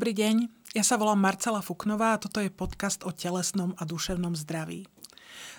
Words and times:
Dobrý 0.00 0.16
deň, 0.16 0.48
ja 0.72 0.80
sa 0.80 0.96
volám 0.96 1.20
Marcela 1.20 1.60
Fuknová 1.60 2.16
a 2.16 2.20
toto 2.24 2.40
je 2.40 2.48
podcast 2.48 3.04
o 3.04 3.12
telesnom 3.12 3.76
a 3.76 3.84
duševnom 3.84 4.32
zdraví. 4.32 4.88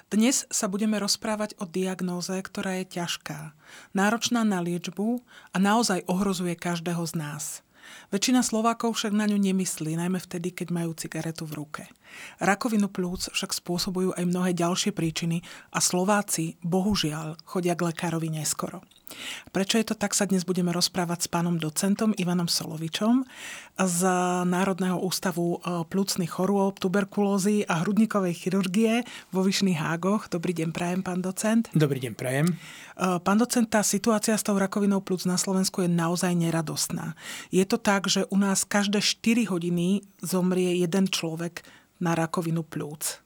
Dnes 0.09 0.49
sa 0.49 0.65
budeme 0.65 0.97
rozprávať 0.97 1.53
o 1.61 1.69
diagnóze, 1.69 2.33
ktorá 2.33 2.81
je 2.81 2.89
ťažká, 2.89 3.53
náročná 3.93 4.41
na 4.41 4.57
liečbu 4.65 5.21
a 5.53 5.57
naozaj 5.61 6.09
ohrozuje 6.09 6.57
každého 6.57 7.05
z 7.05 7.21
nás– 7.21 7.45
Väčšina 8.09 8.43
Slovákov 8.43 8.95
však 8.95 9.13
na 9.15 9.27
ňu 9.27 9.41
nemyslí, 9.41 9.97
najmä 9.99 10.19
vtedy, 10.21 10.53
keď 10.55 10.67
majú 10.71 10.91
cigaretu 10.95 11.43
v 11.47 11.63
ruke. 11.63 11.83
Rakovinu 12.39 12.87
plúc 12.87 13.31
však 13.31 13.51
spôsobujú 13.51 14.15
aj 14.15 14.25
mnohé 14.27 14.51
ďalšie 14.55 14.95
príčiny 14.95 15.43
a 15.75 15.79
Slováci, 15.83 16.55
bohužiaľ, 16.61 17.39
chodia 17.43 17.75
k 17.75 17.91
lekárovi 17.91 18.31
neskoro. 18.31 18.83
Prečo 19.51 19.77
je 19.79 19.85
to 19.87 19.95
tak, 19.95 20.15
sa 20.15 20.27
dnes 20.27 20.47
budeme 20.47 20.71
rozprávať 20.71 21.25
s 21.25 21.31
pánom 21.31 21.59
docentom 21.59 22.15
Ivanom 22.15 22.47
Solovičom 22.47 23.27
z 23.75 23.99
Národného 24.45 24.99
ústavu 25.01 25.57
e, 25.57 25.87
plúcnych 25.87 26.29
chorôb, 26.29 26.77
tuberkulózy 26.77 27.65
a 27.65 27.81
hrudníkovej 27.81 28.33
chirurgie 28.37 29.03
vo 29.33 29.41
Vyšných 29.41 29.79
Hágoch. 29.79 30.29
Dobrý 30.29 30.53
deň, 30.53 30.69
prajem, 30.75 31.01
pán 31.01 31.19
docent. 31.23 31.67
Dobrý 31.73 31.97
deň, 32.03 32.13
prajem. 32.13 32.47
E, 32.51 32.55
pán 33.23 33.37
docent, 33.41 33.67
tá 33.67 33.81
situácia 33.81 34.37
s 34.37 34.45
tou 34.45 34.55
rakovinou 34.59 35.01
plúc 35.01 35.25
na 35.25 35.39
Slovensku 35.39 35.81
je 35.81 35.89
naozaj 35.89 36.35
neradostná. 36.37 37.17
Je 37.49 37.63
to 37.65 37.81
tak, 37.81 38.05
že 38.05 38.27
u 38.29 38.37
nás 38.37 38.67
každé 38.67 39.01
4 39.01 39.49
hodiny 39.49 40.05
zomrie 40.21 40.77
jeden 40.77 41.09
človek 41.09 41.65
na 42.01 42.17
rakovinu 42.17 42.65
plúc. 42.65 43.21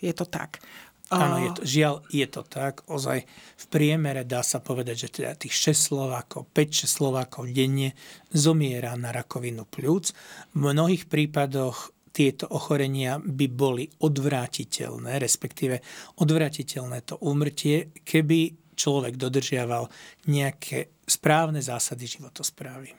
Je 0.00 0.12
to 0.16 0.24
tak. 0.24 0.64
Áno, 1.10 1.42
je 1.42 1.50
to, 1.58 1.62
žiaľ, 1.66 1.94
je 2.06 2.26
to 2.30 2.46
tak. 2.46 2.86
Ozaj 2.86 3.26
v 3.58 3.66
priemere 3.66 4.22
dá 4.22 4.46
sa 4.46 4.62
povedať, 4.62 5.10
že 5.10 5.18
teda 5.18 5.34
tých 5.34 5.74
6 5.74 5.90
Slovákov, 5.90 6.54
5-6 6.54 6.86
Slovákov 6.86 7.50
denne 7.50 7.98
zomiera 8.30 8.94
na 8.94 9.10
rakovinu 9.10 9.66
pľúc. 9.66 10.14
V 10.54 10.70
mnohých 10.70 11.10
prípadoch 11.10 11.90
tieto 12.14 12.46
ochorenia 12.54 13.18
by 13.18 13.46
boli 13.50 13.90
odvrátiteľné, 13.90 15.18
respektíve 15.18 15.82
odvrátiteľné 16.22 17.02
to 17.02 17.18
úmrtie, 17.26 17.90
keby 18.06 18.70
človek 18.78 19.18
dodržiaval 19.18 19.90
nejaké 20.30 20.94
správne 21.10 21.58
zásady 21.58 22.06
životosprávy. 22.06 22.94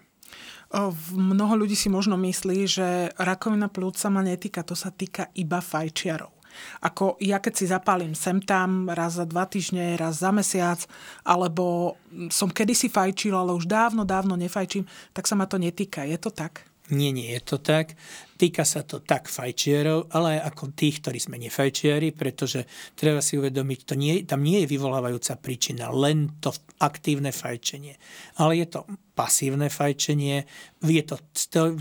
Mnoho 1.11 1.63
ľudí 1.63 1.75
si 1.75 1.91
možno 1.91 2.15
myslí, 2.15 2.59
že 2.63 2.87
rakovina 3.19 3.67
plúc 3.67 3.99
sa 3.99 4.07
ma 4.07 4.23
netýka, 4.23 4.63
to 4.63 4.75
sa 4.75 4.91
týka 4.91 5.27
iba 5.35 5.59
fajčiarov. 5.59 6.40
Ako 6.81 7.17
ja 7.21 7.37
keď 7.39 7.53
si 7.55 7.65
zapálim 7.67 8.13
sem 8.17 8.39
tam 8.41 8.89
raz 8.91 9.19
za 9.19 9.25
dva 9.25 9.45
týždne, 9.45 9.95
raz 9.99 10.21
za 10.21 10.31
mesiac, 10.33 10.83
alebo 11.25 11.95
som 12.29 12.51
kedysi 12.51 12.91
fajčil, 12.91 13.35
ale 13.35 13.55
už 13.55 13.65
dávno, 13.67 14.03
dávno 14.03 14.35
nefajčím, 14.35 14.87
tak 15.15 15.27
sa 15.27 15.35
ma 15.35 15.47
to 15.47 15.57
netýka. 15.57 16.03
Je 16.07 16.17
to 16.19 16.29
tak? 16.29 16.67
Nie, 16.91 17.15
nie 17.15 17.31
je 17.31 17.41
to 17.41 17.57
tak. 17.57 17.95
Týka 18.41 18.65
sa 18.65 18.81
to 18.81 19.05
tak 19.05 19.29
fajčiarov, 19.29 20.09
ale 20.17 20.41
aj 20.41 20.49
ako 20.49 20.73
tých, 20.73 21.05
ktorí 21.05 21.21
sme 21.21 21.37
nefajčiari, 21.37 22.09
pretože 22.09 22.65
treba 22.97 23.21
si 23.21 23.37
uvedomiť, 23.37 23.79
to 23.85 23.93
nie, 23.93 24.25
tam 24.25 24.41
nie 24.41 24.65
je 24.65 24.71
vyvolávajúca 24.73 25.37
príčina, 25.37 25.93
len 25.93 26.41
to 26.41 26.49
aktívne 26.81 27.29
fajčenie. 27.29 28.01
Ale 28.41 28.57
je 28.57 28.65
to 28.65 28.89
pasívne 29.11 29.69
fajčenie, 29.69 30.47
je 30.81 31.03
to 31.05 31.21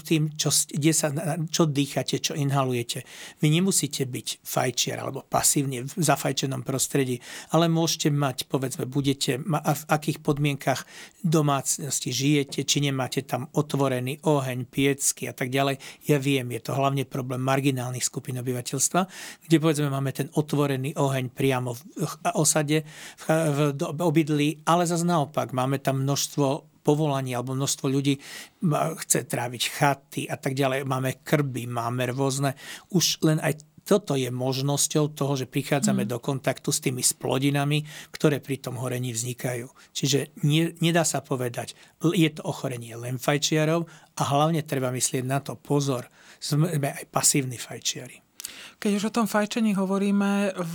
tým, 0.05 0.34
čo, 0.36 0.52
kde 0.52 0.92
sa, 0.92 1.08
čo 1.48 1.64
dýchate, 1.64 2.20
čo 2.20 2.36
inhalujete. 2.36 3.06
Vy 3.41 3.48
nemusíte 3.48 4.05
byť 4.05 4.45
fajčiar 4.45 5.00
alebo 5.00 5.24
pasívne 5.24 5.89
v 5.89 5.92
zafajčenom 5.97 6.61
prostredí, 6.67 7.22
ale 7.55 7.72
môžete 7.72 8.12
mať, 8.12 8.45
povedzme, 8.50 8.84
budete, 8.84 9.41
v 9.41 9.84
akých 9.89 10.20
podmienkach 10.20 10.84
domácnosti 11.24 12.12
žijete, 12.12 12.67
či 12.67 12.85
nemáte 12.85 13.24
tam 13.24 13.48
otvorený 13.56 14.20
oheň, 14.27 14.68
piecky 14.68 15.30
a 15.30 15.33
tak 15.33 15.48
ďalej. 15.48 15.80
Ja 16.11 16.20
viem, 16.20 16.49
je 16.50 16.61
to 16.62 16.74
hlavne 16.74 17.06
problém 17.06 17.40
marginálnych 17.40 18.05
skupín 18.05 18.38
obyvateľstva, 18.42 19.00
kde 19.46 19.56
povedzme 19.62 19.88
máme 19.88 20.11
ten 20.11 20.28
otvorený 20.34 20.98
oheň 20.98 21.30
priamo 21.30 21.74
v 21.74 21.83
osade, 22.34 22.83
v, 22.84 23.24
v 23.74 24.00
obydlí, 24.00 24.66
ale 24.66 24.84
zase 24.84 25.06
naopak 25.06 25.55
máme 25.55 25.78
tam 25.78 26.02
množstvo 26.02 26.70
povolaní 26.80 27.36
alebo 27.36 27.52
množstvo 27.52 27.86
ľudí 27.92 28.16
chce 29.05 29.28
tráviť 29.28 29.62
chaty 29.68 30.22
a 30.27 30.36
tak 30.40 30.56
ďalej. 30.56 30.88
Máme 30.88 31.20
krby, 31.20 31.68
máme 31.68 32.08
rôzne. 32.11 32.56
Už 32.90 33.20
len 33.20 33.36
aj 33.40 33.61
toto 33.90 34.14
je 34.14 34.30
možnosťou 34.30 35.18
toho, 35.18 35.34
že 35.34 35.51
prichádzame 35.51 36.06
mm. 36.06 36.11
do 36.14 36.23
kontaktu 36.23 36.70
s 36.70 36.78
tými 36.78 37.02
splodinami, 37.02 37.83
ktoré 38.14 38.39
pri 38.39 38.62
tom 38.62 38.78
horení 38.78 39.11
vznikajú. 39.11 39.67
Čiže 39.90 40.30
nie, 40.46 40.70
nedá 40.78 41.02
sa 41.02 41.18
povedať, 41.18 41.74
je 41.98 42.30
to 42.30 42.46
ochorenie 42.46 42.95
len 42.95 43.18
fajčiarov 43.18 43.90
a 44.14 44.23
hlavne 44.30 44.62
treba 44.62 44.95
myslieť 44.95 45.27
na 45.27 45.42
to 45.42 45.58
pozor, 45.58 46.06
sme 46.39 46.70
aj 46.70 47.11
pasívni 47.11 47.58
fajčiari. 47.58 48.23
Keď 48.79 48.90
už 48.95 49.05
o 49.11 49.14
tom 49.18 49.27
fajčení 49.27 49.74
hovoríme, 49.74 50.55
v 50.55 50.74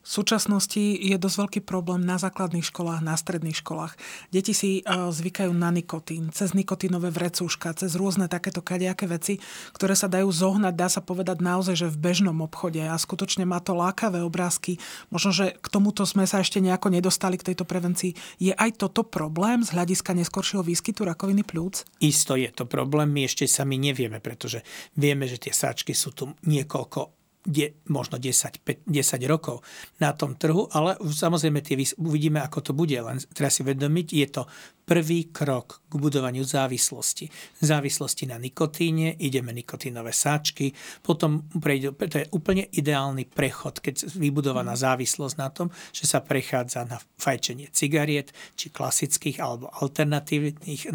v 0.00 0.08
súčasnosti 0.08 0.80
je 0.80 1.12
dosť 1.20 1.36
veľký 1.36 1.60
problém 1.68 2.00
na 2.00 2.16
základných 2.16 2.64
školách, 2.64 3.04
na 3.04 3.12
stredných 3.20 3.60
školách. 3.60 4.00
Deti 4.32 4.56
si 4.56 4.80
e, 4.80 4.82
zvykajú 4.88 5.52
na 5.52 5.68
nikotín, 5.68 6.32
cez 6.32 6.56
nikotínové 6.56 7.12
vrecúška, 7.12 7.76
cez 7.76 7.92
rôzne 8.00 8.24
takéto 8.24 8.64
kadejaké 8.64 9.04
veci, 9.04 9.44
ktoré 9.76 9.92
sa 9.92 10.08
dajú 10.08 10.32
zohnať, 10.32 10.72
dá 10.72 10.88
sa 10.88 11.04
povedať 11.04 11.44
naozaj, 11.44 11.76
že 11.76 11.92
v 11.92 12.00
bežnom 12.00 12.40
obchode 12.40 12.80
a 12.80 12.96
skutočne 12.96 13.44
má 13.44 13.60
to 13.60 13.76
lákavé 13.76 14.24
obrázky. 14.24 14.80
Možno, 15.12 15.36
že 15.36 15.60
k 15.60 15.66
tomuto 15.68 16.08
sme 16.08 16.24
sa 16.24 16.40
ešte 16.40 16.64
nejako 16.64 16.88
nedostali 16.96 17.36
k 17.36 17.52
tejto 17.52 17.68
prevencii. 17.68 18.16
Je 18.40 18.56
aj 18.56 18.80
toto 18.80 19.04
problém 19.04 19.60
z 19.60 19.76
hľadiska 19.76 20.16
neskoršieho 20.16 20.64
výskytu 20.64 21.04
rakoviny 21.04 21.44
plúc? 21.44 21.84
Isto 22.00 22.40
je 22.40 22.48
to 22.48 22.64
problém, 22.64 23.12
my 23.12 23.28
ešte 23.28 23.44
sami 23.44 23.76
nevieme, 23.76 24.16
pretože 24.24 24.64
vieme, 24.96 25.28
že 25.28 25.36
tie 25.36 25.52
sáčky 25.52 25.92
sú 25.92 26.16
tu 26.16 26.32
niekoľko 26.48 27.19
de, 27.40 27.72
možno 27.88 28.20
10, 28.20 28.60
5, 28.60 28.84
10 28.84 29.24
rokov 29.24 29.64
na 29.96 30.12
tom 30.12 30.36
trhu, 30.36 30.68
ale 30.76 31.00
samozrejme 31.00 31.64
tie, 31.64 31.80
uvidíme, 31.96 32.44
ako 32.44 32.58
to 32.60 32.72
bude. 32.76 32.92
Len 32.92 33.16
treba 33.32 33.48
si 33.48 33.64
vedomiť, 33.64 34.06
je 34.12 34.28
to 34.28 34.42
prvý 34.84 35.30
krok 35.30 35.86
k 35.86 35.94
budovaniu 35.96 36.42
závislosti. 36.44 37.30
Závislosti 37.62 38.26
na 38.26 38.36
nikotíne, 38.36 39.14
ideme 39.16 39.54
nikotínové 39.54 40.10
sáčky, 40.12 40.74
potom 41.00 41.46
prejde, 41.46 41.94
to 41.94 42.26
je 42.26 42.30
úplne 42.34 42.66
ideálny 42.68 43.24
prechod, 43.30 43.80
keď 43.80 44.10
vybudovaná 44.18 44.74
závislosť 44.76 45.34
na 45.38 45.48
tom, 45.48 45.70
že 45.94 46.10
sa 46.10 46.20
prechádza 46.20 46.84
na 46.90 46.98
fajčenie 47.22 47.70
cigariet, 47.70 48.34
či 48.58 48.68
klasických 48.68 49.38
alebo 49.40 49.70
alternatívnych 49.70 50.90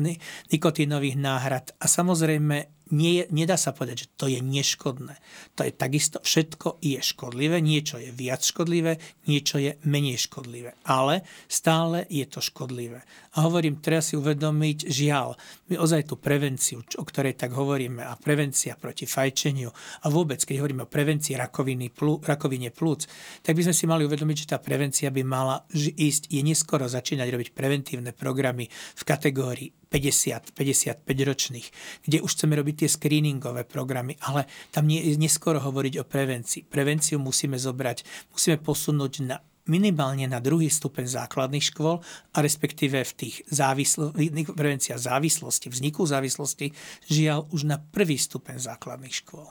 nikotínových 0.51 1.15
náhrad. 1.17 1.73
A 1.79 1.87
samozrejme 1.87 2.74
nie, 2.93 3.25
nedá 3.33 3.57
sa 3.57 3.73
povedať, 3.73 4.05
že 4.05 4.11
to 4.13 4.25
je 4.29 4.37
neškodné. 4.45 5.17
To 5.57 5.65
je 5.65 5.73
takisto, 5.73 6.21
všetko 6.21 6.77
je 6.85 7.01
škodlivé, 7.01 7.57
niečo 7.57 7.97
je 7.97 8.13
viac 8.13 8.45
škodlivé, 8.45 9.01
niečo 9.25 9.57
je 9.57 9.81
menej 9.89 10.29
škodlivé. 10.29 10.77
Ale 10.85 11.25
stále 11.49 12.05
je 12.13 12.21
to 12.29 12.45
škodlivé. 12.45 13.01
A 13.35 13.37
hovorím, 13.41 13.81
treba 13.81 14.05
si 14.05 14.13
uvedomiť, 14.13 14.85
žiaľ, 14.85 15.33
my 15.73 15.81
ozaj 15.81 16.13
tú 16.13 16.21
prevenciu, 16.21 16.85
o 16.85 17.03
ktorej 17.03 17.33
tak 17.33 17.57
hovoríme, 17.57 18.05
a 18.05 18.13
prevencia 18.21 18.77
proti 18.77 19.09
fajčeniu, 19.09 19.73
a 20.05 20.13
vôbec, 20.13 20.45
keď 20.45 20.61
hovoríme 20.61 20.85
o 20.85 20.91
prevencii 20.91 21.33
rakoviny, 21.41 21.89
plú, 21.89 22.21
rakovine 22.21 22.69
plúc, 22.69 23.09
tak 23.41 23.57
by 23.57 23.65
sme 23.65 23.75
si 23.75 23.89
mali 23.89 24.05
uvedomiť, 24.05 24.45
že 24.45 24.49
tá 24.53 24.61
prevencia 24.61 25.09
by 25.09 25.25
mala 25.25 25.65
ísť, 25.73 26.29
je 26.29 26.41
neskoro 26.45 26.85
začínať 26.85 27.27
robiť 27.33 27.49
preventívne 27.57 28.13
programy 28.13 28.69
v 28.69 29.01
kategórii 29.01 29.73
50-55 29.95 31.07
ročných, 31.07 31.67
kde 32.03 32.17
už 32.19 32.31
chceme 32.35 32.59
robiť 32.59 32.74
tie 32.75 32.91
screeningové 32.91 33.63
programy, 33.63 34.19
ale 34.27 34.45
tam 34.69 34.85
nie 34.85 35.01
neskoro 35.15 35.63
hovoriť 35.63 35.93
o 35.99 36.05
prevencii. 36.05 36.67
Prevenciu 36.67 37.17
musíme 37.17 37.55
zobrať, 37.55 38.29
musíme 38.35 38.59
posunúť 38.59 39.13
na 39.23 39.39
minimálne 39.65 40.29
na 40.29 40.37
druhý 40.37 40.69
stupeň 40.69 41.09
základných 41.09 41.73
škôl 41.73 41.97
a 42.33 42.37
respektíve 42.37 43.01
v 43.01 43.13
tých 43.17 43.35
závislo- 43.49 44.13
prevencia 44.53 44.93
závislosti, 44.93 45.73
vzniku 45.73 46.05
závislosti, 46.05 46.69
žiaľ 47.09 47.49
už 47.49 47.65
na 47.65 47.81
prvý 47.81 48.17
stupeň 48.21 48.61
základných 48.61 49.25
škôl. 49.25 49.49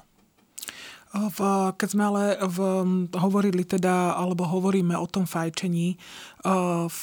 V, 1.14 1.38
keď 1.78 1.88
sme 1.94 2.04
ale 2.10 2.24
v, 2.42 2.58
hovorili 3.14 3.62
teda, 3.62 4.18
alebo 4.18 4.50
hovoríme 4.50 4.98
o 4.98 5.06
tom 5.06 5.30
fajčení, 5.30 5.94
v 6.90 6.98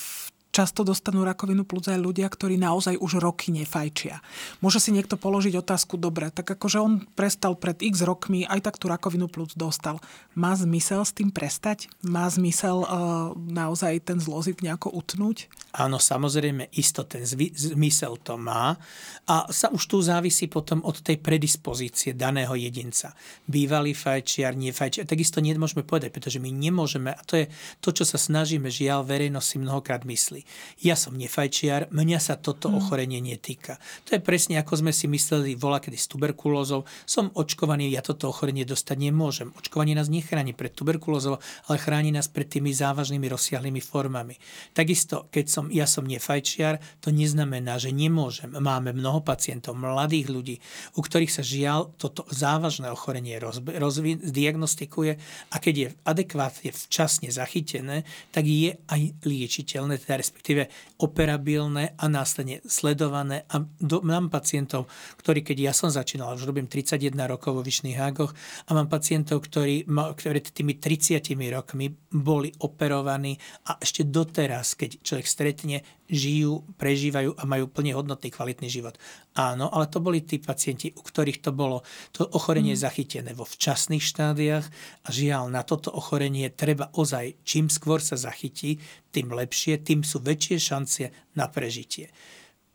často 0.51 0.83
dostanú 0.83 1.24
rakovinu 1.24 1.63
plúc 1.63 1.88
aj 1.88 2.00
ľudia, 2.00 2.27
ktorí 2.27 2.59
naozaj 2.59 3.00
už 3.00 3.24
roky 3.24 3.56
nefajčia. 3.56 4.19
Môže 4.59 4.83
si 4.83 4.92
niekto 4.92 5.15
položiť 5.15 5.56
otázku, 5.57 5.95
dobre, 5.95 6.30
tak 6.30 6.59
akože 6.59 6.77
on 6.77 7.07
prestal 7.15 7.56
pred 7.56 7.80
x 7.80 8.03
rokmi, 8.03 8.44
aj 8.44 8.68
tak 8.68 8.75
tú 8.75 8.92
rakovinu 8.92 9.31
plúc 9.31 9.56
dostal. 9.56 9.98
Má 10.36 10.53
zmysel 10.56 11.07
s 11.07 11.15
tým 11.15 11.31
prestať? 11.31 11.88
Má 12.03 12.27
zmysel 12.27 12.83
uh, 12.83 13.31
naozaj 13.36 14.03
ten 14.03 14.19
zlozit 14.19 14.59
nejako 14.59 14.92
utnúť? 14.92 15.48
Áno, 15.71 16.03
samozrejme, 16.03 16.68
isto 16.75 17.07
ten 17.07 17.24
zmysel 17.24 18.19
to 18.19 18.36
má 18.36 18.75
a 19.24 19.47
sa 19.47 19.71
už 19.71 19.88
tu 19.88 19.97
závisí 20.04 20.51
potom 20.51 20.83
od 20.83 21.00
tej 21.00 21.24
predispozície 21.24 22.12
daného 22.12 22.51
jedinca. 22.59 23.15
Bývalý 23.47 23.95
fajčiar, 23.95 24.51
nie 24.59 24.75
fajčiar, 24.75 25.07
takisto 25.07 25.39
nemôžeme 25.39 25.88
povedať, 25.88 26.12
pretože 26.12 26.44
my 26.44 26.51
nemôžeme, 26.51 27.15
a 27.15 27.21
to 27.24 27.39
je 27.39 27.45
to, 27.80 27.95
čo 27.95 28.04
sa 28.04 28.19
snažíme, 28.19 28.68
žiaľ, 28.68 29.07
verejnosť 29.07 29.47
si 29.47 29.57
mnohokrát 29.63 30.04
myslí. 30.04 30.40
Ja 30.83 30.99
som 30.99 31.15
nefajčiar, 31.15 31.88
mňa 31.95 32.19
sa 32.19 32.35
toto 32.35 32.67
hmm. 32.67 32.77
ochorenie 32.83 33.23
netýka. 33.23 33.79
To 34.11 34.19
je 34.19 34.19
presne 34.19 34.59
ako 34.59 34.83
sme 34.83 34.91
si 34.91 35.07
mysleli 35.07 35.55
vola 35.55 35.79
kedy 35.79 35.95
s 35.95 36.11
tuberkulózou. 36.11 36.83
Som 37.07 37.31
očkovaný, 37.31 37.88
ja 37.88 38.03
toto 38.03 38.27
ochorenie 38.27 38.67
dostať 38.67 38.97
nemôžem. 38.99 39.55
Očkovanie 39.55 39.95
nás 39.95 40.11
nechráni 40.11 40.51
pred 40.51 40.75
tuberkulózou, 40.75 41.39
ale 41.39 41.77
chráni 41.79 42.11
nás 42.11 42.27
pred 42.27 42.51
tými 42.51 42.75
závažnými 42.75 43.31
rozsiahlými 43.31 43.79
formami. 43.79 44.35
Takisto, 44.75 45.31
keď 45.31 45.45
som 45.47 45.61
som, 45.61 45.69
ja 45.69 45.85
som 45.85 46.09
nefajčiar, 46.09 46.81
to 47.05 47.13
neznamená, 47.13 47.77
že 47.77 47.94
nemôžem. 47.94 48.49
Máme 48.49 48.97
mnoho 48.97 49.21
pacientov, 49.21 49.77
mladých 49.77 50.27
ľudí, 50.33 50.55
u 50.97 51.01
ktorých 51.05 51.29
sa 51.29 51.45
žiaľ 51.45 51.94
toto 52.01 52.25
závažné 52.33 52.89
ochorenie 52.89 53.37
rozbi- 53.37 53.77
rozvi- 53.77 54.17
diagnostikuje 54.17 55.21
a 55.53 55.55
keď 55.61 55.75
je 55.77 55.87
adekvátne 56.01 56.69
včasne 56.73 57.29
zachytené, 57.29 58.09
tak 58.33 58.49
je 58.49 58.73
aj 58.89 59.01
liečiteľné, 59.21 60.01
teda 60.01 60.25
respektíve 60.31 60.72
operabilné 61.04 62.00
a 62.00 62.06
následne 62.07 62.63
sledované. 62.63 63.44
A 63.51 63.60
do, 63.60 64.00
mám 64.00 64.31
pacientov, 64.31 64.88
ktorí, 65.19 65.44
keď 65.44 65.57
ja 65.68 65.74
som 65.75 65.92
začínal, 65.92 66.39
už 66.39 66.48
robím 66.48 66.72
31 66.72 67.12
rokov 67.28 67.60
vo 67.60 67.62
Vyšných 67.62 68.00
hágoch 68.00 68.31
a 68.63 68.72
mám 68.72 68.88
pacientov, 68.88 69.44
ktorí, 69.44 69.83
ktorí 69.92 70.39
tými 70.39 70.80
30 70.80 71.19
rokmi 71.51 71.92
boli 72.16 72.48
operovaní 72.63 73.36
a 73.68 73.75
ešte 73.83 74.07
doteraz, 74.07 74.80
keď 74.80 75.04
človek 75.04 75.28
stretne, 75.28 75.83
žijú, 76.07 76.63
prežívajú 76.80 77.36
a 77.36 77.44
majú 77.44 77.68
plne 77.68 77.92
hodnotný, 77.92 78.31
kvalitný 78.31 78.72
život. 78.72 78.95
Áno, 79.31 79.72
ale 79.72 79.88
to 79.88 80.04
boli 80.04 80.28
tí 80.28 80.44
pacienti, 80.44 80.92
u 80.92 81.00
ktorých 81.00 81.39
to 81.39 81.56
bolo 81.56 81.88
to 82.12 82.28
ochorenie 82.36 82.75
mm. 82.75 82.83
zachytené 82.83 83.31
vo 83.31 83.48
včasných 83.48 84.04
štádiách 84.04 84.66
a 85.04 85.07
žiaľ, 85.07 85.48
na 85.48 85.63
toto 85.63 85.88
ochorenie 85.88 86.51
treba 86.51 86.92
ozaj, 86.92 87.39
čím 87.48 87.72
skôr 87.72 88.04
sa 88.04 88.19
zachytí, 88.19 88.83
tým 89.16 89.31
lepšie, 89.31 89.80
tým 89.88 90.04
sú 90.04 90.19
väčšie 90.19 90.57
šancie 90.60 91.07
na 91.39 91.48
prežitie. 91.48 92.12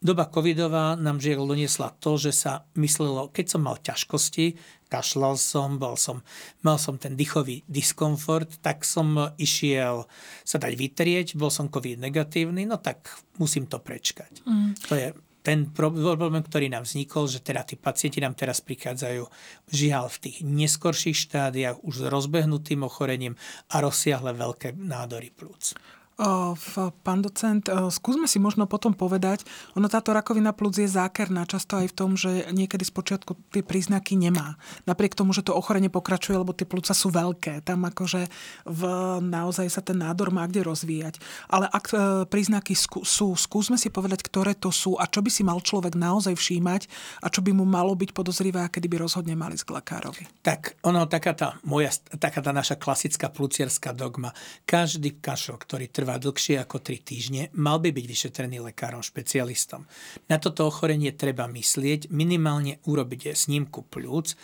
Doba 0.01 0.29
covidová 0.29 0.97
nám 0.97 1.21
žiaľ 1.21 1.45
doniesla 1.45 1.93
to, 2.01 2.17
že 2.17 2.33
sa 2.33 2.65
myslelo, 2.77 3.29
keď 3.33 3.47
som 3.57 3.61
mal 3.65 3.77
ťažkosti, 3.77 4.57
kašľal 4.89 5.37
som, 5.37 5.77
bol 5.77 5.97
som, 6.01 6.25
mal 6.65 6.81
som 6.81 6.97
ten 6.97 7.17
dýchový 7.17 7.69
diskomfort, 7.69 8.61
tak 8.65 8.85
som 8.85 9.37
išiel 9.37 10.09
sa 10.41 10.57
dať 10.57 10.73
vytrieť, 10.73 11.27
bol 11.37 11.53
som 11.53 11.69
covid 11.69 12.01
negatívny, 12.01 12.65
no 12.65 12.81
tak 12.81 13.13
musím 13.37 13.69
to 13.69 13.77
prečkať. 13.77 14.45
Mm. 14.45 14.73
To 14.89 14.95
je 14.97 15.09
ten 15.47 15.71
problém, 15.71 16.43
ktorý 16.43 16.67
nám 16.67 16.83
vznikol, 16.83 17.31
že 17.31 17.39
teda 17.39 17.63
tí 17.63 17.79
pacienti 17.79 18.19
nám 18.19 18.35
teraz 18.35 18.59
prichádzajú 18.67 19.31
žiaľ 19.71 20.11
v 20.11 20.19
tých 20.27 20.37
neskorších 20.43 21.15
štádiách 21.15 21.87
už 21.87 22.03
s 22.03 22.05
rozbehnutým 22.11 22.83
ochorením 22.83 23.39
a 23.71 23.79
rozsiahle 23.79 24.35
veľké 24.35 24.75
nádory 24.75 25.31
plúc. 25.31 25.79
Pán 26.17 27.21
docent, 27.21 27.65
skúsme 27.93 28.29
si 28.29 28.41
možno 28.41 28.65
potom 28.65 28.97
povedať, 28.97 29.45
ono 29.77 29.89
táto 29.91 30.17
rakovina 30.17 30.57
plúc 30.57 30.81
je 30.81 30.89
zákerná 30.89 31.45
často 31.45 31.77
aj 31.77 31.93
v 31.93 31.97
tom, 31.97 32.11
že 32.17 32.49
niekedy 32.55 32.85
z 32.85 32.93
počiatku 32.95 33.37
tie 33.53 33.61
príznaky 33.61 34.17
nemá. 34.17 34.57
Napriek 34.89 35.13
tomu, 35.19 35.35
že 35.35 35.45
to 35.45 35.53
ochorenie 35.53 35.93
pokračuje, 35.93 36.39
lebo 36.39 36.55
tie 36.55 36.65
plúca 36.65 36.95
sú 36.95 37.11
veľké. 37.11 37.61
Tam 37.67 37.85
akože 37.85 38.33
v, 38.65 38.81
naozaj 39.25 39.69
sa 39.69 39.83
ten 39.83 39.99
nádor 39.99 40.33
má 40.33 40.47
kde 40.49 40.65
rozvíjať. 40.65 41.21
Ale 41.51 41.69
ak 41.69 41.85
e, 41.91 41.97
príznaky 42.31 42.73
sú, 42.79 43.35
skúsme 43.35 43.77
si 43.77 43.93
povedať, 43.93 44.25
ktoré 44.25 44.55
to 44.57 44.73
sú 44.73 44.97
a 44.97 45.05
čo 45.11 45.21
by 45.21 45.29
si 45.29 45.43
mal 45.45 45.61
človek 45.61 45.99
naozaj 45.99 46.33
všímať 46.33 46.89
a 47.25 47.29
čo 47.29 47.43
by 47.43 47.51
mu 47.51 47.67
malo 47.67 47.93
byť 47.93 48.15
podozrivé 48.15 48.65
kedy 48.71 48.87
by 48.87 48.97
rozhodne 49.03 49.35
mali 49.35 49.59
z 49.59 49.67
lekárovi. 49.67 50.25
Tak 50.41 50.79
ono, 50.87 51.11
taká 51.11 51.35
tá 51.35 51.49
moja, 51.67 51.91
taká 52.21 52.41
tá 52.41 52.55
naša 52.55 52.79
klasická 52.79 53.29
pluciarská 53.29 53.91
dogma. 53.91 54.37
Každý 54.69 55.19
kašel, 55.19 55.59
ktorý 55.59 55.91
trvá 55.91 56.06
trvá 56.07 56.23
dlhšie 56.23 56.63
ako 56.63 56.79
3 56.79 57.03
týždne, 57.03 57.43
mal 57.59 57.83
by 57.83 57.91
byť 57.91 58.07
vyšetrený 58.07 58.63
lekárom 58.71 59.03
špecialistom. 59.03 59.91
Na 60.31 60.39
toto 60.39 60.71
ochorenie 60.71 61.11
treba 61.11 61.51
myslieť, 61.51 62.15
minimálne 62.15 62.79
urobiť 62.87 63.35
snímku 63.35 63.91
plúc, 63.91 64.39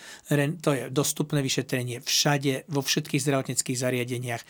to 0.59 0.69
je 0.75 0.91
dostupné 0.91 1.39
vyšetrenie 1.39 2.03
všade, 2.03 2.67
vo 2.67 2.83
všetkých 2.83 3.23
zdravotníckých 3.23 3.79
zariadeniach. 3.79 4.43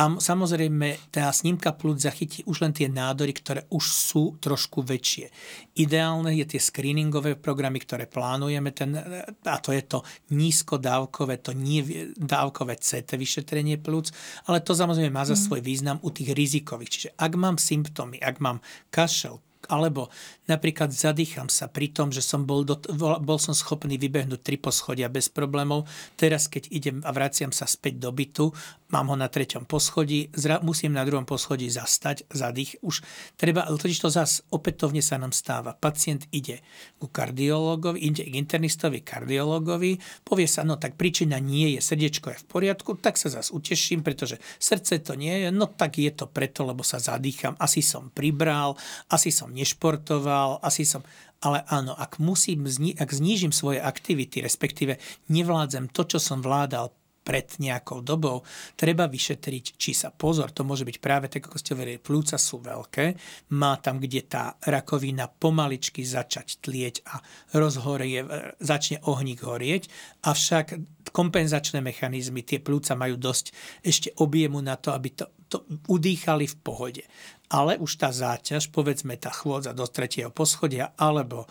A 0.00 0.08
samozrejme, 0.16 1.12
tá 1.12 1.28
snímka 1.28 1.76
plúc 1.76 2.00
zachytí 2.00 2.40
už 2.48 2.64
len 2.64 2.72
tie 2.72 2.88
nádory, 2.88 3.36
ktoré 3.36 3.68
už 3.68 3.84
sú 3.84 4.24
trošku 4.40 4.80
väčšie. 4.80 5.28
Ideálne 5.76 6.32
je 6.40 6.56
tie 6.56 6.60
screeningové 6.60 7.36
programy, 7.36 7.84
ktoré 7.84 8.08
plánujeme, 8.08 8.72
ten, 8.72 8.96
a 9.44 9.56
to 9.60 9.76
je 9.76 9.84
to 9.84 10.00
nízkodávkové, 10.32 11.44
to 11.44 11.52
nie 11.52 11.84
dávkové 12.16 12.80
CT 12.80 13.12
vyšetrenie 13.20 13.76
plúc, 13.76 14.08
ale 14.48 14.64
to 14.64 14.72
samozrejme 14.72 15.12
má 15.12 15.28
za 15.28 15.36
mm. 15.36 15.42
svoj 15.44 15.60
význam 15.60 16.00
u 16.00 16.08
tých 16.08 16.32
rizikových. 16.32 16.90
Čiže 16.90 17.08
ak 17.20 17.32
mám 17.36 17.60
symptómy, 17.60 18.16
ak 18.24 18.40
mám 18.40 18.64
kašel, 18.88 19.36
alebo 19.68 20.08
napríklad 20.48 20.90
zadýcham 20.90 21.52
sa 21.52 21.68
pri 21.68 21.92
tom, 21.92 22.08
že 22.08 22.24
som 22.24 22.48
bol, 22.48 22.64
do, 22.66 22.80
bol 23.20 23.38
som 23.38 23.52
schopný 23.52 24.00
vybehnúť 24.00 24.40
tri 24.40 24.56
poschodia 24.56 25.06
bez 25.06 25.28
problémov. 25.28 25.84
Teraz, 26.16 26.48
keď 26.48 26.72
idem 26.72 26.96
a 27.04 27.14
vraciam 27.14 27.52
sa 27.52 27.68
späť 27.68 28.00
do 28.02 28.10
bytu, 28.10 28.50
mám 28.90 29.10
ho 29.10 29.16
na 29.16 29.30
treťom 29.30 29.66
poschodí, 29.66 30.30
zra, 30.34 30.60
musím 30.62 30.94
na 30.94 31.06
druhom 31.06 31.26
poschodí 31.26 31.70
zastať, 31.70 32.30
zadých. 32.30 32.78
Už 32.82 33.02
treba, 33.38 33.66
totiž 33.66 33.98
to 33.98 34.10
zase 34.10 34.42
opätovne 34.50 35.00
sa 35.00 35.16
nám 35.16 35.34
stáva. 35.34 35.74
Pacient 35.74 36.26
ide 36.34 36.62
ku 36.98 37.06
kardiológovi, 37.08 37.98
ide 38.02 38.26
k 38.26 38.38
internistovi, 38.38 39.02
kardiológovi, 39.02 39.98
povie 40.26 40.46
sa, 40.50 40.66
no 40.66 40.76
tak 40.76 40.98
príčina 40.98 41.38
nie 41.40 41.78
je, 41.78 41.80
srdiečko 41.80 42.34
je 42.34 42.42
v 42.42 42.48
poriadku, 42.50 42.98
tak 42.98 43.16
sa 43.16 43.30
zase 43.32 43.54
uteším, 43.54 44.02
pretože 44.04 44.38
srdce 44.58 45.00
to 45.00 45.16
nie 45.16 45.46
je, 45.46 45.48
no 45.54 45.70
tak 45.70 45.98
je 45.98 46.12
to 46.12 46.28
preto, 46.28 46.66
lebo 46.66 46.84
sa 46.84 47.00
zadýcham, 47.00 47.56
asi 47.56 47.80
som 47.80 48.12
pribral, 48.12 48.76
asi 49.08 49.32
som 49.32 49.50
nešportoval, 49.50 50.60
asi 50.60 50.84
som... 50.84 51.02
Ale 51.40 51.64
áno, 51.72 51.96
ak, 51.96 52.20
musím, 52.20 52.68
ak 53.00 53.16
znížim 53.16 53.48
svoje 53.48 53.80
aktivity, 53.80 54.44
respektíve 54.44 55.00
nevládzem 55.32 55.88
to, 55.88 56.04
čo 56.04 56.20
som 56.20 56.44
vládal 56.44 56.92
pred 57.20 57.46
nejakou 57.60 58.00
dobou, 58.00 58.42
treba 58.74 59.04
vyšetriť, 59.04 59.76
či 59.76 59.92
sa 59.92 60.08
pozor, 60.08 60.50
to 60.50 60.64
môže 60.64 60.88
byť 60.88 60.96
práve 60.98 61.28
tak, 61.28 61.46
ako 61.46 61.56
ste 61.60 61.76
hovorili, 61.76 62.00
plúca 62.00 62.40
sú 62.40 62.64
veľké, 62.64 63.14
má 63.54 63.76
tam, 63.78 64.00
kde 64.00 64.24
tá 64.24 64.56
rakovina 64.64 65.28
pomaličky 65.28 66.00
začať 66.00 66.64
tlieť 66.64 66.96
a 67.12 67.20
rozhorie, 67.60 68.24
začne 68.58 69.04
ohník 69.04 69.44
horieť, 69.44 69.92
avšak 70.24 70.66
kompenzačné 71.12 71.84
mechanizmy, 71.84 72.40
tie 72.40 72.58
plúca 72.62 72.96
majú 72.96 73.20
dosť 73.20 73.52
ešte 73.84 74.08
objemu 74.18 74.62
na 74.64 74.80
to, 74.80 74.96
aby 74.96 75.12
to, 75.12 75.28
to 75.52 75.62
udýchali 75.92 76.48
v 76.48 76.56
pohode. 76.62 77.04
Ale 77.50 77.76
už 77.82 77.98
tá 77.98 78.14
záťaž, 78.14 78.70
povedzme 78.70 79.18
tá 79.18 79.34
chôdza 79.34 79.74
do 79.74 79.84
tretieho 79.90 80.30
poschodia, 80.30 80.94
alebo 80.94 81.50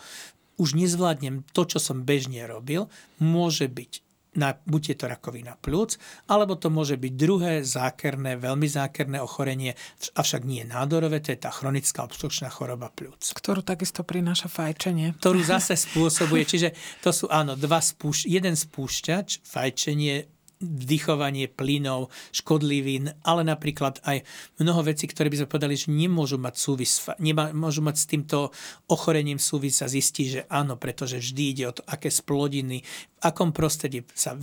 už 0.60 0.76
nezvládnem 0.76 1.44
to, 1.56 1.64
čo 1.64 1.80
som 1.80 2.04
bežne 2.04 2.44
robil, 2.44 2.88
môže 3.16 3.68
byť 3.68 4.09
na, 4.38 4.54
buď 4.54 4.94
je 4.94 4.96
to 4.98 5.06
rakovina 5.10 5.58
plúc, 5.58 5.98
alebo 6.30 6.54
to 6.54 6.70
môže 6.70 6.94
byť 6.94 7.12
druhé 7.18 7.52
zákerné, 7.66 8.38
veľmi 8.38 8.68
zákerné 8.70 9.18
ochorenie, 9.18 9.74
avšak 10.14 10.46
nie 10.46 10.62
nádorové, 10.62 11.18
to 11.18 11.34
je 11.34 11.42
tá 11.42 11.50
chronická 11.50 12.06
obstrukčná 12.06 12.46
choroba 12.46 12.94
plúc. 12.94 13.34
Ktorú 13.34 13.66
takisto 13.66 14.06
prináša 14.06 14.46
fajčenie. 14.46 15.18
Ktorú 15.18 15.42
zase 15.54 15.74
spôsobuje, 15.74 16.46
čiže 16.46 16.68
to 17.02 17.10
sú 17.10 17.26
áno, 17.26 17.58
dva 17.58 17.82
spúšť, 17.82 18.30
jeden 18.30 18.54
spúšťač, 18.54 19.42
fajčenie, 19.42 20.39
vdychovanie 20.60 21.48
plynov, 21.48 22.12
škodlivín, 22.30 23.16
ale 23.24 23.42
napríklad 23.42 24.04
aj 24.04 24.22
mnoho 24.60 24.84
vecí, 24.84 25.08
ktoré 25.08 25.32
by 25.32 25.44
sme 25.44 25.48
povedali, 25.48 25.74
že 25.74 25.88
nemôžu 25.88 26.36
mať 26.36 26.54
súvis, 26.60 27.00
nemôžu 27.18 27.80
mať 27.80 27.96
s 27.96 28.06
týmto 28.06 28.38
ochorením 28.86 29.40
súvis 29.40 29.80
a 29.80 29.88
zistí, 29.88 30.28
že 30.28 30.44
áno, 30.52 30.76
pretože 30.76 31.18
vždy 31.18 31.42
ide 31.56 31.64
o 31.64 31.74
to, 31.74 31.82
aké 31.88 32.12
splodiny, 32.12 32.84
v 32.84 33.18
akom 33.24 33.56
prostredí 33.56 34.04
sa 34.12 34.36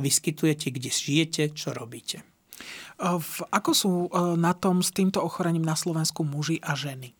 vyskytujete, 0.00 0.72
kde 0.72 0.88
žijete, 0.88 1.42
čo 1.52 1.76
robíte. 1.76 2.24
Ako 3.52 3.70
sú 3.74 3.92
e, 4.06 4.08
na 4.38 4.54
tom 4.54 4.80
s 4.80 4.94
týmto 4.94 5.20
ochorením 5.20 5.64
na 5.66 5.74
Slovensku 5.74 6.22
muži 6.22 6.62
a 6.62 6.76
ženy? 6.78 7.12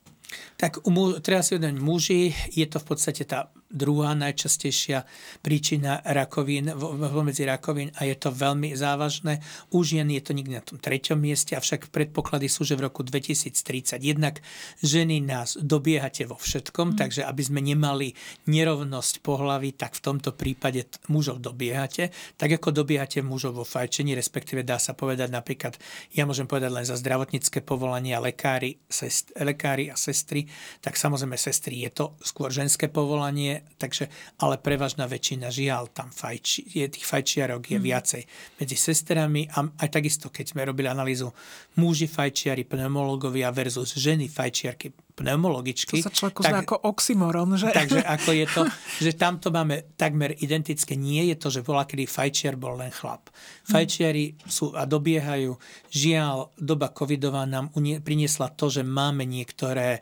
Tak 0.56 0.86
u, 0.88 0.90
treba 1.20 1.44
si 1.44 1.56
uvedomiť, 1.56 1.80
muži 1.82 2.32
je 2.54 2.66
to 2.68 2.80
v 2.80 2.86
podstate 2.86 3.22
tá 3.28 3.52
druhá 3.72 4.12
najčastejšia 4.12 5.08
príčina 5.40 6.04
rakovín, 6.04 6.70
medzi 7.24 7.48
rakovín 7.48 7.88
a 7.96 8.04
je 8.04 8.14
to 8.14 8.28
veľmi 8.28 8.76
závažné. 8.76 9.40
U 9.72 9.80
žien 9.80 10.06
je 10.12 10.22
to 10.22 10.36
nikdy 10.36 10.60
na 10.60 10.64
tom 10.64 10.76
treťom 10.76 11.16
mieste, 11.16 11.56
avšak 11.56 11.88
predpoklady 11.88 12.46
sú, 12.52 12.68
že 12.68 12.76
v 12.76 12.86
roku 12.86 13.00
2030 13.00 13.98
jednak 14.04 14.44
ženy 14.84 15.24
nás 15.24 15.56
dobiehate 15.56 16.28
vo 16.28 16.36
všetkom, 16.36 16.94
mm. 16.94 16.96
takže 17.00 17.22
aby 17.24 17.42
sme 17.42 17.64
nemali 17.64 18.12
nerovnosť 18.46 19.24
pohlaví, 19.24 19.72
tak 19.72 19.96
v 19.96 20.04
tomto 20.04 20.36
prípade 20.36 20.84
mužov 21.08 21.40
dobiehate, 21.40 22.12
tak 22.36 22.60
ako 22.60 22.84
dobiehate 22.84 23.24
mužov 23.24 23.56
vo 23.56 23.64
fajčení, 23.64 24.12
respektíve 24.12 24.60
dá 24.62 24.76
sa 24.76 24.92
povedať 24.92 25.32
napríklad, 25.32 25.80
ja 26.12 26.28
môžem 26.28 26.44
povedať 26.44 26.70
len 26.70 26.84
za 26.84 27.00
zdravotnícke 27.00 27.64
povolania, 27.64 28.20
lekári, 28.20 28.76
sest, 28.86 29.32
lekári 29.40 29.88
a 29.88 29.96
sestry, 29.96 30.44
tak 30.84 31.00
samozrejme 31.00 31.40
sestry 31.40 31.88
je 31.88 31.90
to 31.90 32.04
skôr 32.20 32.52
ženské 32.52 32.92
povolanie, 32.92 33.61
takže, 33.78 34.10
ale 34.42 34.58
prevažná 34.58 35.06
väčšina 35.08 35.48
žiaľ 35.50 35.90
tam 35.90 36.10
fajči, 36.10 36.66
je 36.72 36.86
tých 36.86 37.06
fajčiarok 37.06 37.62
je 37.72 37.78
mm. 37.78 37.84
viacej 37.84 38.22
medzi 38.58 38.76
sestrami 38.76 39.48
a 39.50 39.66
aj 39.66 39.88
takisto, 39.90 40.28
keď 40.28 40.54
sme 40.54 40.68
robili 40.68 40.88
analýzu 40.88 41.30
muži 41.78 42.06
fajčiari, 42.06 42.68
pneumológovia 42.68 43.48
versus 43.50 43.96
ženy 43.96 44.28
fajčiarky, 44.28 44.92
pneumologičky. 45.12 46.00
To 46.00 46.08
sa 46.08 46.14
človeku 46.14 46.40
tak, 46.40 46.64
ako 46.64 46.74
oxymoron, 46.88 47.54
že? 47.60 47.68
Takže 47.70 48.00
ako 48.00 48.30
je 48.32 48.46
to, 48.48 48.62
že 49.04 49.12
tamto 49.14 49.52
máme 49.52 49.94
takmer 49.94 50.32
identické. 50.40 50.96
Nie 50.96 51.28
je 51.32 51.36
to, 51.36 51.48
že 51.52 51.60
bola, 51.60 51.84
kedy 51.84 52.08
fajčiar 52.08 52.56
bol 52.56 52.80
len 52.80 52.90
chlap. 52.90 53.28
Fajčiari 53.68 54.40
sú 54.48 54.72
a 54.72 54.88
dobiehajú. 54.88 55.54
Žiaľ, 55.92 56.56
doba 56.56 56.90
covidová 56.90 57.44
nám 57.44 57.70
priniesla 58.02 58.50
to, 58.56 58.72
že 58.72 58.82
máme 58.82 59.28
niektoré 59.28 60.00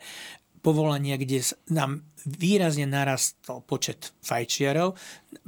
povolania, 0.61 1.17
kde 1.17 1.41
nám 1.73 2.05
výrazne 2.25 2.85
narastol 2.85 3.65
počet 3.65 4.13
fajčiarov. 4.21 4.93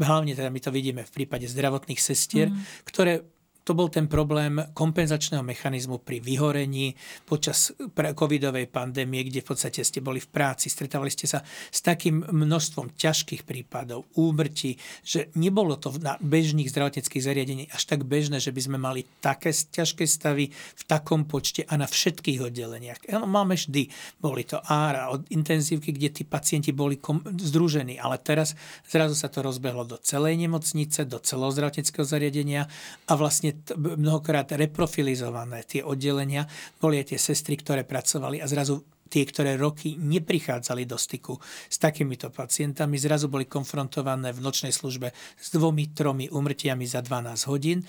Hlavne 0.02 0.34
teda 0.34 0.50
my 0.50 0.60
to 0.60 0.74
vidíme 0.74 1.02
v 1.06 1.14
prípade 1.14 1.46
zdravotných 1.46 2.02
sestier, 2.02 2.50
mm. 2.50 2.86
ktoré 2.90 3.22
to 3.64 3.72
bol 3.72 3.88
ten 3.88 4.12
problém 4.12 4.60
kompenzačného 4.76 5.40
mechanizmu 5.40 6.04
pri 6.04 6.20
vyhorení 6.20 7.00
počas 7.24 7.72
covidovej 7.96 8.68
pandémie, 8.68 9.24
kde 9.24 9.40
v 9.40 9.48
podstate 9.56 9.88
ste 9.88 10.04
boli 10.04 10.20
v 10.20 10.28
práci, 10.28 10.68
stretávali 10.68 11.08
ste 11.08 11.32
sa 11.32 11.40
s 11.48 11.80
takým 11.80 12.28
množstvom 12.28 12.92
ťažkých 13.00 13.48
prípadov, 13.48 14.04
úmrtí, 14.20 14.76
že 15.08 15.32
nebolo 15.40 15.80
to 15.80 15.96
na 16.04 16.20
bežných 16.20 16.68
zdravotníckých 16.68 17.24
zariadení 17.24 17.64
až 17.72 17.88
tak 17.88 18.04
bežné, 18.04 18.44
že 18.44 18.52
by 18.52 18.62
sme 18.62 18.78
mali 18.78 19.08
také 19.24 19.56
ťažké 19.56 20.04
stavy 20.04 20.52
v 20.52 20.84
takom 20.84 21.24
počte 21.24 21.64
a 21.64 21.80
na 21.80 21.88
všetkých 21.88 22.52
oddeleniach. 22.52 23.00
Máme 23.24 23.56
vždy, 23.56 23.88
boli 24.20 24.44
to 24.44 24.60
ára 24.60 25.08
od 25.08 25.24
intenzívky, 25.32 25.96
kde 25.96 26.10
tí 26.12 26.24
pacienti 26.28 26.76
boli 26.76 27.00
kom- 27.00 27.24
združení, 27.24 27.96
ale 27.96 28.20
teraz 28.20 28.60
zrazu 28.84 29.16
sa 29.16 29.32
to 29.32 29.40
rozbehlo 29.40 29.88
do 29.88 29.96
celej 29.96 30.36
nemocnice, 30.36 31.08
do 31.08 31.24
celého 31.24 31.56
zariadenia 32.04 32.68
a 33.08 33.14
vlastne 33.16 33.53
mnohokrát 33.78 34.52
reprofilizované 34.54 35.64
tie 35.64 35.82
oddelenia, 35.86 36.46
boli 36.78 37.00
aj 37.00 37.16
tie 37.16 37.20
sestry, 37.20 37.58
ktoré 37.58 37.88
pracovali 37.88 38.44
a 38.44 38.48
zrazu 38.50 38.84
tie, 39.14 39.30
ktoré 39.30 39.54
roky 39.62 39.94
neprichádzali 40.02 40.90
do 40.90 40.98
styku 40.98 41.38
s 41.70 41.78
takýmito 41.78 42.34
pacientami, 42.34 42.98
zrazu 42.98 43.30
boli 43.30 43.46
konfrontované 43.46 44.34
v 44.34 44.42
nočnej 44.42 44.74
službe 44.74 45.14
s 45.38 45.48
dvomi, 45.54 45.94
tromi 45.94 46.26
umrtiami 46.34 46.90
za 46.90 47.06
12 47.06 47.50
hodín 47.54 47.86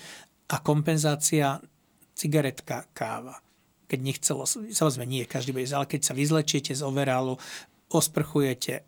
a 0.53 0.61
kompenzácia 0.61 1.57
cigaretka, 2.13 2.85
káva. 2.93 3.41
Keď 3.89 3.99
nechcelo, 4.01 4.45
samozrejme 4.45 5.09
nie 5.09 5.25
každý 5.25 5.53
bude, 5.53 5.65
ale 5.73 5.89
keď 5.89 6.01
sa 6.05 6.13
vyzlečiete 6.13 6.77
z 6.77 6.85
overálu, 6.85 7.41
osprchujete, 7.89 8.85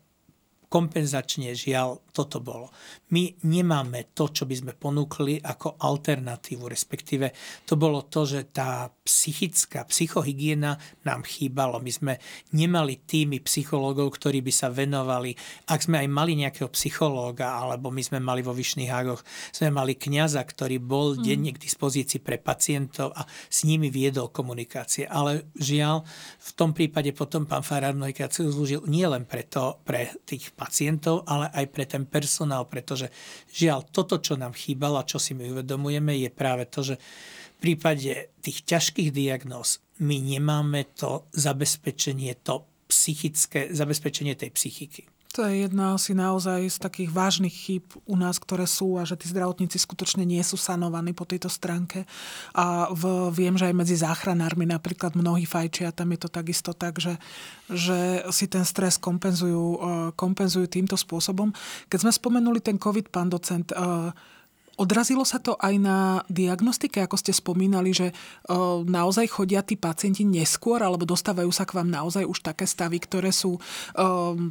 kompenzačne 0.68 1.56
žiaľ 1.56 2.04
toto 2.12 2.44
bolo. 2.44 2.68
My 3.14 3.30
nemáme 3.48 4.12
to, 4.12 4.28
čo 4.28 4.44
by 4.44 4.52
sme 4.52 4.72
ponúkli 4.76 5.40
ako 5.40 5.80
alternatívu, 5.80 6.68
respektíve 6.68 7.32
to 7.64 7.80
bolo 7.80 8.04
to, 8.04 8.28
že 8.28 8.52
tá 8.52 8.92
psychická, 9.06 9.88
psychohygiena 9.88 10.76
nám 11.08 11.24
chýbalo. 11.24 11.80
My 11.80 11.88
sme 11.88 12.14
nemali 12.52 13.00
týmy 13.00 13.40
psychológov, 13.40 14.12
ktorí 14.20 14.44
by 14.44 14.52
sa 14.52 14.68
venovali, 14.68 15.32
ak 15.72 15.88
sme 15.88 16.04
aj 16.04 16.08
mali 16.12 16.36
nejakého 16.36 16.68
psychológa, 16.76 17.56
alebo 17.56 17.88
my 17.88 18.02
sme 18.04 18.20
mali 18.20 18.44
vo 18.44 18.52
Vyšných 18.52 18.92
hágoch, 18.92 19.24
sme 19.54 19.72
mali 19.72 19.96
kňaza, 19.96 20.44
ktorý 20.44 20.76
bol 20.82 21.16
mm. 21.16 21.24
denne 21.24 21.50
k 21.56 21.62
dispozícii 21.62 22.20
pre 22.20 22.36
pacientov 22.36 23.16
a 23.16 23.24
s 23.28 23.64
nimi 23.64 23.88
viedol 23.88 24.28
komunikácie. 24.28 25.08
Ale 25.08 25.48
žiaľ, 25.56 26.04
v 26.36 26.50
tom 26.52 26.76
prípade 26.76 27.16
potom 27.16 27.48
pán 27.48 27.64
Farár 27.64 27.96
mnohýkrát 27.96 28.34
slúžil 28.34 28.84
nielen 28.84 29.24
pre, 29.24 29.48
to, 29.48 29.80
pre 29.86 30.12
tých 30.28 30.52
pacientov, 30.58 31.22
ale 31.30 31.46
aj 31.54 31.66
pre 31.70 31.86
ten 31.86 32.02
personál, 32.02 32.66
pretože 32.66 33.14
žiaľ, 33.54 33.86
toto, 33.86 34.18
čo 34.18 34.34
nám 34.34 34.58
chýbalo 34.58 34.98
a 34.98 35.06
čo 35.06 35.22
si 35.22 35.38
my 35.38 35.54
uvedomujeme, 35.54 36.18
je 36.18 36.30
práve 36.34 36.66
to, 36.66 36.82
že 36.82 36.98
v 36.98 37.58
prípade 37.62 38.34
tých 38.42 38.66
ťažkých 38.66 39.14
diagnóz 39.14 39.78
my 40.02 40.18
nemáme 40.18 40.90
to 40.98 41.30
zabezpečenie, 41.34 42.34
to 42.42 42.66
psychické, 42.90 43.70
zabezpečenie 43.70 44.34
tej 44.34 44.50
psychiky. 44.50 45.06
To 45.36 45.44
je 45.44 45.68
jedna 45.68 45.92
asi 45.92 46.16
naozaj 46.16 46.72
z 46.72 46.78
takých 46.80 47.10
vážnych 47.12 47.52
chýb 47.52 47.84
u 48.08 48.16
nás, 48.16 48.40
ktoré 48.40 48.64
sú 48.64 48.96
a 48.96 49.04
že 49.04 49.12
tí 49.20 49.28
zdravotníci 49.28 49.76
skutočne 49.76 50.24
nie 50.24 50.40
sú 50.40 50.56
sanovaní 50.56 51.12
po 51.12 51.28
tejto 51.28 51.52
stránke. 51.52 52.08
A 52.56 52.88
v, 52.88 53.28
viem, 53.36 53.52
že 53.52 53.68
aj 53.68 53.76
medzi 53.76 53.96
záchranármi 54.00 54.64
napríklad 54.64 55.12
mnohí 55.12 55.44
fajčia, 55.44 55.92
tam 55.92 56.16
je 56.16 56.20
to 56.24 56.28
takisto 56.32 56.72
tak, 56.72 56.96
že, 56.96 57.20
že 57.68 58.24
si 58.32 58.48
ten 58.48 58.64
stres 58.64 58.96
kompenzujú, 58.96 59.64
eh, 59.76 59.80
kompenzujú 60.16 60.64
týmto 60.64 60.96
spôsobom. 60.96 61.52
Keď 61.92 62.08
sme 62.08 62.12
spomenuli 62.12 62.64
ten 62.64 62.80
COVID, 62.80 63.12
pán 63.12 63.28
docent, 63.28 63.68
uh, 63.76 64.10
Odrazilo 64.78 65.26
sa 65.26 65.42
to 65.42 65.58
aj 65.58 65.74
na 65.74 66.22
diagnostike, 66.30 67.02
ako 67.02 67.18
ste 67.18 67.34
spomínali, 67.34 67.90
že 67.90 68.14
naozaj 68.86 69.26
chodia 69.26 69.66
tí 69.66 69.74
pacienti 69.74 70.22
neskôr, 70.22 70.78
alebo 70.78 71.02
dostávajú 71.02 71.50
sa 71.50 71.66
k 71.66 71.82
vám 71.82 71.90
naozaj 71.90 72.22
už 72.22 72.46
také 72.46 72.62
stavy, 72.62 73.02
ktoré 73.02 73.34
sú 73.34 73.58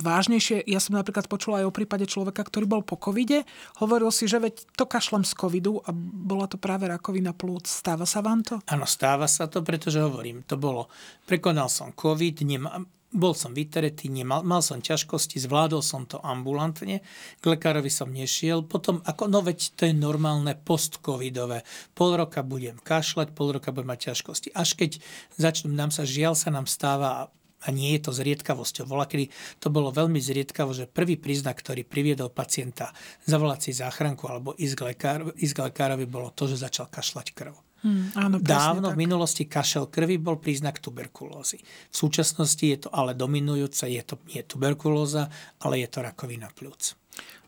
vážnejšie. 0.03 0.67
Ja 0.67 0.83
som 0.83 0.99
napríklad 0.99 1.31
počula 1.31 1.63
aj 1.63 1.71
o 1.71 1.75
prípade 1.75 2.03
človeka, 2.03 2.43
ktorý 2.43 2.67
bol 2.67 2.83
po 2.83 2.99
covide. 2.99 3.47
Hovoril 3.79 4.11
si, 4.11 4.27
že 4.27 4.43
veď 4.43 4.67
to 4.75 4.83
kašlem 4.83 5.23
z 5.23 5.31
covidu 5.31 5.79
a 5.87 5.95
bola 5.95 6.51
to 6.51 6.59
práve 6.59 6.91
rakovina 6.91 7.31
plúc. 7.31 7.63
Stáva 7.71 8.03
sa 8.03 8.19
vám 8.19 8.43
to? 8.43 8.59
Áno, 8.67 8.83
stáva 8.83 9.31
sa 9.31 9.47
to, 9.47 9.63
pretože 9.63 10.03
hovorím, 10.03 10.43
to 10.43 10.59
bolo, 10.59 10.91
prekonal 11.23 11.71
som 11.71 11.95
covid, 11.95 12.43
nemám, 12.43 12.83
bol 13.07 13.31
som 13.31 13.55
vytretý, 13.55 14.11
nemal, 14.11 14.43
mal 14.43 14.59
som 14.59 14.83
ťažkosti, 14.83 15.39
zvládol 15.39 15.79
som 15.79 16.03
to 16.03 16.19
ambulantne, 16.19 16.99
k 17.39 17.43
lekárovi 17.43 17.87
som 17.87 18.11
nešiel, 18.11 18.67
potom 18.67 18.99
ako, 19.07 19.31
no 19.31 19.39
veď 19.39 19.79
to 19.79 19.87
je 19.87 19.95
normálne 19.95 20.51
post-covidové, 20.67 21.63
pol 21.95 22.19
roka 22.19 22.43
budem 22.43 22.75
kašľať, 22.83 23.31
pol 23.31 23.55
roka 23.55 23.71
budem 23.71 23.95
mať 23.95 24.11
ťažkosti. 24.11 24.51
Až 24.51 24.75
keď 24.75 24.91
začnú, 25.39 25.71
nám 25.71 25.95
sa, 25.95 26.03
žiaľ 26.03 26.35
sa 26.35 26.51
nám 26.51 26.67
stáva 26.67 27.31
a 27.57 27.67
nie 27.73 27.97
je 27.97 28.05
to 28.05 28.11
zriedkavosťou. 28.13 28.85
Volá, 28.85 29.09
kedy 29.09 29.33
to 29.57 29.73
bolo 29.73 29.89
veľmi 29.89 30.21
zriedkavo, 30.21 30.77
že 30.77 30.85
prvý 30.85 31.17
príznak, 31.17 31.57
ktorý 31.57 31.81
priviedol 31.83 32.29
pacienta 32.29 32.93
zavolať 33.25 33.59
si 33.59 33.71
záchranku 33.81 34.29
alebo 34.29 34.53
ísť 34.53 34.75
k, 34.77 34.81
lekár, 34.93 35.19
ísť 35.33 35.53
k 35.57 35.63
lekárovi, 35.73 36.05
bolo 36.05 36.29
to, 36.29 36.45
že 36.45 36.61
začal 36.61 36.85
kašľať 36.85 37.33
krv. 37.33 37.66
Hmm, 37.85 38.09
áno, 38.17 38.35
Dávno 38.41 38.89
tak. 38.89 38.95
v 38.97 39.01
minulosti 39.05 39.43
kašel 39.45 39.85
krvi 39.93 40.17
bol 40.17 40.41
príznak 40.41 40.81
tuberkulózy. 40.81 41.61
V 41.61 41.95
súčasnosti 41.95 42.65
je 42.65 42.77
to 42.85 42.89
ale 42.89 43.13
dominujúce, 43.13 43.85
je 43.85 44.01
to 44.01 44.17
nie 44.33 44.41
tuberkulóza, 44.41 45.29
ale 45.61 45.85
je 45.85 45.87
to 45.89 46.01
rakovina 46.01 46.49
pľúc. 46.49 46.97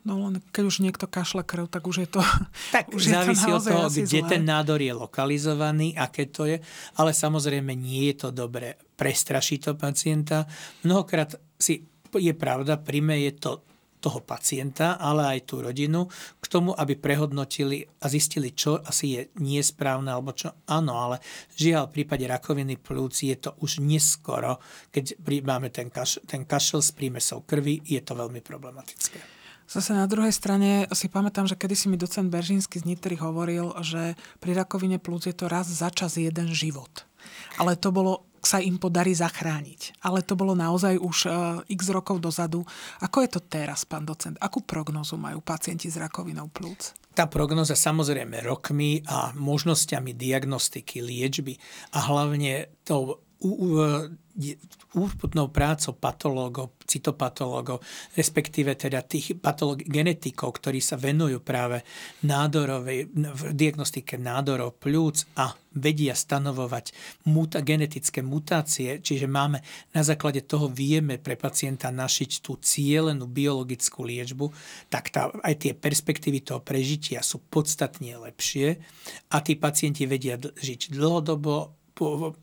No 0.07 0.15
len 0.25 0.39
keď 0.55 0.63
už 0.63 0.79
niekto 0.79 1.05
kašle 1.11 1.43
krv, 1.43 1.67
tak 1.67 1.83
už 1.83 2.07
je 2.07 2.09
to 2.09 2.21
Tak 2.75 2.93
už 2.93 3.09
závisí 3.09 3.49
od 3.51 3.61
toho, 3.61 3.89
kde 3.91 4.21
zlé. 4.23 4.29
ten 4.29 4.43
nádor 4.45 4.79
je 4.79 4.93
lokalizovaný, 4.95 5.97
aké 5.97 6.29
to 6.29 6.47
je, 6.47 6.61
ale 6.95 7.11
samozrejme 7.11 7.75
nie 7.75 8.13
je 8.13 8.25
to 8.25 8.29
dobré. 8.31 8.79
Prestraší 8.95 9.59
to 9.59 9.75
pacienta. 9.75 10.47
Mnohokrát 10.87 11.35
si 11.59 11.83
je 12.15 12.33
pravda, 12.33 12.79
príjme 12.79 13.19
je 13.27 13.33
to 13.35 13.51
toho 13.99 14.23
pacienta, 14.23 14.95
ale 14.95 15.37
aj 15.37 15.39
tú 15.45 15.61
rodinu 15.61 16.07
k 16.39 16.45
tomu, 16.47 16.71
aby 16.73 16.95
prehodnotili 16.95 17.83
a 17.99 18.07
zistili, 18.07 18.55
čo 18.55 18.79
asi 18.79 19.05
je 19.19 19.21
nesprávne 19.43 20.09
alebo 20.15 20.31
čo 20.31 20.55
áno, 20.71 20.95
ale 20.95 21.21
žiaľ 21.59 21.91
v 21.91 22.01
prípade 22.01 22.25
rakoviny 22.25 22.79
plúci 22.79 23.31
je 23.35 23.37
to 23.47 23.51
už 23.59 23.83
neskoro, 23.83 24.57
keď 24.89 25.19
máme 25.43 25.69
ten, 25.69 25.91
kaš, 25.91 26.23
ten 26.23 26.47
kašel 26.47 26.79
s 26.79 26.95
prímesou 26.95 27.43
krvi, 27.43 27.83
je 27.83 27.99
to 27.99 28.15
veľmi 28.15 28.39
problematické. 28.39 29.39
Zase 29.69 29.93
na 29.93 30.09
druhej 30.09 30.33
strane 30.33 30.89
si 30.97 31.05
pamätám, 31.13 31.45
že 31.45 31.53
kedy 31.53 31.75
si 31.77 31.93
mi 31.93 31.97
docent 32.01 32.25
Beržínsky 32.25 32.81
z 32.81 32.89
Nitry 32.89 33.21
hovoril, 33.21 33.77
že 33.85 34.17
pri 34.41 34.57
rakovine 34.57 34.97
plúc 34.97 35.29
je 35.29 35.35
to 35.37 35.45
raz 35.45 35.69
za 35.69 35.93
čas 35.93 36.17
jeden 36.17 36.49
život. 36.49 37.05
Ale 37.61 37.77
to 37.77 37.93
bolo 37.93 38.25
sa 38.49 38.57
im 38.57 38.81
podarí 38.81 39.13
zachrániť. 39.13 40.01
Ale 40.01 40.25
to 40.25 40.33
bolo 40.33 40.57
naozaj 40.57 40.97
už 40.97 41.17
uh, 41.29 41.61
x 41.69 41.93
rokov 41.93 42.17
dozadu. 42.17 42.65
Ako 42.97 43.21
je 43.21 43.29
to 43.37 43.41
teraz, 43.45 43.85
pán 43.85 44.09
docent? 44.09 44.41
Akú 44.41 44.65
prognozu 44.65 45.21
majú 45.21 45.37
pacienti 45.45 45.85
s 45.85 46.01
rakovinou 46.01 46.49
plúc? 46.49 46.97
Tá 47.13 47.29
prognoza 47.29 47.77
samozrejme 47.77 48.41
rokmi 48.41 49.05
a 49.05 49.29
možnosťami 49.37 50.17
diagnostiky, 50.17 51.05
liečby 51.05 51.61
a 51.93 52.09
hlavne 52.09 52.73
tou 52.81 53.21
úputnou 54.95 55.51
prácou 55.51 55.93
patológov, 55.93 56.73
cytopatológov, 56.87 57.83
respektíve 58.17 58.73
teda 58.73 59.05
tých 59.05 59.37
patológ, 59.37 59.85
genetikov, 59.85 60.57
ktorí 60.57 60.81
sa 60.81 60.97
venujú 60.97 61.43
práve 61.43 61.85
nádorovej, 62.25 63.11
v 63.13 63.41
diagnostike 63.53 64.17
nádorov 64.17 64.79
plúc 64.81 65.29
a 65.37 65.53
vedia 65.77 66.17
stanovovať 66.17 66.91
muta, 67.29 67.61
genetické 67.61 68.25
mutácie, 68.25 68.97
čiže 69.05 69.29
máme 69.29 69.61
na 69.93 70.01
základe 70.01 70.41
toho 70.41 70.65
vieme 70.65 71.21
pre 71.21 71.37
pacienta 71.37 71.93
našiť 71.93 72.41
tú 72.41 72.57
cielenú 72.57 73.29
biologickú 73.29 74.01
liečbu, 74.01 74.49
tak 74.89 75.13
tá, 75.13 75.29
aj 75.45 75.55
tie 75.61 75.71
perspektívy 75.77 76.41
toho 76.41 76.65
prežitia 76.65 77.21
sú 77.21 77.37
podstatne 77.45 78.17
lepšie 78.17 78.81
a 79.29 79.37
tí 79.45 79.53
pacienti 79.53 80.09
vedia 80.09 80.41
žiť 80.41 80.97
dlhodobo, 80.97 81.78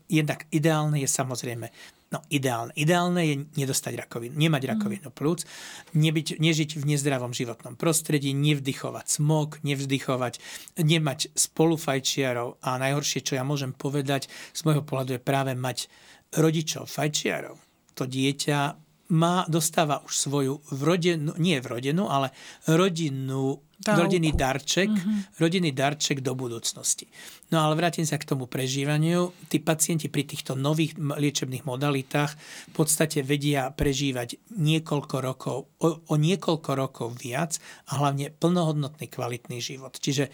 jednak 0.07 0.45
ideálne 0.53 1.01
je 1.01 1.09
samozrejme 1.09 1.67
No, 2.07 2.23
ideálne. 2.31 2.71
Ideálne 2.79 3.21
je 3.27 3.35
nedostať 3.59 3.99
rakovinu, 3.99 4.39
nemať 4.39 4.63
mm. 4.63 4.69
rakovinu 4.71 5.09
plúc, 5.11 5.43
nebyť, 5.91 6.39
nežiť 6.39 6.79
v 6.79 6.95
nezdravom 6.95 7.35
životnom 7.35 7.75
prostredí, 7.75 8.31
nevdychovať 8.31 9.19
smog, 9.19 9.59
nevzdychovať, 9.67 10.39
nemať 10.79 11.35
spolufajčiarov 11.35 12.63
a 12.63 12.79
najhoršie, 12.79 13.27
čo 13.27 13.35
ja 13.35 13.43
môžem 13.43 13.75
povedať 13.75 14.31
z 14.55 14.61
môjho 14.63 14.87
pohľadu 14.87 15.19
je 15.19 15.21
práve 15.21 15.51
mať 15.51 15.91
rodičov 16.31 16.87
fajčiarov. 16.87 17.59
To 17.99 18.07
dieťa 18.07 18.86
má, 19.13 19.47
dostáva 19.47 20.03
už 20.03 20.13
svoju 20.15 20.59
vrodenú, 20.71 21.31
nie 21.39 21.59
vrodenú, 21.63 22.11
ale 22.11 22.35
rodinnú 22.67 23.63
Dávku. 23.77 24.03
rodinný 24.03 24.33
darček, 24.33 24.89
mm-hmm. 24.89 25.37
rodinný 25.37 25.71
darček 25.71 26.25
do 26.25 26.33
budúcnosti. 26.33 27.07
No 27.53 27.61
ale 27.61 27.77
vrátim 27.77 28.03
sa 28.03 28.17
k 28.17 28.25
tomu 28.25 28.49
prežívaniu. 28.49 29.31
Tí 29.47 29.61
pacienti 29.61 30.09
pri 30.09 30.25
týchto 30.25 30.57
nových 30.57 30.97
liečebných 30.97 31.63
modalitách 31.63 32.31
v 32.67 32.73
podstate 32.73 33.21
vedia 33.21 33.69
prežívať 33.69 34.51
niekoľko 34.57 35.15
rokov, 35.21 35.57
o, 35.77 35.87
o 36.03 36.15
niekoľko 36.17 36.71
rokov 36.73 37.07
viac 37.21 37.61
a 37.93 38.01
hlavne 38.01 38.33
plnohodnotný 38.33 39.07
kvalitný 39.07 39.61
život. 39.61 39.95
Čiže 39.95 40.33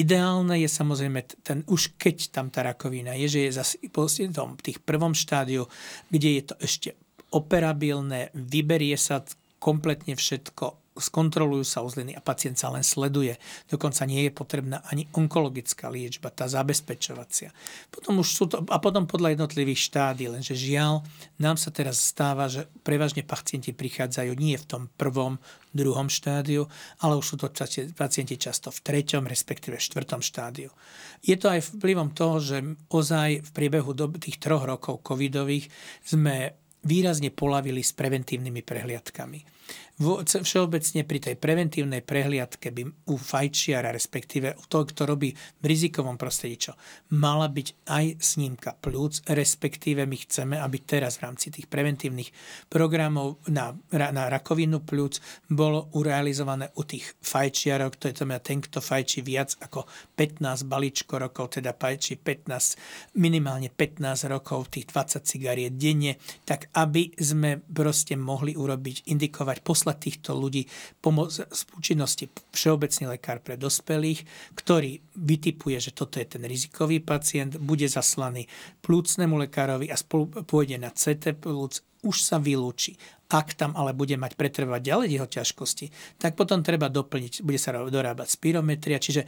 Ideálne 0.00 0.56
je 0.56 0.70
samozrejme, 0.70 1.44
ten, 1.44 1.60
už 1.68 2.00
keď 2.00 2.32
tam 2.32 2.48
tá 2.48 2.64
rakovina 2.64 3.12
je, 3.20 3.26
že 3.28 3.40
je 3.44 3.50
zase 3.52 3.74
po 3.92 4.08
tých 4.08 4.80
prvom 4.80 5.12
štádiu, 5.12 5.68
kde 6.08 6.40
je 6.40 6.42
to 6.46 6.54
ešte 6.56 6.88
operabilné, 7.30 8.34
vyberie 8.34 8.98
sa 8.98 9.22
kompletne 9.60 10.16
všetko, 10.16 10.80
skontrolujú 11.00 11.64
sa 11.64 11.80
uzliny 11.80 12.12
a 12.12 12.20
pacient 12.20 12.60
sa 12.60 12.68
len 12.68 12.84
sleduje. 12.84 13.40
Dokonca 13.70 14.04
nie 14.04 14.28
je 14.28 14.32
potrebná 14.34 14.84
ani 14.90 15.08
onkologická 15.16 15.88
liečba, 15.88 16.34
tá 16.34 16.50
zabezpečovacia. 16.50 17.54
Potom 17.88 18.20
už 18.20 18.28
sú 18.28 18.44
to, 18.50 18.60
a 18.68 18.78
potom 18.78 19.08
podľa 19.08 19.38
jednotlivých 19.38 19.80
štádí, 19.90 20.28
lenže 20.28 20.54
žiaľ, 20.58 21.00
nám 21.40 21.56
sa 21.56 21.72
teraz 21.72 21.98
stáva, 21.98 22.50
že 22.50 22.68
prevažne 22.84 23.24
pacienti 23.24 23.72
prichádzajú 23.72 24.32
nie 24.36 24.60
v 24.60 24.68
tom 24.68 24.82
prvom, 25.00 25.40
druhom 25.70 26.10
štádiu, 26.10 26.66
ale 26.98 27.14
už 27.14 27.26
sú 27.26 27.36
to 27.38 27.46
pacienti 27.94 28.34
často 28.34 28.74
v 28.74 28.82
treťom, 28.82 29.30
respektíve 29.30 29.78
štvrtom 29.78 30.18
štádiu. 30.18 30.74
Je 31.22 31.38
to 31.38 31.46
aj 31.46 31.78
vplyvom 31.78 32.10
toho, 32.10 32.42
že 32.42 32.56
ozaj 32.90 33.46
v 33.46 33.50
priebehu 33.54 33.94
tých 34.18 34.42
troch 34.42 34.66
rokov 34.66 35.06
covidových 35.06 35.70
sme 36.02 36.58
výrazne 36.84 37.28
polavili 37.30 37.84
s 37.84 37.92
preventívnymi 37.92 38.62
prehliadkami. 38.64 39.60
Všeobecne 40.00 41.04
pri 41.04 41.18
tej 41.20 41.36
preventívnej 41.36 42.00
prehliadke 42.00 42.72
by 42.72 42.88
u 43.12 43.20
fajčiara, 43.20 43.92
respektíve 43.92 44.56
u 44.56 44.64
toho, 44.64 44.88
kto 44.88 45.04
robí 45.04 45.36
v 45.36 45.64
rizikovom 45.68 46.16
prostredí, 46.16 46.56
čo 46.56 46.72
mala 47.12 47.52
byť 47.52 47.84
aj 47.84 48.04
snímka 48.16 48.72
plúc, 48.80 49.20
respektíve 49.28 50.08
my 50.08 50.16
chceme, 50.24 50.56
aby 50.56 50.80
teraz 50.88 51.20
v 51.20 51.28
rámci 51.28 51.52
tých 51.52 51.68
preventívnych 51.68 52.32
programov 52.72 53.44
na, 53.52 53.76
na 53.92 54.32
rakovinu 54.32 54.80
plúc 54.80 55.20
bolo 55.52 55.92
urealizované 55.92 56.72
u 56.80 56.82
tých 56.88 57.20
fajčiarov, 57.20 58.00
to 58.00 58.08
je 58.08 58.16
to 58.16 58.24
ten, 58.40 58.64
kto 58.64 58.80
fajčí 58.80 59.20
viac 59.20 59.52
ako 59.60 59.84
15 60.16 60.64
balíčko 60.64 61.20
rokov, 61.20 61.60
teda 61.60 61.76
fajčí 61.76 62.16
15, 62.16 63.20
minimálne 63.20 63.68
15 63.68 64.32
rokov, 64.32 64.72
tých 64.72 64.88
20 64.88 65.28
cigariet 65.28 65.76
denne, 65.76 66.16
tak 66.48 66.69
aby 66.74 67.14
sme 67.18 67.62
proste 67.66 68.14
mohli 68.14 68.54
urobiť, 68.54 69.10
indikovať, 69.10 69.62
poslať 69.62 69.96
týchto 69.98 70.30
ľudí 70.38 70.66
pomoc 71.02 71.34
z 71.34 71.60
účinnosti 71.74 72.30
všeobecný 72.54 73.18
lekár 73.18 73.42
pre 73.42 73.58
dospelých, 73.58 74.22
ktorý 74.54 75.02
vytipuje, 75.18 75.76
že 75.82 75.94
toto 75.94 76.22
je 76.22 76.26
ten 76.26 76.42
rizikový 76.46 77.02
pacient, 77.02 77.58
bude 77.58 77.86
zaslaný 77.90 78.46
plúcnemu 78.80 79.46
lekárovi 79.46 79.90
a 79.90 79.96
spolu 79.98 80.30
pôjde 80.46 80.78
na 80.78 80.94
CT 80.94 81.38
plúc, 81.38 81.82
už 82.00 82.16
sa 82.22 82.40
vylúči. 82.40 82.96
Ak 83.30 83.54
tam 83.54 83.78
ale 83.78 83.94
bude 83.94 84.18
mať 84.18 84.34
pretrvať 84.34 84.82
ďalej 84.82 85.08
jeho 85.14 85.28
ťažkosti, 85.30 85.86
tak 86.18 86.34
potom 86.34 86.66
treba 86.66 86.90
doplniť, 86.90 87.46
bude 87.46 87.62
sa 87.62 87.70
dorábať 87.72 88.26
spirometria, 88.26 88.98
čiže 88.98 89.22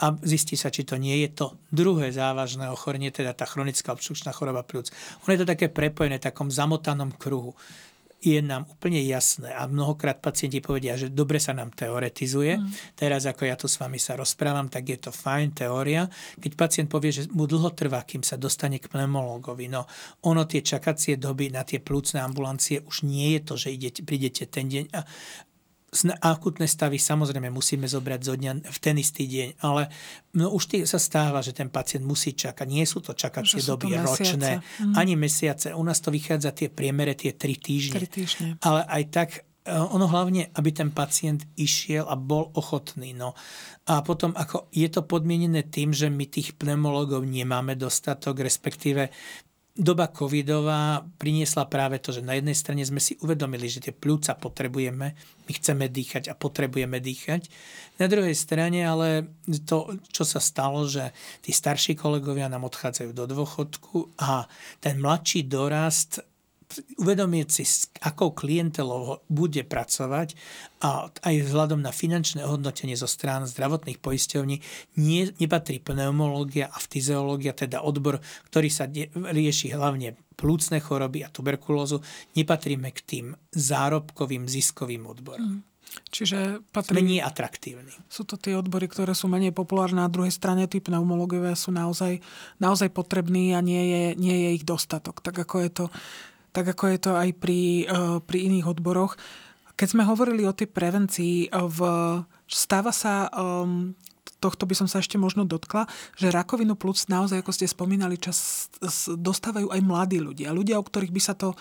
a 0.00 0.16
zistí 0.24 0.56
sa, 0.56 0.72
či 0.72 0.88
to 0.88 0.96
nie 0.96 1.20
je 1.28 1.36
to 1.36 1.46
druhé 1.68 2.08
závažné 2.16 2.72
ochorenie, 2.72 3.12
teda 3.12 3.36
tá 3.36 3.44
chronická 3.44 3.92
obstrukčná 3.92 4.32
choroba 4.32 4.64
plúc. 4.64 4.88
Ono 5.28 5.30
je 5.36 5.40
to 5.44 5.52
také 5.52 5.68
prepojené 5.68 6.16
v 6.16 6.26
takom 6.32 6.48
zamotanom 6.48 7.12
kruhu 7.12 7.52
je 8.22 8.38
nám 8.38 8.70
úplne 8.70 9.02
jasné 9.02 9.50
a 9.50 9.66
mnohokrát 9.66 10.22
pacienti 10.22 10.62
povedia, 10.62 10.94
že 10.94 11.10
dobre 11.10 11.42
sa 11.42 11.50
nám 11.50 11.74
teoretizuje. 11.74 12.54
Mm. 12.54 12.70
Teraz, 12.94 13.26
ako 13.26 13.42
ja 13.50 13.58
tu 13.58 13.66
s 13.66 13.82
vami 13.82 13.98
sa 13.98 14.14
rozprávam, 14.14 14.70
tak 14.70 14.86
je 14.86 14.98
to 15.02 15.10
fajn 15.10 15.58
teória. 15.58 16.06
Keď 16.38 16.52
pacient 16.54 16.88
povie, 16.88 17.10
že 17.10 17.26
mu 17.34 17.50
dlho 17.50 17.74
trvá, 17.74 18.06
kým 18.06 18.22
sa 18.22 18.38
dostane 18.38 18.78
k 18.78 18.86
pneumológovi, 18.86 19.66
no 19.66 19.90
ono 20.22 20.46
tie 20.46 20.62
čakacie 20.62 21.18
doby 21.18 21.50
na 21.50 21.66
tie 21.66 21.82
plúcne 21.82 22.22
ambulancie 22.22 22.78
už 22.86 23.02
nie 23.02 23.34
je 23.34 23.40
to, 23.42 23.54
že 23.58 23.68
idete, 23.74 24.00
prídete 24.06 24.46
ten 24.46 24.70
deň 24.70 24.84
a 24.94 25.02
akutné 26.24 26.64
stavy 26.64 26.96
samozrejme 26.96 27.52
musíme 27.52 27.84
zobrať 27.84 28.20
zo 28.24 28.34
dňa 28.40 28.52
v 28.64 28.78
ten 28.80 28.96
istý 28.96 29.28
deň, 29.28 29.48
ale 29.60 29.92
no 30.40 30.48
už 30.56 30.64
tý, 30.64 30.76
sa 30.88 30.96
stáva, 30.96 31.44
že 31.44 31.52
ten 31.52 31.68
pacient 31.68 32.00
musí 32.00 32.32
čakať. 32.32 32.64
Nie 32.64 32.88
sú 32.88 33.04
to 33.04 33.12
čakacie 33.12 33.60
sú 33.60 33.76
doby 33.76 33.92
to 33.92 34.00
ročné, 34.00 34.64
mm. 34.64 34.96
ani 34.96 35.20
mesiace. 35.20 35.76
U 35.76 35.84
nás 35.84 36.00
to 36.00 36.08
vychádza 36.08 36.56
tie 36.56 36.72
priemere, 36.72 37.12
tie 37.12 37.36
tri 37.36 37.60
týždne. 37.60 38.00
3 38.00 38.08
týždne. 38.08 38.48
Ale 38.64 38.88
aj 38.88 39.02
tak 39.12 39.28
e, 39.36 39.40
ono 39.68 40.08
hlavne, 40.08 40.48
aby 40.56 40.70
ten 40.72 40.88
pacient 40.88 41.44
išiel 41.60 42.08
a 42.08 42.16
bol 42.16 42.48
ochotný. 42.56 43.12
No. 43.12 43.36
A 43.84 44.00
potom 44.00 44.32
ako 44.32 44.72
je 44.72 44.88
to 44.88 45.04
podmienené 45.04 45.68
tým, 45.68 45.92
že 45.92 46.08
my 46.08 46.24
tých 46.24 46.56
pneumologov 46.56 47.20
nemáme 47.28 47.76
dostatok, 47.76 48.40
respektíve 48.40 49.12
doba 49.72 50.04
covidová 50.12 51.00
priniesla 51.16 51.64
práve 51.64 51.96
to, 51.96 52.12
že 52.12 52.20
na 52.20 52.36
jednej 52.36 52.52
strane 52.52 52.84
sme 52.84 53.00
si 53.00 53.16
uvedomili, 53.24 53.72
že 53.72 53.80
tie 53.80 53.94
pľúca 53.96 54.36
potrebujeme, 54.36 55.16
my 55.16 55.52
chceme 55.52 55.88
dýchať 55.88 56.28
a 56.28 56.36
potrebujeme 56.36 57.00
dýchať. 57.00 57.48
Na 57.96 58.04
druhej 58.04 58.36
strane 58.36 58.84
ale 58.84 59.32
to, 59.64 59.96
čo 60.12 60.28
sa 60.28 60.44
stalo, 60.44 60.84
že 60.84 61.16
tí 61.40 61.56
starší 61.56 61.96
kolegovia 61.96 62.52
nám 62.52 62.68
odchádzajú 62.68 63.10
do 63.16 63.24
dôchodku 63.24 64.20
a 64.20 64.44
ten 64.84 65.00
mladší 65.00 65.48
dorast 65.48 66.20
uvedomieť 67.00 67.48
si, 67.50 67.64
s 67.66 67.88
akou 68.00 68.32
klientelou 68.32 69.24
bude 69.28 69.62
pracovať 69.66 70.34
a 70.80 71.08
aj 71.08 71.34
vzhľadom 71.46 71.80
na 71.82 71.92
finančné 71.94 72.46
hodnotenie 72.46 72.96
zo 72.96 73.10
strán 73.10 73.44
zdravotných 73.44 74.00
poisťovní 74.00 74.56
nie, 74.98 75.22
nepatrí 75.36 75.78
pneumológia 75.82 76.70
a 76.72 76.78
fyziológia, 76.80 77.52
teda 77.52 77.84
odbor, 77.84 78.22
ktorý 78.50 78.68
sa 78.72 78.88
rieši 79.12 79.74
hlavne 79.74 80.16
plúcne 80.34 80.82
choroby 80.82 81.22
a 81.22 81.30
tuberkulózu, 81.30 82.02
nepatríme 82.34 82.90
k 82.90 83.00
tým 83.04 83.26
zárobkovým 83.52 84.48
ziskovým 84.48 85.06
odborom. 85.06 85.62
Mm. 85.62 85.72
Čiže 86.08 86.64
patrí... 86.72 87.04
Menej 87.04 87.20
atraktívny. 87.24 87.92
Sú 88.08 88.24
to 88.24 88.40
tie 88.40 88.56
odbory, 88.56 88.88
ktoré 88.88 89.12
sú 89.12 89.28
menej 89.28 89.52
populárne. 89.52 90.00
Na 90.00 90.08
druhej 90.08 90.32
strane 90.32 90.64
tí 90.64 90.80
pneumológovia 90.80 91.52
sú 91.52 91.68
naozaj, 91.68 92.20
naozaj 92.60 92.88
potrební 92.92 93.52
a 93.52 93.60
nie 93.60 93.82
je, 93.88 94.02
nie 94.16 94.36
je 94.48 94.50
ich 94.60 94.64
dostatok. 94.64 95.20
Tak 95.20 95.44
ako 95.44 95.56
je 95.60 95.70
to 95.72 95.84
tak 96.52 96.76
ako 96.76 96.84
je 96.92 96.98
to 97.00 97.12
aj 97.16 97.30
pri, 97.40 97.88
eh, 97.88 98.16
pri 98.20 98.38
iných 98.46 98.68
odboroch. 98.68 99.16
Keď 99.74 99.88
sme 99.88 100.04
hovorili 100.04 100.44
o 100.44 100.54
tej 100.54 100.68
prevencii, 100.68 101.48
eh, 101.48 101.50
v, 101.50 101.78
stáva 102.46 102.92
sa 102.92 103.32
um, 103.32 103.96
tohto 104.42 104.66
by 104.66 104.74
som 104.74 104.90
sa 104.90 104.98
ešte 104.98 105.14
možno 105.14 105.46
dotkla, 105.46 105.86
že 106.18 106.34
rakovinu 106.34 106.74
plúc 106.74 107.06
naozaj, 107.06 107.46
ako 107.46 107.54
ste 107.54 107.70
spomínali, 107.70 108.18
čas 108.18 108.66
dostávajú 109.06 109.70
aj 109.70 109.80
mladí 109.86 110.18
ľudia. 110.18 110.50
Ľudia, 110.50 110.82
u 110.82 110.84
ktorých 110.84 111.14
by 111.14 111.22
sa 111.22 111.38
to 111.38 111.54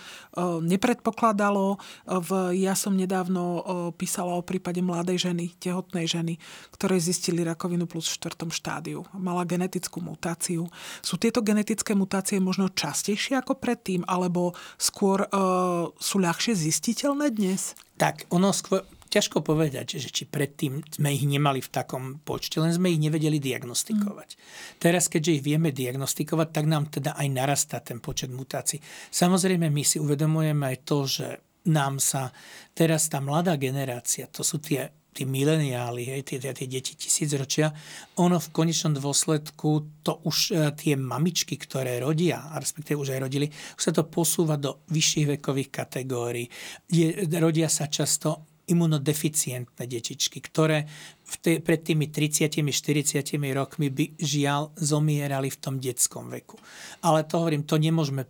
nepredpokladalo. 0.66 1.78
V, 2.10 2.58
ja 2.58 2.74
som 2.74 2.98
nedávno 2.98 3.62
písala 3.94 4.34
o 4.34 4.42
prípade 4.42 4.82
mladej 4.82 5.30
ženy, 5.30 5.54
tehotnej 5.62 6.10
ženy, 6.10 6.42
ktorej 6.74 7.06
zistili 7.06 7.46
rakovinu 7.46 7.86
plúc 7.86 8.10
v 8.10 8.18
štvrtom 8.18 8.50
štádiu. 8.50 9.06
Mala 9.14 9.46
genetickú 9.46 10.02
mutáciu. 10.02 10.66
Sú 11.06 11.22
tieto 11.22 11.46
genetické 11.46 11.94
mutácie 11.94 12.42
možno 12.42 12.72
častejšie 12.74 13.38
ako 13.38 13.60
predtým, 13.62 14.02
alebo 14.08 14.58
skôr 14.80 15.28
uh, 15.28 15.92
sú 16.00 16.18
ľahšie 16.18 16.58
zistiteľné 16.58 17.30
dnes? 17.36 17.76
Tak, 18.00 18.26
ono 18.34 18.50
skôr, 18.56 18.82
ťažko 19.12 19.44
povedať, 19.44 20.00
že 20.00 20.08
či 20.08 20.24
predtým 20.24 20.80
sme 20.88 21.12
ich 21.12 21.28
nemali 21.28 21.60
v 21.60 21.70
takom 21.70 22.24
počte, 22.24 22.64
len 22.64 22.72
sme 22.72 22.96
ich 22.96 23.04
nevedeli 23.04 23.44
diagnostikovať. 23.44 24.30
Mm. 24.34 24.40
Teraz, 24.80 25.12
keďže 25.12 25.36
ich 25.36 25.44
vieme 25.44 25.76
diagnostikovať, 25.76 26.48
tak 26.56 26.66
nám 26.72 26.88
teda 26.88 27.20
aj 27.20 27.28
narastá 27.28 27.84
ten 27.84 28.00
počet 28.00 28.32
mutácií. 28.32 28.80
Samozrejme, 29.12 29.68
my 29.68 29.84
si 29.84 30.00
uvedomujeme 30.00 30.64
aj 30.72 30.78
to, 30.88 30.98
že 31.04 31.28
nám 31.68 32.00
sa 32.00 32.32
teraz 32.74 33.12
tá 33.12 33.22
mladá 33.22 33.60
generácia, 33.60 34.26
to 34.32 34.42
sú 34.42 34.58
tie 34.58 34.90
tí 35.12 35.28
mileniáli, 35.28 36.08
hej, 36.08 36.24
tie, 36.24 36.40
tie, 36.40 36.56
tie 36.56 36.68
deti 36.72 36.96
tisícročia, 36.96 37.68
ono 38.24 38.40
v 38.40 38.52
konečnom 38.56 38.96
dôsledku 38.96 40.00
to 40.08 40.24
už 40.24 40.56
e, 40.56 40.72
tie 40.72 40.96
mamičky, 40.96 41.60
ktoré 41.60 42.00
rodia, 42.00 42.48
a 42.48 42.56
respektíve 42.56 42.96
už 42.96 43.12
aj 43.12 43.20
rodili, 43.20 43.52
už 43.52 43.84
sa 43.84 43.92
to 43.92 44.08
posúva 44.08 44.56
do 44.56 44.88
vyšších 44.88 45.36
vekových 45.38 45.70
kategórií. 45.84 46.48
Je, 46.88 47.28
rodia 47.44 47.68
sa 47.68 47.92
často 47.92 48.51
imunodeficientné 48.72 49.84
detičky, 49.86 50.40
ktoré 50.40 50.88
v 51.28 51.36
tej, 51.40 51.56
pred 51.60 51.80
tými 51.84 52.08
30-40 52.08 53.36
rokmi 53.52 53.92
by 53.92 54.06
žiaľ 54.20 54.72
zomierali 54.80 55.52
v 55.52 55.58
tom 55.60 55.76
detskom 55.78 56.32
veku. 56.32 56.56
Ale 57.04 57.28
to 57.28 57.40
hovorím, 57.44 57.68
to 57.68 57.76
nemôžeme 57.76 58.24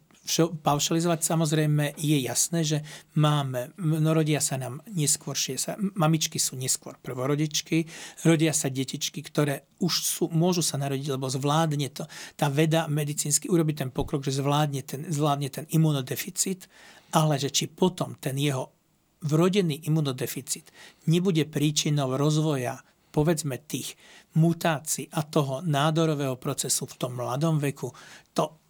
paušalizovať. 0.62 1.20
Samozrejme 1.26 1.98
je 1.98 2.18
jasné, 2.22 2.62
že 2.62 2.78
máme, 3.18 3.74
no 3.82 4.14
rodia 4.14 4.38
sa 4.38 4.56
nám 4.62 4.86
neskôršie, 4.94 5.58
sa, 5.58 5.74
mamičky 5.98 6.38
sú 6.38 6.54
neskôr 6.54 6.94
prvorodičky, 7.02 7.90
rodia 8.30 8.54
sa 8.54 8.70
detičky, 8.70 9.26
ktoré 9.26 9.66
už 9.82 9.94
sú, 10.06 10.24
môžu 10.30 10.62
sa 10.62 10.78
narodiť, 10.78 11.18
lebo 11.18 11.26
zvládne 11.26 11.90
to, 11.90 12.06
tá 12.38 12.54
veda 12.54 12.86
medicínsky 12.86 13.50
urobi 13.50 13.74
ten 13.74 13.90
pokrok, 13.90 14.22
že 14.22 14.38
zvládne 14.38 14.82
ten, 14.86 15.02
zvládne 15.10 15.50
ten 15.50 15.66
imunodeficit, 15.74 16.70
ale 17.18 17.42
že 17.42 17.50
či 17.50 17.66
potom 17.68 18.14
ten 18.22 18.38
jeho 18.38 18.81
vrodený 19.22 19.86
imunodeficit 19.90 20.70
nebude 21.10 21.46
príčinou 21.46 22.18
rozvoja 22.18 22.82
povedzme 23.12 23.60
tých 23.68 24.00
mutácií 24.40 25.12
a 25.12 25.28
toho 25.28 25.60
nádorového 25.68 26.40
procesu 26.40 26.88
v 26.88 26.96
tom 26.96 27.20
mladom 27.20 27.60
veku, 27.60 27.92
to 28.32 28.61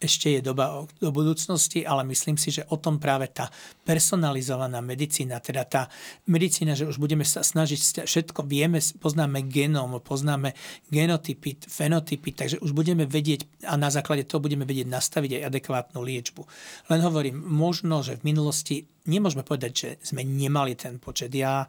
ešte 0.00 0.32
je 0.32 0.40
doba 0.40 0.88
do 0.96 1.12
budúcnosti, 1.12 1.84
ale 1.84 2.08
myslím 2.08 2.40
si, 2.40 2.48
že 2.48 2.64
o 2.72 2.80
tom 2.80 2.96
práve 2.96 3.28
tá 3.28 3.52
personalizovaná 3.84 4.80
medicína, 4.80 5.44
teda 5.44 5.68
tá 5.68 5.82
medicína, 6.24 6.72
že 6.72 6.88
už 6.88 6.96
budeme 6.96 7.22
sa 7.22 7.44
snažiť 7.44 8.08
všetko, 8.08 8.48
vieme, 8.48 8.80
poznáme 8.80 9.44
genóm, 9.44 10.00
poznáme 10.00 10.56
genotypy, 10.88 11.68
fenotypy, 11.68 12.32
takže 12.32 12.56
už 12.64 12.72
budeme 12.72 13.04
vedieť 13.04 13.68
a 13.68 13.76
na 13.76 13.92
základe 13.92 14.24
toho 14.24 14.40
budeme 14.40 14.64
vedieť 14.64 14.88
nastaviť 14.88 15.36
aj 15.36 15.46
adekvátnu 15.52 16.00
liečbu. 16.00 16.42
Len 16.88 17.00
hovorím, 17.04 17.36
možno, 17.36 18.00
že 18.00 18.16
v 18.16 18.32
minulosti 18.32 18.88
nemôžeme 19.04 19.44
povedať, 19.44 19.72
že 19.76 19.88
sme 20.00 20.24
nemali 20.24 20.80
ten 20.80 20.96
počet. 20.96 21.28
Ja 21.36 21.68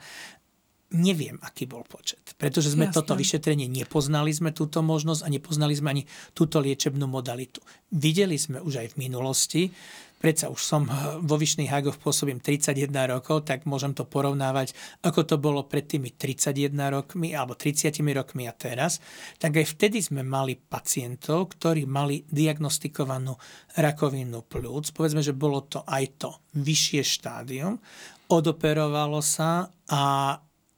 neviem, 0.92 1.40
aký 1.40 1.68
bol 1.68 1.88
počet. 1.88 2.36
Pretože 2.36 2.76
sme 2.76 2.92
Jasne. 2.92 2.98
toto 3.00 3.14
vyšetrenie 3.16 3.72
nepoznali 3.72 4.32
sme 4.36 4.52
túto 4.52 4.84
možnosť 4.84 5.22
a 5.24 5.32
nepoznali 5.32 5.74
sme 5.76 5.90
ani 5.96 6.04
túto 6.36 6.60
liečebnú 6.60 7.08
modalitu. 7.08 7.64
Videli 7.96 8.36
sme 8.36 8.60
už 8.60 8.84
aj 8.84 8.88
v 8.96 9.00
minulosti, 9.00 9.64
predsa 10.22 10.54
už 10.54 10.62
som 10.62 10.86
vo 11.26 11.36
Vyšných 11.40 11.72
Hagoch 11.72 11.98
pôsobím 11.98 12.38
31 12.38 12.94
rokov, 13.10 13.48
tak 13.48 13.66
môžem 13.66 13.98
to 13.98 14.06
porovnávať, 14.06 14.78
ako 15.02 15.26
to 15.26 15.36
bolo 15.42 15.66
pred 15.66 15.90
tými 15.90 16.14
31 16.14 16.78
rokmi 16.94 17.34
alebo 17.34 17.58
30 17.58 17.90
rokmi 18.14 18.46
a 18.46 18.54
teraz, 18.54 19.02
tak 19.42 19.58
aj 19.58 19.66
vtedy 19.74 20.04
sme 20.04 20.22
mali 20.22 20.60
pacientov, 20.60 21.58
ktorí 21.58 21.90
mali 21.90 22.22
diagnostikovanú 22.30 23.34
rakovinu 23.82 24.46
plúc. 24.46 24.94
Povedzme, 24.94 25.26
že 25.26 25.34
bolo 25.34 25.66
to 25.66 25.82
aj 25.90 26.04
to 26.22 26.30
vyššie 26.54 27.02
štádium, 27.02 27.82
odoperovalo 28.30 29.20
sa 29.26 29.74
a 29.90 30.04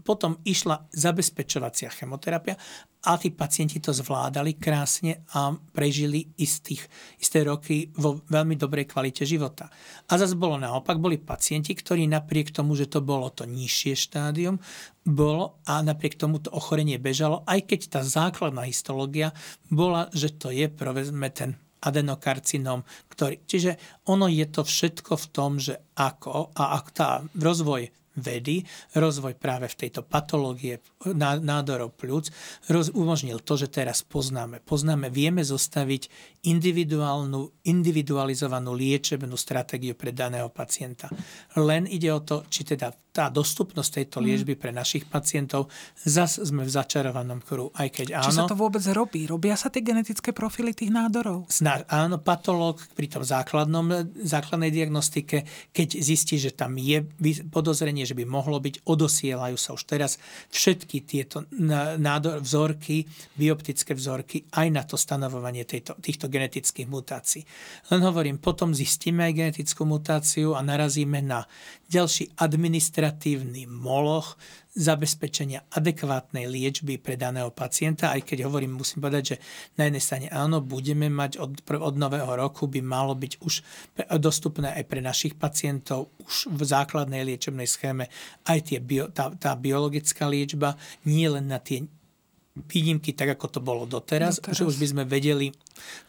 potom 0.03 0.37
išla 0.43 0.91
zabezpečovacia 0.91 1.89
chemoterapia 1.89 2.59
a 3.03 3.19
tí 3.19 3.31
pacienti 3.35 3.83
to 3.83 3.91
zvládali 3.91 4.55
krásne 4.55 5.27
a 5.35 5.51
prežili 5.51 6.23
istých, 6.39 6.87
isté 7.19 7.43
roky 7.43 7.91
vo 7.99 8.23
veľmi 8.27 8.55
dobrej 8.55 8.91
kvalite 8.91 9.27
života. 9.27 9.67
A 10.07 10.15
zase 10.15 10.39
bolo 10.39 10.55
naopak, 10.55 10.99
boli 10.99 11.19
pacienti, 11.19 11.75
ktorí 11.75 12.07
napriek 12.07 12.55
tomu, 12.55 12.79
že 12.79 12.87
to 12.87 13.03
bolo 13.03 13.27
to 13.27 13.43
nižšie 13.43 13.95
štádium, 13.95 14.59
bolo 15.03 15.59
a 15.67 15.83
napriek 15.83 16.15
tomu 16.15 16.39
to 16.39 16.47
ochorenie 16.55 16.95
bežalo, 16.95 17.43
aj 17.43 17.67
keď 17.67 17.99
tá 17.99 18.01
základná 18.07 18.63
histológia 18.63 19.35
bola, 19.67 20.07
že 20.15 20.31
to 20.31 20.47
je 20.51 20.71
povedzme 20.71 21.27
ten 21.35 21.59
adenokarcinom, 21.83 22.87
ktorý... 23.11 23.43
Čiže 23.43 23.75
ono 24.07 24.31
je 24.31 24.47
to 24.47 24.63
všetko 24.63 25.19
v 25.19 25.25
tom, 25.35 25.59
že 25.59 25.75
ako 25.99 26.55
a 26.55 26.79
ak 26.79 26.85
tá 26.95 27.09
rozvoj 27.35 27.91
vedy, 28.15 28.63
rozvoj 28.93 29.35
práve 29.37 29.69
v 29.69 29.77
tejto 29.85 30.05
patológie 30.05 30.79
nádorov 31.43 31.97
pľúc 31.97 32.29
roz, 32.69 32.93
umožnil 32.93 33.41
to, 33.41 33.57
že 33.57 33.73
teraz 33.73 34.05
poznáme. 34.05 34.61
Poznáme, 34.63 35.09
vieme 35.09 35.41
zostaviť 35.41 36.09
individuálnu, 36.45 37.65
individualizovanú 37.65 38.71
liečebnú 38.73 39.33
stratégiu 39.33 39.97
pre 39.97 40.13
daného 40.13 40.47
pacienta. 40.53 41.09
Len 41.57 41.89
ide 41.89 42.13
o 42.13 42.21
to, 42.21 42.45
či 42.47 42.63
teda 42.63 42.93
tá 43.13 43.29
dostupnosť 43.29 44.01
tejto 44.01 44.17
mhm. 44.19 44.25
liečby 44.25 44.53
pre 44.57 44.73
našich 44.73 45.05
pacientov, 45.05 45.69
zas 46.01 46.41
sme 46.41 46.65
v 46.65 46.71
začarovanom 46.73 47.45
kruhu, 47.45 47.69
aj 47.77 47.87
keď 47.93 48.07
áno. 48.17 48.25
Či 48.25 48.41
sa 48.41 48.49
to 48.49 48.57
vôbec 48.57 48.81
robí? 48.89 49.29
Robia 49.29 49.53
sa 49.53 49.69
tie 49.69 49.85
genetické 49.85 50.33
profily 50.33 50.73
tých 50.73 50.89
nádorov? 50.89 51.45
Sná, 51.53 51.85
áno, 51.85 52.17
patológ 52.17 52.81
pri 52.97 53.05
tom 53.13 53.21
základnom, 53.21 54.09
základnej 54.17 54.73
diagnostike, 54.73 55.45
keď 55.69 55.87
zistí, 56.01 56.41
že 56.41 56.57
tam 56.57 56.73
je 56.81 57.05
podozrenie, 57.53 58.01
že 58.01 58.17
by 58.17 58.25
mohlo 58.25 58.57
byť, 58.57 58.81
odosielajú 58.81 59.55
sa 59.61 59.77
už 59.77 59.85
teraz 59.85 60.17
všetky 60.49 61.05
tieto 61.05 61.45
nádor, 62.01 62.41
vzorky, 62.41 63.05
bioptické 63.37 63.93
vzorky 63.93 64.49
aj 64.57 64.67
na 64.73 64.81
to 64.81 64.97
stanovovanie 64.97 65.69
tejto, 65.69 65.93
týchto 66.01 66.25
genetických 66.33 66.89
mutácií. 66.89 67.45
Len 67.93 68.01
hovorím, 68.01 68.41
potom 68.41 68.73
zistíme 68.73 69.21
aj 69.29 69.37
genetickú 69.37 69.85
mutáciu 69.85 70.57
a 70.57 70.65
narazíme 70.65 71.21
na 71.21 71.45
ďalší 71.93 72.33
administratívny 72.41 73.02
moloch 73.67 74.39
zabezpečenia 74.73 75.69
adekvátnej 75.69 76.49
liečby 76.49 76.97
pre 76.97 77.13
daného 77.13 77.53
pacienta, 77.53 78.09
aj 78.09 78.25
keď 78.25 78.49
hovorím, 78.49 78.81
musím 78.81 79.05
povedať, 79.05 79.23
že 79.23 79.37
na 79.77 79.85
jednej 79.85 80.01
strane 80.01 80.27
áno, 80.33 80.65
budeme 80.65 81.11
mať 81.13 81.37
od, 81.37 81.61
od 81.61 81.95
nového 81.97 82.33
roku 82.33 82.65
by 82.65 82.81
malo 82.81 83.13
byť 83.13 83.33
už 83.45 83.61
dostupné 84.17 84.73
aj 84.73 84.83
pre 84.89 85.01
našich 85.01 85.37
pacientov 85.37 86.09
už 86.25 86.49
v 86.49 86.61
základnej 86.65 87.21
liečebnej 87.21 87.69
schéme 87.69 88.09
aj 88.49 88.59
tie 88.73 88.79
bio, 88.81 89.13
tá, 89.13 89.29
tá 89.37 89.53
biologická 89.53 90.25
liečba, 90.25 90.73
nie 91.05 91.29
len 91.29 91.49
na 91.49 91.61
tie 91.61 91.85
výnimky, 92.53 93.13
tak 93.17 93.33
ako 93.33 93.45
to 93.49 93.59
bolo 93.61 93.83
doteraz, 93.89 94.37
doteraz. 94.37 94.57
že 94.57 94.63
už 94.65 94.77
by 94.77 94.87
sme 94.89 95.03
vedeli 95.05 95.53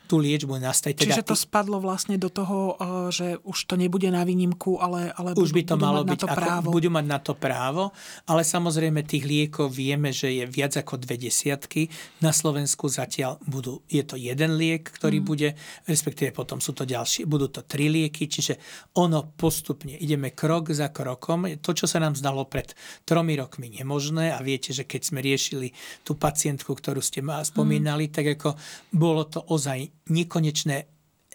tú 0.04 0.20
liečbu 0.20 0.60
nastaviť. 0.60 0.94
Teda 1.00 1.16
Čiže 1.16 1.24
to 1.24 1.36
spadlo 1.36 1.80
vlastne 1.80 2.20
do 2.20 2.28
toho, 2.28 2.76
eh, 2.76 2.86
že 3.08 3.26
už 3.40 3.58
to 3.64 3.74
nebude 3.80 4.06
na 4.12 4.22
výnimku, 4.22 4.76
ale, 4.76 5.10
ale 5.16 5.32
už 5.32 5.56
by 5.56 5.62
to 5.64 5.76
malo 5.80 6.04
mať 6.04 6.08
byť, 6.08 6.12
na 6.12 6.20
to 6.20 6.28
právo. 6.28 6.68
Ako, 6.68 6.76
budú 6.76 6.88
mať 6.92 7.06
na 7.08 7.18
to 7.18 7.32
právo, 7.32 7.82
ale 8.28 8.42
samozrejme 8.44 9.00
tých 9.02 9.24
liekov 9.24 9.72
vieme, 9.72 10.12
že 10.12 10.28
je 10.30 10.44
viac 10.44 10.76
ako 10.76 11.00
dve 11.00 11.16
desiatky. 11.16 11.88
Na 12.20 12.36
Slovensku 12.36 12.86
zatiaľ 12.92 13.40
budú, 13.48 13.80
je 13.88 14.04
to 14.04 14.20
jeden 14.20 14.60
liek, 14.60 14.84
ktorý 14.92 15.24
mm. 15.24 15.26
bude, 15.26 15.48
respektíve 15.88 16.36
potom 16.36 16.60
sú 16.60 16.76
to 16.76 16.84
ďalšie, 16.84 17.24
budú 17.24 17.48
to 17.48 17.64
tri 17.64 17.88
lieky, 17.88 18.28
čiže 18.28 18.60
ono 19.00 19.24
postupne 19.24 19.96
ideme 19.96 20.36
krok 20.36 20.76
za 20.76 20.92
krokom. 20.92 21.48
To, 21.64 21.70
čo 21.72 21.88
sa 21.88 21.96
nám 21.96 22.12
zdalo 22.12 22.44
pred 22.44 22.76
tromi 23.08 23.40
rokmi 23.40 23.72
nemožné 23.72 24.36
a 24.36 24.38
viete, 24.44 24.76
že 24.76 24.84
keď 24.84 25.00
sme 25.00 25.24
riešili 25.24 25.72
tú 26.04 26.12
pacientku, 26.12 26.76
ktorú 26.76 27.00
ste 27.00 27.24
ma 27.24 27.40
spomínali, 27.40 28.06
mm. 28.06 28.12
tak 28.12 28.26
ako 28.36 28.48
bolo 28.92 29.24
to 29.24 29.40
ozaj 29.54 30.10
nekonečné 30.10 30.90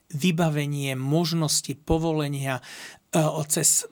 vybavenie 0.10 0.98
možnosti 0.98 1.72
povolenia 1.86 2.60
e, 2.60 2.64
cez 3.48 3.86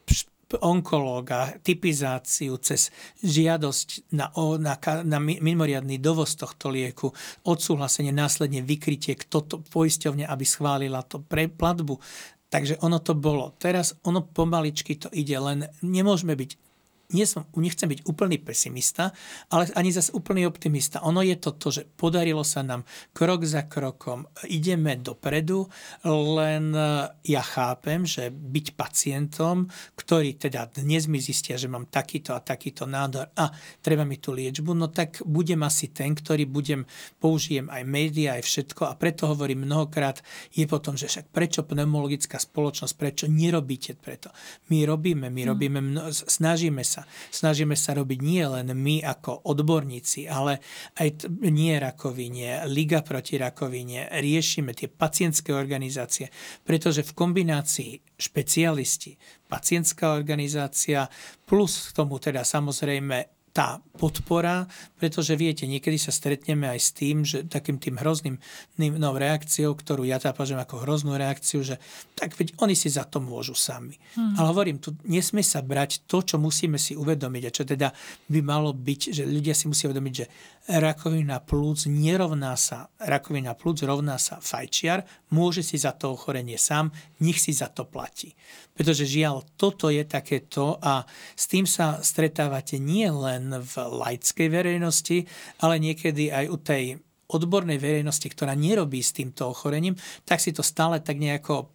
onkológa, 0.56 1.60
typizáciu 1.60 2.56
cez 2.63 2.88
žiadosť 3.20 4.16
na, 4.16 4.32
na, 4.56 4.76
na 5.04 5.20
mimoriadný 5.20 6.00
dovoz 6.00 6.40
tohto 6.40 6.72
lieku, 6.72 7.12
odsúhlasenie, 7.44 8.16
následne 8.16 8.63
vykrytie, 8.63 9.20
kto 9.20 9.44
to 9.44 9.56
poisťovne, 9.60 10.24
aby 10.24 10.46
schválila 10.48 11.04
to 11.04 11.20
pre 11.20 11.52
platbu. 11.52 12.00
Takže 12.48 12.80
ono 12.80 13.04
to 13.04 13.12
bolo. 13.12 13.52
Teraz 13.60 14.00
ono 14.08 14.24
pomaličky 14.24 14.96
to 14.96 15.12
ide, 15.12 15.36
len 15.36 15.68
nemôžeme 15.84 16.32
byť 16.32 16.67
nie 17.15 17.24
som, 17.24 17.48
nechcem 17.56 17.88
byť 17.88 18.04
úplný 18.04 18.36
pesimista, 18.36 19.15
ale 19.48 19.72
ani 19.80 19.96
zase 19.96 20.12
úplný 20.12 20.43
optimista. 20.43 21.00
Ono 21.08 21.24
je 21.24 21.39
to 21.39 21.56
to, 21.56 21.72
že 21.72 21.88
podarilo 21.88 22.43
sa 22.43 22.67
nám 22.67 22.84
krok 23.15 23.48
za 23.48 23.63
krokom, 23.63 24.28
ideme 24.52 25.00
dopredu, 25.00 25.72
len 26.04 26.76
e, 26.76 27.08
ja 27.32 27.43
chápem, 27.48 28.04
že 28.04 28.28
byť 28.28 28.76
pacientom, 28.76 29.72
ktorý 29.96 30.36
teda 30.36 30.67
dnes 30.67 31.08
mi 31.08 31.24
zistia, 31.24 31.56
že 31.56 31.72
mám 31.72 31.88
takýto 31.88 32.36
a 32.36 32.43
takýto 32.43 32.84
nádor 32.84 33.32
a 33.39 33.56
treba 33.80 34.04
mi 34.04 34.20
tú 34.20 34.36
liečbu, 34.36 34.76
no 34.76 34.91
tak 34.91 35.24
budem 35.24 35.63
asi 35.63 35.96
ten, 35.96 36.12
ktorý 36.12 36.43
budem, 36.43 36.84
použijem 37.24 37.72
aj 37.72 37.88
médiá, 37.88 38.36
aj 38.36 38.43
všetko 38.43 38.84
a 38.84 39.00
preto 39.00 39.32
hovorím 39.32 39.63
mnohokrát, 39.63 40.20
je 40.52 40.67
potom, 40.67 41.00
že 41.00 41.08
však 41.08 41.32
prečo 41.32 41.63
pneumologická 41.63 42.36
spoločnosť, 42.36 42.93
prečo 43.00 43.26
nerobíte 43.32 43.96
preto? 43.96 44.28
My 44.67 44.84
robíme, 44.84 45.32
my 45.32 45.41
hm. 45.43 45.50
robíme, 45.56 45.80
snažíme 46.12 46.84
sa 46.84 46.97
sa. 46.98 47.06
Snažíme 47.30 47.78
sa 47.78 47.94
robiť 47.94 48.20
nie 48.26 48.42
len 48.42 48.74
my 48.74 49.06
ako 49.06 49.46
odborníci, 49.46 50.26
ale 50.26 50.58
aj 50.98 51.30
nie 51.46 51.78
rakovine, 51.78 52.66
Liga 52.66 53.06
proti 53.06 53.38
rakovine, 53.38 54.10
riešime 54.10 54.74
tie 54.74 54.90
pacientské 54.90 55.54
organizácie, 55.54 56.34
pretože 56.66 57.06
v 57.06 57.14
kombinácii 57.14 58.18
špecialisti, 58.18 59.14
pacientská 59.46 60.18
organizácia, 60.18 61.06
plus 61.46 61.94
k 61.94 62.02
tomu 62.02 62.18
teda 62.18 62.42
samozrejme 62.42 63.37
tá 63.56 63.82
podpora, 63.98 64.70
pretože 65.02 65.34
viete, 65.34 65.66
niekedy 65.66 65.98
sa 65.98 66.14
stretneme 66.14 66.70
aj 66.70 66.80
s 66.80 66.90
tým, 66.94 67.26
že 67.26 67.42
takým 67.50 67.82
tým 67.82 67.98
hrozným 67.98 68.38
no, 68.78 69.10
reakciou, 69.18 69.74
ktorú 69.74 70.06
ja 70.06 70.22
tá 70.22 70.30
považujem 70.30 70.62
ako 70.62 70.86
hroznú 70.86 71.18
reakciu, 71.18 71.66
že 71.66 71.82
tak 72.14 72.38
veď 72.38 72.54
oni 72.62 72.78
si 72.78 72.94
za 72.94 73.10
to 73.10 73.18
môžu 73.18 73.58
sami. 73.58 73.98
Hmm. 74.14 74.38
Ale 74.38 74.54
hovorím, 74.54 74.78
tu 74.78 74.94
nesmie 75.10 75.42
sa 75.42 75.66
brať 75.66 76.06
to, 76.06 76.22
čo 76.22 76.38
musíme 76.38 76.78
si 76.78 76.94
uvedomiť 76.94 77.44
a 77.50 77.56
čo 77.56 77.64
teda 77.66 77.90
by 78.30 78.40
malo 78.46 78.78
byť, 78.78 79.02
že 79.10 79.24
ľudia 79.26 79.58
si 79.58 79.66
musia 79.66 79.90
uvedomiť, 79.90 80.14
že 80.14 80.26
rakovina 80.68 81.40
plúc 81.40 81.88
nerovná 81.88 82.60
sa, 82.60 82.92
rakovina 83.00 83.56
plúc 83.56 83.80
rovná 83.88 84.20
sa 84.20 84.44
fajčiar, 84.44 85.08
môže 85.32 85.64
si 85.64 85.80
za 85.80 85.96
to 85.96 86.12
ochorenie 86.12 86.60
sám, 86.60 86.92
nech 87.24 87.40
si 87.40 87.56
za 87.56 87.72
to 87.72 87.88
platí. 87.88 88.36
Pretože 88.76 89.08
žiaľ, 89.08 89.48
toto 89.56 89.88
je 89.88 90.04
takéto 90.04 90.76
a 90.84 91.08
s 91.34 91.48
tým 91.48 91.64
sa 91.64 92.04
stretávate 92.04 92.78
nie 92.84 93.08
len 93.08 93.64
v 93.64 93.74
laickej 93.80 94.48
verejnosti, 94.52 95.24
ale 95.64 95.80
niekedy 95.80 96.30
aj 96.30 96.46
u 96.52 96.58
tej 96.60 96.84
odbornej 97.28 97.80
verejnosti, 97.80 98.28
ktorá 98.28 98.56
nerobí 98.56 99.00
s 99.00 99.16
týmto 99.16 99.52
ochorením, 99.52 99.96
tak 100.28 100.44
si 100.44 100.52
to 100.52 100.64
stále 100.64 101.00
tak 101.00 101.20
nejako 101.20 101.72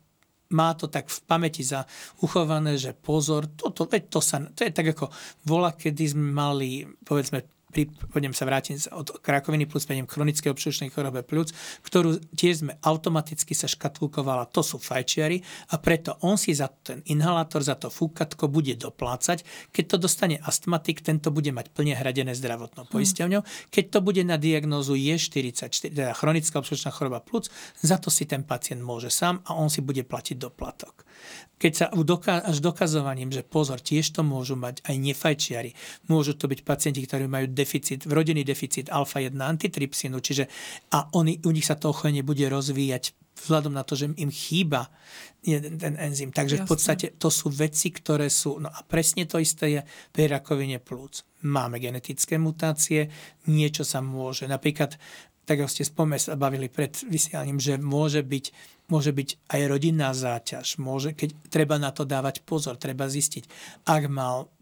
má 0.53 0.77
to 0.77 0.85
tak 0.85 1.09
v 1.09 1.19
pamäti 1.25 1.65
za 1.65 1.89
uchované, 2.21 2.77
že 2.77 2.93
pozor, 2.93 3.49
toto, 3.57 3.89
veď 3.89 4.03
to 4.13 4.21
sa, 4.21 4.37
to 4.53 4.69
je 4.69 4.73
tak 4.73 4.93
ako 4.93 5.09
vola, 5.49 5.73
kedy 5.73 6.13
sme 6.13 6.29
mali, 6.29 6.85
povedzme, 7.09 7.62
pri, 7.73 7.89
poďme 8.13 8.37
sa 8.37 8.45
vrátiť 8.45 8.93
od 8.93 9.25
krakoviny 9.25 9.65
plus 9.65 9.89
prejdem 9.89 10.05
chronické 10.05 10.53
obšučnej 10.53 10.93
chorobe 10.93 11.25
plus, 11.25 11.57
ktorú 11.83 12.21
tiež 12.37 12.63
sme 12.63 12.73
automaticky 12.85 13.57
sa 13.57 13.65
škatulkovala, 13.65 14.53
to 14.53 14.61
sú 14.61 14.77
fajčiari 14.77 15.41
a 15.73 15.81
preto 15.81 16.21
on 16.21 16.37
si 16.37 16.53
za 16.53 16.69
ten 16.69 17.01
inhalátor, 17.09 17.65
za 17.65 17.81
to 17.81 17.89
fúkatko 17.89 18.53
bude 18.53 18.77
doplácať. 18.77 19.43
Keď 19.73 19.85
to 19.89 19.97
dostane 19.97 20.37
astmatik, 20.45 21.01
tento 21.01 21.33
bude 21.33 21.49
mať 21.49 21.73
plne 21.73 21.97
hradené 21.97 22.37
zdravotnou 22.37 22.85
hm. 22.85 22.91
poisťovňou. 22.93 23.43
Keď 23.73 23.85
to 23.89 23.99
bude 24.05 24.23
na 24.29 24.37
diagnózu 24.37 24.93
je 24.93 25.17
44, 25.17 25.89
teda 25.89 26.13
chronická 26.13 26.61
obšučná 26.61 26.93
choroba 26.93 27.25
plus, 27.25 27.49
za 27.81 27.97
to 27.97 28.13
si 28.13 28.29
ten 28.29 28.45
pacient 28.45 28.85
môže 28.85 29.09
sám 29.09 29.41
a 29.49 29.57
on 29.57 29.73
si 29.73 29.81
bude 29.81 30.05
platiť 30.05 30.37
doplatok. 30.37 31.09
Keď 31.62 31.72
sa 31.79 31.87
až 32.42 32.59
dokazovaním, 32.59 33.31
že 33.31 33.46
pozor, 33.46 33.79
tiež 33.79 34.18
to 34.18 34.27
môžu 34.27 34.59
mať 34.59 34.83
aj 34.83 34.96
nefajčiari, 34.98 35.70
môžu 36.11 36.35
to 36.35 36.51
byť 36.51 36.66
pacienti, 36.66 37.07
ktorí 37.07 37.31
majú 37.31 37.46
deficit, 37.55 38.03
vrodený 38.03 38.42
deficit 38.42 38.90
alfa-1 38.90 39.38
antitrypsinu, 39.38 40.18
čiže 40.18 40.51
a 40.90 41.07
oni, 41.14 41.38
u 41.46 41.55
nich 41.55 41.70
sa 41.70 41.79
to 41.79 41.94
ochorenie 41.94 42.27
bude 42.27 42.42
rozvíjať 42.51 43.14
vzhľadom 43.42 43.75
na 43.75 43.83
to, 43.83 43.98
že 43.98 44.12
im 44.14 44.31
chýba 44.31 44.92
ten 45.42 45.94
enzym. 45.98 46.31
Takže 46.31 46.62
Jasne. 46.62 46.66
v 46.66 46.70
podstate 46.70 47.07
to 47.18 47.27
sú 47.33 47.51
veci, 47.51 47.90
ktoré 47.90 48.31
sú... 48.31 48.62
No 48.62 48.70
a 48.70 48.83
presne 48.87 49.27
to 49.27 49.42
isté 49.42 49.66
je 49.75 49.81
pri 50.14 50.31
rakovine 50.31 50.79
plúc. 50.79 51.27
Máme 51.42 51.83
genetické 51.83 52.38
mutácie, 52.38 53.11
niečo 53.51 53.83
sa 53.83 53.98
môže... 53.98 54.46
Napríklad, 54.46 54.94
tak 55.43 55.63
ako 55.63 55.71
ste 55.71 55.85
spome 55.87 56.17
sa 56.19 56.39
bavili 56.39 56.71
pred 56.71 56.95
vysielaním, 57.07 57.59
že 57.59 57.81
môže 57.81 58.23
byť 58.23 58.47
môže 58.91 59.15
byť 59.15 59.49
aj 59.49 59.61
rodinná 59.73 60.13
záťaž, 60.13 60.77
môže, 60.77 61.17
keď 61.17 61.33
treba 61.49 61.81
na 61.81 61.89
to 61.97 62.05
dávať 62.05 62.45
pozor, 62.45 62.77
treba 62.77 63.09
zistiť, 63.09 63.49
ak 63.89 64.05
mal 64.13 64.53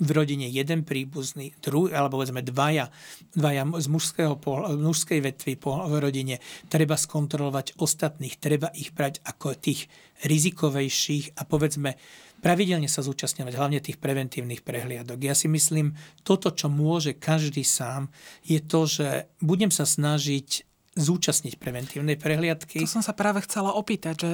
v 0.00 0.10
rodine 0.16 0.48
jeden 0.48 0.80
príbuzný, 0.80 1.52
druhý, 1.60 1.92
alebo 1.92 2.16
povedzme 2.16 2.40
dvaja, 2.40 2.88
dvaja 3.36 3.68
z 3.76 3.86
mužského, 3.92 4.34
mužskej 4.80 5.20
vetvy 5.20 5.60
v 5.60 5.94
rodine, 6.00 6.40
treba 6.72 6.96
skontrolovať 6.96 7.76
ostatných, 7.76 8.40
treba 8.40 8.72
ich 8.72 8.96
brať 8.96 9.20
ako 9.20 9.52
tých 9.60 9.92
rizikovejších 10.24 11.36
a 11.36 11.44
povedzme 11.44 12.00
pravidelne 12.40 12.88
sa 12.88 13.04
zúčastňovať, 13.04 13.52
hlavne 13.54 13.84
tých 13.84 14.00
preventívnych 14.00 14.64
prehliadok. 14.64 15.20
Ja 15.20 15.36
si 15.36 15.46
myslím, 15.46 15.94
toto, 16.24 16.48
čo 16.50 16.72
môže 16.72 17.12
každý 17.14 17.62
sám, 17.62 18.08
je 18.42 18.58
to, 18.64 18.88
že 18.88 19.28
budem 19.44 19.68
sa 19.68 19.84
snažiť 19.84 20.64
zúčastniť 20.90 21.54
preventívnej 21.62 22.18
prehliadky. 22.18 22.82
To 22.82 22.98
som 22.98 23.00
sa 23.00 23.14
práve 23.14 23.38
chcela 23.46 23.70
opýtať, 23.78 24.14
že 24.26 24.30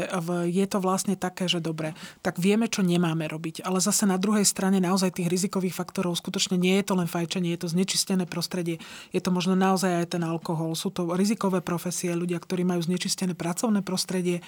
je 0.48 0.64
to 0.64 0.80
vlastne 0.80 1.12
také, 1.12 1.52
že 1.52 1.60
dobre, 1.60 1.92
tak 2.24 2.40
vieme, 2.40 2.64
čo 2.64 2.80
nemáme 2.80 3.28
robiť, 3.28 3.60
ale 3.60 3.76
zase 3.76 4.08
na 4.08 4.16
druhej 4.16 4.48
strane 4.48 4.80
naozaj 4.80 5.20
tých 5.20 5.28
rizikových 5.28 5.76
faktorov 5.76 6.16
skutočne 6.16 6.56
nie 6.56 6.80
je 6.80 6.88
to 6.88 6.96
len 6.96 7.12
fajčenie, 7.12 7.52
je 7.52 7.60
to 7.60 7.72
znečistené 7.76 8.24
prostredie, 8.24 8.80
je 9.12 9.20
to 9.20 9.28
možno 9.28 9.52
naozaj 9.52 10.00
aj 10.00 10.16
ten 10.16 10.24
alkohol, 10.24 10.72
sú 10.72 10.88
to 10.88 11.12
rizikové 11.12 11.60
profesie, 11.60 12.16
ľudia, 12.16 12.40
ktorí 12.40 12.64
majú 12.64 12.80
znečistené 12.80 13.36
pracovné 13.36 13.84
prostredie. 13.84 14.40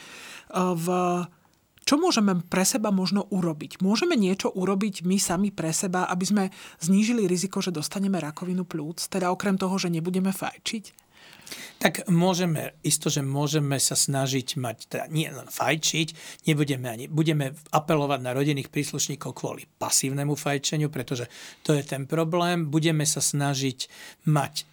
V 0.56 0.86
čo 1.88 1.96
môžeme 1.96 2.36
pre 2.44 2.68
seba 2.68 2.92
možno 2.92 3.24
urobiť? 3.32 3.80
Môžeme 3.80 4.12
niečo 4.12 4.52
urobiť 4.52 5.08
my 5.08 5.16
sami 5.16 5.48
pre 5.48 5.72
seba, 5.72 6.04
aby 6.12 6.24
sme 6.28 6.44
znížili 6.84 7.24
riziko, 7.24 7.64
že 7.64 7.72
dostaneme 7.72 8.20
rakovinu 8.20 8.68
plúc, 8.68 9.08
teda 9.08 9.32
okrem 9.32 9.56
toho, 9.56 9.80
že 9.80 9.88
nebudeme 9.88 10.28
fajčiť? 10.28 11.08
Tak 11.80 12.12
môžeme, 12.12 12.76
isto, 12.84 13.08
že 13.08 13.24
môžeme 13.24 13.80
sa 13.80 13.96
snažiť 13.96 14.60
mať, 14.60 14.76
teda 14.92 15.04
nie 15.08 15.32
len 15.32 15.48
fajčiť, 15.48 16.08
nebudeme 16.44 16.92
ani, 16.92 17.04
budeme 17.08 17.56
apelovať 17.72 18.20
na 18.20 18.36
rodinných 18.36 18.68
príslušníkov 18.68 19.32
kvôli 19.32 19.64
pasívnemu 19.80 20.36
fajčeniu, 20.36 20.92
pretože 20.92 21.24
to 21.64 21.72
je 21.72 21.80
ten 21.88 22.04
problém. 22.04 22.68
Budeme 22.68 23.08
sa 23.08 23.24
snažiť 23.24 23.88
mať 24.28 24.68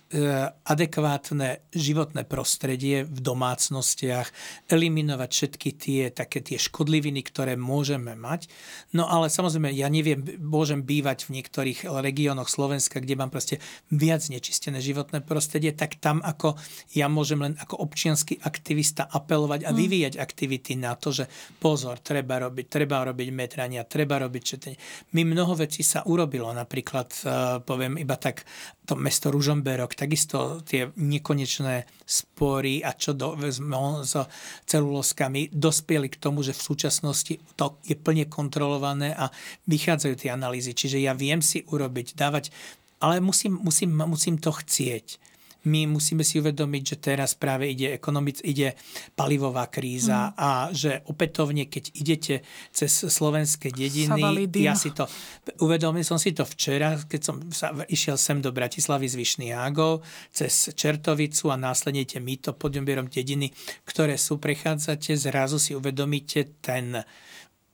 adekvátne 0.64 1.66
životné 1.76 2.24
prostredie 2.24 3.04
v 3.04 3.20
domácnostiach, 3.20 4.32
eliminovať 4.72 5.30
všetky 5.30 5.70
tie 5.76 6.02
také 6.10 6.40
tie 6.40 6.56
škodliviny, 6.56 7.22
ktoré 7.26 7.60
môžeme 7.60 8.16
mať. 8.16 8.48
No 8.96 9.06
ale 9.12 9.28
samozrejme, 9.28 9.76
ja 9.76 9.92
neviem, 9.92 10.24
môžem 10.40 10.82
bývať 10.82 11.28
v 11.28 11.42
niektorých 11.42 11.86
regiónoch 11.88 12.48
Slovenska, 12.48 13.04
kde 13.04 13.20
mám 13.20 13.30
proste 13.34 13.60
viac 13.92 14.24
nečistené 14.32 14.80
životné 14.80 15.22
prostredie, 15.26 15.76
tak 15.76 16.00
tam 16.00 16.24
ako 16.24 16.56
ja 16.96 17.12
môžem 17.12 17.42
len 17.44 17.54
ako 17.60 17.84
občianský 17.84 18.40
aktivista 18.42 19.06
apelovať 19.10 19.68
a 19.68 19.72
mm. 19.72 19.78
vyvíjať 19.78 20.14
aktivity 20.18 20.80
na 20.80 20.96
to, 20.96 21.12
že 21.12 21.26
pozor, 21.60 22.00
treba 22.00 22.40
robiť, 22.40 22.66
treba 22.72 23.04
robiť 23.04 23.28
metrania, 23.36 23.84
treba 23.84 24.22
robiť 24.22 24.42
četenie. 24.42 24.78
My 25.14 25.28
mnoho 25.28 25.54
vecí 25.58 25.84
sa 25.84 26.06
urobilo, 26.08 26.50
napríklad 26.56 27.10
e, 27.12 27.20
poviem 27.62 28.00
iba 28.00 28.16
tak 28.16 28.48
to 28.86 28.94
mesto 28.94 29.34
Ružomberok, 29.34 29.98
takisto 30.06 30.62
tie 30.62 30.94
nekonečné 30.94 31.90
spory 32.06 32.86
a 32.86 32.94
čo 32.94 33.18
do, 33.18 33.34
s 33.42 34.14
celuloskami 34.70 35.50
dospieli 35.50 36.08
k 36.08 36.22
tomu, 36.22 36.46
že 36.46 36.54
v 36.54 36.66
súčasnosti 36.66 37.34
to 37.58 37.82
je 37.84 37.98
plne 37.98 38.30
kontrolované 38.30 39.18
a 39.18 39.34
vychádzajú 39.66 40.14
tie 40.16 40.30
analýzy. 40.30 40.78
Čiže 40.78 41.02
ja 41.02 41.18
viem 41.18 41.42
si 41.42 41.66
urobiť, 41.66 42.14
dávať, 42.14 42.54
ale 43.02 43.20
musím, 43.20 43.58
musím, 43.60 43.92
musím 44.06 44.38
to 44.38 44.54
chcieť 44.54 45.35
my 45.66 45.98
musíme 45.98 46.22
si 46.22 46.38
uvedomiť, 46.40 46.84
že 46.86 46.98
teraz 47.02 47.34
práve 47.34 47.70
ide, 47.74 47.94
ekonomic, 47.98 48.42
ide 48.46 48.78
palivová 49.18 49.68
kríza 49.68 50.32
mm. 50.32 50.34
a 50.38 50.50
že 50.72 51.02
opätovne, 51.10 51.68
keď 51.68 51.84
idete 51.98 52.36
cez 52.70 52.90
slovenské 52.90 53.74
dediny, 53.74 54.22
ja 54.62 54.78
si 54.78 54.94
to, 54.94 55.10
uvedomil 55.62 56.06
som 56.06 56.22
si 56.22 56.32
to 56.32 56.46
včera, 56.46 56.98
keď 57.02 57.22
som 57.22 57.36
sa, 57.50 57.74
išiel 57.90 58.16
sem 58.16 58.40
do 58.40 58.54
Bratislavy 58.54 59.10
z 59.10 59.16
Vyšných 59.18 59.54
cez 60.32 60.72
Čertovicu 60.78 61.50
a 61.50 61.58
následne 61.58 62.06
tie 62.06 62.22
mýto 62.22 62.54
pod 62.54 62.72
dediny, 62.76 63.52
ktoré 63.84 64.16
sú, 64.16 64.38
prechádzate, 64.38 65.18
zrazu 65.18 65.58
si 65.58 65.74
uvedomíte 65.74 66.62
ten 66.62 67.04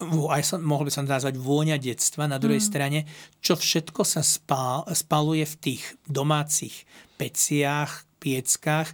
aj 0.09 0.41
som, 0.41 0.59
mohol 0.65 0.89
by 0.89 0.93
som 0.93 1.05
nazvať 1.05 1.37
vôňa 1.37 1.77
detstva 1.77 2.25
na 2.25 2.41
druhej 2.41 2.61
mm. 2.61 2.69
strane, 2.73 2.99
čo 3.37 3.53
všetko 3.53 4.01
sa 4.01 4.25
spál, 4.25 4.81
spaluje 4.89 5.45
v 5.45 5.55
tých 5.61 5.83
domácich 6.09 6.73
peciach, 7.21 8.09
pieckách 8.17 8.89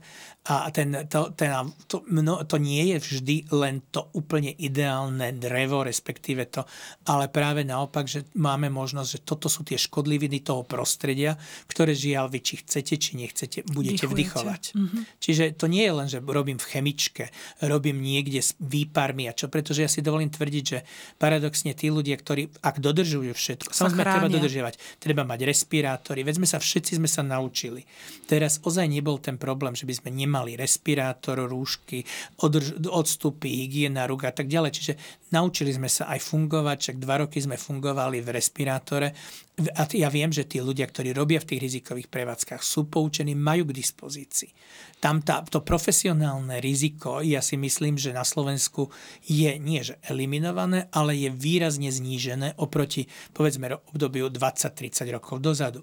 a 0.48 0.72
ten, 0.72 0.96
to, 1.12 1.36
ten, 1.36 1.52
to, 1.92 2.08
no, 2.08 2.40
to 2.48 2.56
nie 2.56 2.96
je 2.96 2.98
vždy 3.04 3.52
len 3.52 3.84
to 3.92 4.08
úplne 4.16 4.56
ideálne 4.56 5.36
drevo, 5.36 5.84
respektíve 5.84 6.48
to, 6.48 6.64
ale 7.04 7.28
práve 7.28 7.68
naopak, 7.68 8.08
že 8.08 8.24
máme 8.40 8.72
možnosť, 8.72 9.10
že 9.12 9.20
toto 9.28 9.52
sú 9.52 9.68
tie 9.68 9.76
škodliviny 9.76 10.40
toho 10.40 10.64
prostredia, 10.64 11.36
ktoré 11.68 11.92
žiaľ 11.92 12.32
vy, 12.32 12.40
či 12.40 12.64
chcete, 12.64 12.96
či 12.96 13.20
nechcete, 13.20 13.68
budete 13.68 14.08
Dychujete. 14.08 14.16
vdychovať. 14.16 14.64
Mm-hmm. 14.72 15.02
Čiže 15.20 15.44
to 15.60 15.68
nie 15.68 15.84
je 15.84 15.94
len, 15.94 16.08
že 16.08 16.24
robím 16.24 16.56
v 16.56 16.70
chemičke, 16.72 17.28
robím 17.68 18.00
niekde 18.00 18.40
s 18.40 18.56
výparmi 18.64 19.28
a 19.28 19.36
čo, 19.36 19.52
pretože 19.52 19.84
ja 19.84 19.92
si 19.92 20.00
dovolím 20.00 20.32
tvrdiť, 20.32 20.64
že 20.64 20.88
paradoxne 21.20 21.76
tí 21.76 21.92
ľudia, 21.92 22.16
ktorí, 22.16 22.64
ak 22.64 22.80
dodržujú 22.80 23.36
všetko, 23.36 23.76
samozrejme 23.76 24.16
treba 24.16 24.32
dodržiavať, 24.32 25.04
treba 25.04 25.28
mať 25.28 25.44
respirátory, 25.44 26.24
veď 26.24 26.40
sme 26.40 26.48
sa 26.48 26.58
všetci 26.64 27.04
sme 27.04 27.10
sa 27.12 27.20
naučili. 27.20 27.84
Teraz 28.32 28.64
ozaj 28.64 28.88
nebol 28.88 29.20
ten 29.20 29.36
problém, 29.36 29.76
že 29.76 29.84
by 29.84 29.94
sme 30.00 30.10
nemali 30.16 30.37
mali 30.38 30.54
respirátor, 30.54 31.50
rúšky, 31.50 32.06
održ, 32.46 32.78
odstupy, 32.86 33.50
hygiena 33.66 34.06
rúk 34.06 34.30
a 34.30 34.34
tak 34.34 34.46
ďalej. 34.46 34.72
Čiže 34.78 34.94
naučili 35.34 35.74
sme 35.74 35.90
sa 35.90 36.14
aj 36.14 36.22
fungovať, 36.22 36.78
však 36.78 36.98
dva 37.02 37.26
roky 37.26 37.42
sme 37.42 37.58
fungovali 37.58 38.22
v 38.22 38.30
respirátore 38.30 39.10
a 39.58 39.90
ja 39.90 40.14
viem, 40.14 40.30
že 40.30 40.46
tí 40.46 40.62
ľudia, 40.62 40.86
ktorí 40.86 41.18
robia 41.18 41.42
v 41.42 41.50
tých 41.50 41.64
rizikových 41.66 42.14
prevádzkach, 42.14 42.62
sú 42.62 42.86
poučení, 42.86 43.34
majú 43.34 43.66
k 43.66 43.82
dispozícii. 43.82 44.54
Tam 45.02 45.26
tá, 45.26 45.42
to 45.42 45.66
profesionálne 45.66 46.62
riziko, 46.62 47.26
ja 47.26 47.42
si 47.42 47.58
myslím, 47.58 47.98
že 47.98 48.14
na 48.14 48.22
Slovensku 48.22 48.94
je 49.26 49.58
nie 49.58 49.82
že 49.82 49.98
eliminované, 50.06 50.94
ale 50.94 51.18
je 51.18 51.34
výrazne 51.34 51.90
znížené 51.90 52.54
oproti 52.62 53.10
povedzme 53.34 53.74
obdobiu 53.90 54.30
20-30 54.30 55.10
rokov 55.10 55.42
dozadu. 55.42 55.82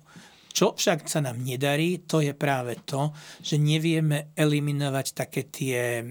Čo 0.54 0.78
však 0.78 1.10
sa 1.10 1.18
nám 1.18 1.42
nedarí, 1.42 2.06
to 2.06 2.22
je 2.22 2.30
práve 2.30 2.78
to, 2.86 3.10
že 3.42 3.58
nevieme 3.58 4.30
eliminovať 4.38 5.06
také 5.18 5.42
tie 5.50 6.06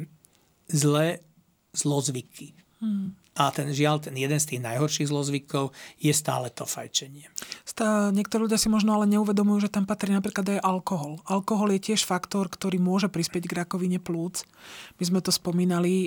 zlé 0.68 1.24
zlozvyky. 1.72 2.52
Hmm. 2.84 3.16
A 3.34 3.50
ten 3.50 3.74
žiaľ, 3.74 3.98
ten 3.98 4.14
jeden 4.14 4.38
z 4.38 4.46
tých 4.46 4.62
najhorších 4.62 5.10
zlozvykov 5.10 5.74
je 5.98 6.14
stále 6.14 6.54
to 6.54 6.70
fajčenie. 6.70 7.26
Stá, 7.66 8.14
niektorí 8.14 8.46
ľudia 8.46 8.62
si 8.62 8.70
možno 8.70 8.94
ale 8.94 9.10
neuvedomujú, 9.10 9.66
že 9.66 9.74
tam 9.74 9.90
patrí 9.90 10.14
napríklad 10.14 10.60
aj 10.60 10.60
alkohol. 10.62 11.18
Alkohol 11.26 11.74
je 11.74 11.90
tiež 11.90 12.06
faktor, 12.06 12.46
ktorý 12.46 12.78
môže 12.78 13.10
prispieť 13.10 13.50
k 13.50 13.58
rakovine 13.66 13.98
plúc. 13.98 14.46
My 15.02 15.04
sme 15.10 15.20
to 15.26 15.34
spomínali 15.34 16.06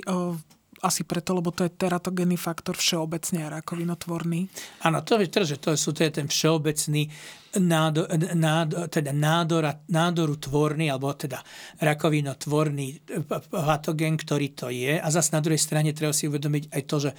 asi 0.87 1.03
preto, 1.03 1.35
lebo 1.35 1.51
to 1.51 1.67
je 1.67 1.71
teratogénny 1.75 2.39
faktor 2.39 2.79
všeobecne 2.79 3.43
a 3.43 3.53
rakovinotvorný. 3.59 4.47
Áno, 4.87 5.03
to, 5.03 5.19
je, 5.19 5.27
že 5.43 5.59
to, 5.59 5.75
sú, 5.75 5.91
to 5.91 6.07
je 6.07 6.11
ten 6.23 6.31
všeobecný 6.31 7.11
nádor, 7.59 8.07
nádor, 8.35 8.87
teda 8.87 9.11
nádor, 9.11 9.67
nádoru 9.91 10.35
tvorný, 10.39 10.87
alebo 10.87 11.11
teda 11.13 11.43
rakovinotvorný 11.83 13.03
patogen, 13.51 14.15
ktorý 14.15 14.47
to 14.55 14.67
je. 14.71 14.95
A 14.95 15.07
zase 15.11 15.35
na 15.35 15.41
druhej 15.43 15.61
strane 15.61 15.91
treba 15.91 16.15
si 16.15 16.29
uvedomiť 16.29 16.63
aj 16.71 16.81
to, 16.87 16.97
že 17.09 17.11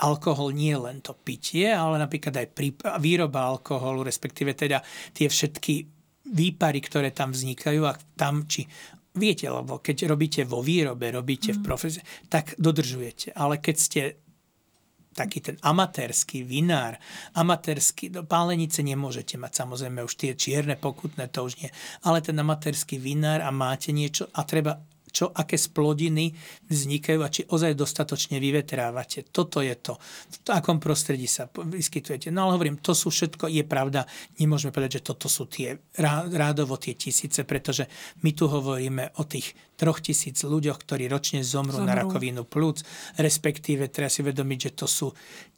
alkohol 0.00 0.56
nie 0.56 0.72
je 0.72 0.80
len 0.80 0.98
to 1.04 1.12
pitie, 1.12 1.68
ale 1.68 2.00
napríklad 2.00 2.34
aj 2.40 2.46
výroba 3.02 3.50
alkoholu, 3.50 4.06
respektíve 4.06 4.56
teda 4.56 4.80
tie 5.12 5.26
všetky 5.28 5.74
výpary, 6.24 6.80
ktoré 6.80 7.12
tam 7.12 7.36
vznikajú 7.36 7.82
a 7.84 7.92
tam, 8.16 8.48
či 8.48 8.64
viete, 9.14 9.46
lebo 9.46 9.78
keď 9.78 10.10
robíte 10.10 10.42
vo 10.42 10.60
výrobe, 10.60 11.14
robíte 11.14 11.54
mm. 11.54 11.56
v 11.56 11.60
profesii, 11.62 12.04
tak 12.26 12.58
dodržujete. 12.58 13.32
Ale 13.34 13.62
keď 13.62 13.76
ste 13.78 14.00
taký 15.14 15.38
ten 15.38 15.56
amatérsky 15.62 16.42
vinár, 16.42 16.98
amatérsky, 17.38 18.10
do 18.10 18.26
pálenice 18.26 18.82
nemôžete 18.82 19.38
mať 19.38 19.62
samozrejme 19.62 20.02
už 20.02 20.14
tie 20.18 20.34
čierne 20.34 20.74
pokutné, 20.74 21.30
to 21.30 21.46
už 21.46 21.62
nie, 21.62 21.70
ale 22.02 22.18
ten 22.18 22.34
amatérsky 22.34 22.98
vinár 22.98 23.46
a 23.46 23.54
máte 23.54 23.94
niečo 23.94 24.26
a 24.34 24.42
treba 24.42 24.82
čo, 25.14 25.30
aké 25.30 25.54
splodiny 25.54 26.34
vznikajú 26.66 27.22
a 27.22 27.30
či 27.30 27.46
ozaj 27.46 27.78
dostatočne 27.78 28.42
vyvetrávate. 28.42 29.30
Toto 29.30 29.62
je 29.62 29.78
to. 29.78 29.94
V 30.42 30.50
akom 30.50 30.82
prostredí 30.82 31.30
sa 31.30 31.46
vyskytujete. 31.46 32.34
No 32.34 32.50
ale 32.50 32.58
hovorím, 32.58 32.82
to 32.82 32.98
sú 32.98 33.14
všetko, 33.14 33.46
je 33.46 33.62
pravda, 33.62 34.02
nemôžeme 34.42 34.74
povedať, 34.74 34.98
že 34.98 35.06
toto 35.14 35.30
sú 35.30 35.46
tie 35.46 35.78
rádovo 36.34 36.74
tie 36.82 36.98
tisíce, 36.98 37.46
pretože 37.46 37.86
my 38.26 38.34
tu 38.34 38.50
hovoríme 38.50 39.14
o 39.16 39.22
tých 39.22 39.54
troch 39.78 40.02
tisíc 40.02 40.38
ľuďoch, 40.42 40.78
ktorí 40.82 41.06
ročne 41.06 41.42
zomrú, 41.46 41.82
zomrú. 41.82 41.90
na 41.90 41.94
rakovinu 42.02 42.42
plúc, 42.46 42.82
respektíve 43.18 43.90
treba 43.90 44.10
si 44.10 44.22
vedomiť, 44.22 44.58
že 44.58 44.70
to 44.74 44.86
sú, 44.86 45.06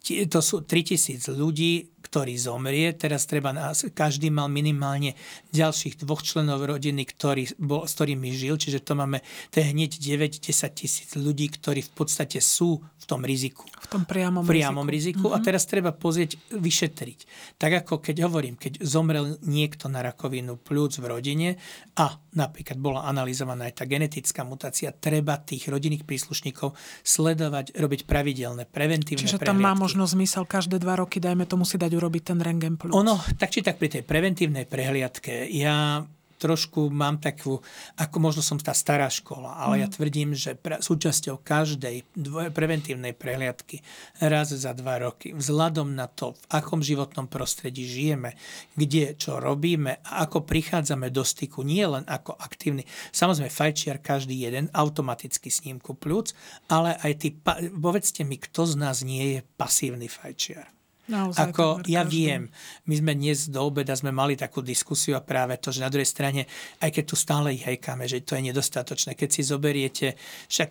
to 0.05 0.39
sú 0.41 0.65
3000 0.65 1.33
ľudí, 1.33 1.96
ktorý 2.07 2.33
zomrie. 2.39 2.95
Teraz 2.95 3.27
treba, 3.27 3.51
každý 3.91 4.31
mal 4.31 4.47
minimálne 4.47 5.19
ďalších 5.51 5.99
dvoch 6.01 6.23
členov 6.23 6.63
rodiny, 6.63 7.03
ktorý 7.03 7.51
bol, 7.59 7.83
s 7.83 7.99
ktorými 7.99 8.31
žil, 8.31 8.55
čiže 8.55 8.79
to 8.79 8.95
máme, 8.95 9.19
to 9.51 9.59
je 9.59 9.65
hneď 9.75 9.91
9-10 9.99 10.47
tisíc 10.71 11.09
ľudí, 11.19 11.51
ktorí 11.51 11.83
v 11.83 11.91
podstate 11.91 12.39
sú 12.39 12.79
v 12.79 13.05
tom 13.05 13.27
riziku. 13.27 13.67
V 13.83 13.87
tom 13.91 14.03
priamom, 14.07 14.47
priamom 14.47 14.87
riziku. 14.87 15.19
riziku. 15.19 15.25
Mm-hmm. 15.31 15.43
A 15.43 15.45
teraz 15.45 15.63
treba 15.67 15.91
pozrieť, 15.91 16.39
vyšetriť. 16.55 17.19
Tak 17.59 17.85
ako 17.85 17.99
keď 17.99 18.23
hovorím, 18.27 18.55
keď 18.55 18.83
zomrel 18.83 19.35
niekto 19.43 19.91
na 19.91 19.99
rakovinu 20.03 20.55
plúc 20.59 20.99
v 20.99 21.05
rodine 21.07 21.49
a 21.95 22.19
napríklad 22.37 22.77
bola 22.77 23.09
analyzovaná 23.09 23.67
aj 23.71 23.81
tá 23.81 23.85
genetická 23.89 24.45
mutácia, 24.45 24.93
treba 24.93 25.41
tých 25.41 25.65
rodinných 25.67 26.05
príslušníkov 26.05 26.77
sledovať, 27.01 27.73
robiť 27.73 28.05
pravidelné 28.05 28.69
preventívne 28.69 29.25
Čiže 29.25 29.41
tam 29.41 29.57
má 29.57 29.73
možno 29.73 30.05
zmysel 30.05 30.45
každé 30.45 30.77
dva 30.77 31.01
roky, 31.01 31.17
dajme 31.17 31.49
tomu 31.49 31.65
si 31.65 31.81
dať 31.81 31.96
urobiť 31.97 32.23
ten 32.33 32.39
rengen 32.39 32.77
plus. 32.77 32.93
Ono, 32.93 33.17
tak 33.35 33.49
či 33.49 33.65
tak 33.65 33.81
pri 33.81 33.89
tej 33.99 34.03
preventívnej 34.05 34.69
prehliadke, 34.69 35.49
ja 35.49 36.05
trošku 36.37 36.93
mám 36.93 37.17
takú, 37.17 37.59
ako 37.97 38.17
možno 38.21 38.41
som 38.45 38.61
tá 38.61 38.71
stará 38.71 39.09
škola, 39.09 39.57
ale 39.57 39.77
mm. 39.77 39.81
ja 39.81 39.87
tvrdím, 39.89 40.29
že 40.37 40.53
pre, 40.53 40.79
súčasťou 40.79 41.41
každej 41.41 42.05
preventívnej 42.53 43.17
prehliadky 43.17 43.81
raz 44.21 44.53
za 44.53 44.71
dva 44.77 45.01
roky, 45.01 45.33
vzhľadom 45.33 45.97
na 45.97 46.05
to, 46.05 46.37
v 46.37 46.45
akom 46.53 46.85
životnom 46.85 47.25
prostredí 47.25 47.83
žijeme, 47.89 48.37
kde 48.77 49.17
čo 49.17 49.41
robíme 49.41 49.99
a 50.05 50.29
ako 50.29 50.45
prichádzame 50.45 51.09
do 51.09 51.25
styku, 51.25 51.65
nie 51.65 51.83
len 51.83 52.05
ako 52.05 52.37
aktívny, 52.37 52.85
samozrejme 53.09 53.49
fajčiar 53.49 53.97
každý 53.99 54.37
jeden, 54.37 54.69
automaticky 54.71 55.49
snímku 55.49 55.97
plúc, 55.97 56.37
ale 56.69 56.95
aj 57.01 57.13
ty, 57.17 57.33
povedzte 57.73 58.21
mi, 58.21 58.37
kto 58.37 58.69
z 58.69 58.73
nás 58.77 59.01
nie 59.01 59.37
je 59.37 59.39
pasívny 59.57 60.05
fajčiar. 60.05 60.76
Naozaj, 61.07 61.39
ako 61.39 61.65
ja 61.87 62.03
každý. 62.03 62.11
viem, 62.11 62.41
my 62.83 62.95
sme 62.99 63.13
dnes 63.15 63.47
do 63.47 63.63
obeda 63.63 63.95
sme 63.95 64.11
mali 64.11 64.35
takú 64.35 64.59
diskusiu 64.59 65.15
a 65.15 65.23
práve 65.23 65.55
to, 65.55 65.71
že 65.71 65.79
na 65.79 65.87
druhej 65.87 66.03
strane, 66.03 66.43
aj 66.83 66.91
keď 66.91 67.03
tu 67.07 67.15
stále 67.15 67.55
hejkáme, 67.55 68.03
že 68.11 68.19
to 68.27 68.35
je 68.35 68.51
nedostatočné, 68.51 69.15
keď 69.15 69.29
si 69.31 69.41
zoberiete, 69.47 70.19
však 70.51 70.69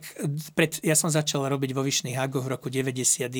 pred, 0.52 0.76
ja 0.84 0.92
som 0.92 1.08
začal 1.08 1.48
robiť 1.48 1.72
vo 1.72 1.80
Vyšných 1.80 2.20
Hagoch 2.20 2.44
v 2.44 2.52
roku 2.52 2.68
91. 2.68 3.32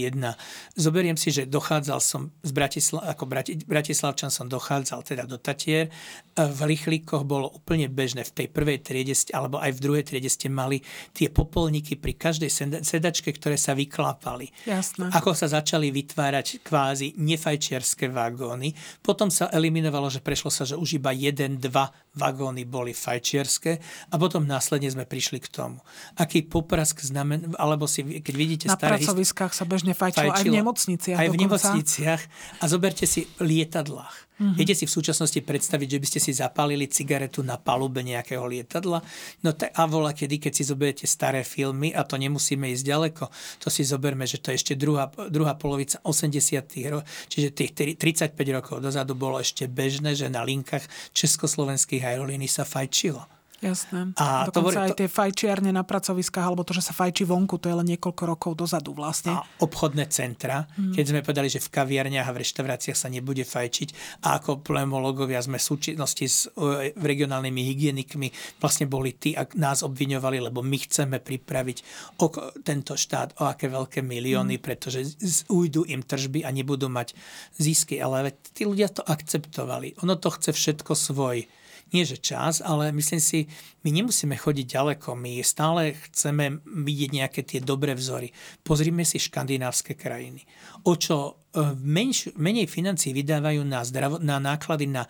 Zoberiem 0.73 1.21
si, 1.21 1.29
že 1.29 1.45
dochádzal 1.45 2.01
som 2.01 2.33
z 2.41 2.51
Bratislav, 2.57 3.05
ako 3.13 3.25
Brati, 3.29 3.61
Bratislavčan 3.61 4.33
som 4.33 4.49
dochádzal 4.49 5.05
teda 5.05 5.29
do 5.29 5.37
Tatier. 5.37 5.93
V 6.33 6.61
Rýchlíkoch 6.65 7.29
bolo 7.29 7.53
úplne 7.53 7.93
bežné 7.93 8.25
v 8.25 8.33
tej 8.33 8.47
prvej 8.49 8.81
triede, 8.81 9.13
alebo 9.37 9.61
aj 9.61 9.77
v 9.77 9.83
druhej 9.85 10.05
triede 10.09 10.33
ste 10.33 10.49
mali 10.49 10.81
tie 11.13 11.29
popolníky 11.29 12.01
pri 12.01 12.17
každej 12.17 12.81
sedačke, 12.81 13.37
ktoré 13.37 13.61
sa 13.61 13.77
vyklápali. 13.77 14.49
Jasné. 14.65 15.13
Ako 15.13 15.37
sa 15.37 15.53
začali 15.53 15.93
vytvárať 15.93 16.65
kvá 16.65 16.86
kvázi 16.87 17.19
nefajčiarské 17.19 18.07
vagóny. 18.15 18.71
Potom 19.03 19.27
sa 19.27 19.51
eliminovalo, 19.51 20.07
že 20.07 20.23
prešlo 20.23 20.55
sa, 20.55 20.63
že 20.63 20.79
už 20.79 21.03
iba 21.03 21.11
jeden, 21.11 21.59
dva 21.59 21.91
vagóny 22.17 22.65
boli 22.65 22.97
fajčiarské 22.97 23.73
a 24.11 24.15
potom 24.17 24.49
následne 24.49 24.89
sme 24.89 25.05
prišli 25.05 25.39
k 25.45 25.49
tomu. 25.53 25.79
Aký 26.17 26.43
poprask 26.43 26.97
znamen, 27.05 27.53
alebo 27.61 27.85
si, 27.85 28.03
keď 28.25 28.35
vidíte 28.35 28.67
Na 28.73 28.81
staré... 28.81 28.97
Na 28.97 29.05
pracoviskách 29.05 29.53
sa 29.53 29.69
bežne 29.69 29.93
fajčilo, 29.93 30.33
fajčilo, 30.33 30.41
aj 30.41 30.45
v 30.45 30.57
nemocniciach 30.57 31.19
Aj 31.21 31.29
dokonca. 31.29 31.37
v 31.37 31.43
nemocniciach. 31.45 32.23
A 32.61 32.65
zoberte 32.67 33.05
si 33.05 33.29
lietadlách 33.39 34.27
Mm-hmm. 34.37 34.53
Viete 34.53 34.77
si 34.77 34.85
v 34.85 34.93
súčasnosti 34.93 35.41
predstaviť, 35.41 35.97
že 35.97 36.01
by 36.01 36.07
ste 36.13 36.21
si 36.21 36.33
zapálili 36.37 36.85
cigaretu 36.93 37.41
na 37.41 37.57
palube 37.57 38.05
nejakého 38.05 38.45
lietadla? 38.45 39.01
No 39.41 39.57
tak 39.57 39.73
a 39.73 39.89
vola 39.89 40.13
kedy, 40.13 40.37
keď 40.37 40.53
si 40.53 40.69
zoberiete 40.69 41.09
staré 41.09 41.41
filmy, 41.41 41.97
a 41.97 42.05
to 42.05 42.21
nemusíme 42.21 42.69
ísť 42.69 42.85
ďaleko, 42.85 43.33
to 43.65 43.73
si 43.73 43.81
zoberme, 43.89 44.29
že 44.29 44.37
to 44.37 44.53
je 44.53 44.61
ešte 44.61 44.75
druhá, 44.77 45.09
druhá 45.33 45.57
polovica 45.57 46.05
80 46.05 46.69
rokov, 46.93 47.09
čiže 47.33 47.49
tých 47.57 47.97
35 47.97 48.37
rokov 48.53 48.85
dozadu 48.85 49.17
bolo 49.17 49.41
ešte 49.41 49.65
bežné, 49.73 50.13
že 50.13 50.29
na 50.29 50.45
linkách 50.45 50.85
československých 51.17 52.05
aerolíny 52.07 52.47
sa 52.47 52.63
fajčilo. 52.63 53.37
Jasné. 53.57 54.13
A 54.21 54.53
Dokonca 54.53 54.85
to, 54.85 54.85
aj 54.85 54.93
tie 55.01 55.09
fajčiarne 55.09 55.73
na 55.73 55.81
pracoviskách, 55.81 56.45
alebo 56.45 56.61
to, 56.61 56.77
že 56.77 56.85
sa 56.85 56.93
fajčí 56.93 57.25
vonku, 57.25 57.57
to 57.57 57.73
je 57.73 57.77
len 57.81 57.89
niekoľko 57.97 58.23
rokov 58.29 58.53
dozadu 58.53 58.93
vlastne. 58.93 59.33
A 59.33 59.41
obchodné 59.65 60.13
centra, 60.13 60.69
hmm. 60.77 60.93
keď 60.93 61.05
sme 61.09 61.21
povedali, 61.25 61.49
že 61.49 61.65
v 61.65 61.73
kaviarniach 61.73 62.29
a 62.29 62.35
v 62.37 62.45
reštauráciách 62.45 62.99
sa 62.99 63.09
nebude 63.09 63.49
fajčiť 63.49 64.21
a 64.29 64.37
ako 64.37 64.61
pneumológovia 64.61 65.41
sme 65.41 65.57
v 65.57 65.65
súčinnosti 65.73 66.27
s 66.29 66.53
uh, 66.53 66.93
regionálnymi 66.93 67.61
hygienikmi 67.73 68.29
vlastne 68.61 68.85
boli 68.85 69.17
tí, 69.17 69.33
ak 69.33 69.57
nás 69.57 69.81
obviňovali, 69.81 70.53
lebo 70.53 70.61
my 70.61 70.77
chceme 70.77 71.17
pripraviť 71.17 71.79
o 72.21 72.29
tento 72.61 72.93
štát 72.93 73.41
o 73.41 73.49
aké 73.49 73.73
veľké 73.73 74.05
milióny, 74.05 74.61
hmm. 74.61 74.65
pretože 74.65 75.17
ujdu 75.49 75.89
im 75.89 76.05
tržby 76.05 76.45
a 76.45 76.53
nebudú 76.53 76.93
mať 76.93 77.17
zisky. 77.57 78.05
Ale 78.05 78.37
tí 78.53 78.69
ľudia 78.69 78.93
to 78.93 79.01
akceptovali. 79.01 79.97
Ono 80.05 80.21
to 80.21 80.29
chce 80.29 80.53
všetko 80.53 80.93
svoj 80.93 81.49
nie 81.95 82.03
že 82.03 82.19
čas, 82.19 82.59
ale 82.59 82.91
myslím 82.91 83.23
si, 83.23 83.47
my 83.87 83.95
nemusíme 83.95 84.35
chodiť 84.35 84.67
ďaleko, 84.67 85.15
my 85.15 85.39
stále 85.47 85.95
chceme 86.11 86.59
vidieť 86.67 87.11
nejaké 87.15 87.41
tie 87.47 87.61
dobré 87.63 87.95
vzory. 87.95 88.35
Pozrime 88.67 89.07
si 89.07 89.23
škandinávske 89.23 89.95
krajiny. 89.95 90.43
O 90.83 90.99
čo 90.99 91.46
menš, 91.81 92.37
menej 92.37 92.69
financí 92.69 93.17
vydávajú 93.17 93.65
na, 93.65 93.81
zdravo, 93.81 94.21
na 94.21 94.37
náklady 94.37 94.87
na, 94.91 95.09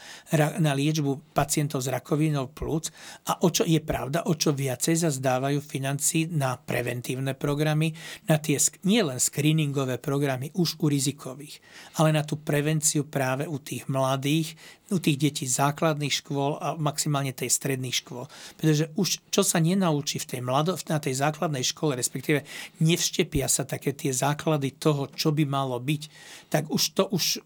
na 0.63 0.73
liečbu 0.73 1.35
pacientov 1.35 1.83
s 1.83 1.91
rakovinou 1.91 2.51
plúc 2.51 2.95
a 3.27 3.43
o 3.43 3.51
čo 3.51 3.67
je 3.67 3.83
pravda, 3.83 4.31
o 4.31 4.35
čo 4.39 4.55
viacej 4.55 5.07
zazdávajú 5.07 5.59
financí 5.59 6.31
na 6.31 6.55
preventívne 6.55 7.35
programy, 7.35 7.91
na 8.31 8.39
tie 8.39 8.57
nie 8.87 9.03
len 9.03 9.19
screeningové 9.19 9.99
programy 9.99 10.55
už 10.55 10.79
u 10.79 10.87
rizikových, 10.87 11.59
ale 11.99 12.15
na 12.15 12.23
tú 12.23 12.39
prevenciu 12.39 13.07
práve 13.07 13.45
u 13.51 13.59
tých 13.59 13.91
mladých, 13.91 14.55
u 14.87 15.03
tých 15.03 15.19
detí 15.19 15.47
základných 15.51 16.23
škôl 16.23 16.63
a 16.63 16.79
maximálne 16.79 17.35
tej 17.35 17.51
stredných 17.51 18.07
škôl. 18.07 18.31
Pretože 18.55 18.95
už 18.95 19.19
čo 19.35 19.43
sa 19.43 19.59
nenaučí 19.59 20.23
v 20.23 20.31
tej 20.31 20.41
mlado, 20.47 20.79
na 20.87 21.03
tej 21.03 21.19
základnej 21.19 21.67
škole, 21.67 21.99
respektíve 21.99 22.47
nevštepia 22.79 23.51
sa 23.51 23.67
také 23.67 23.91
tie 23.99 24.15
základy 24.15 24.79
toho, 24.79 25.11
čo 25.11 25.35
by 25.35 25.43
malo 25.43 25.75
byť, 25.83 26.03
tak 26.49 26.71
už 26.71 26.83
to 26.97 27.07
už 27.11 27.41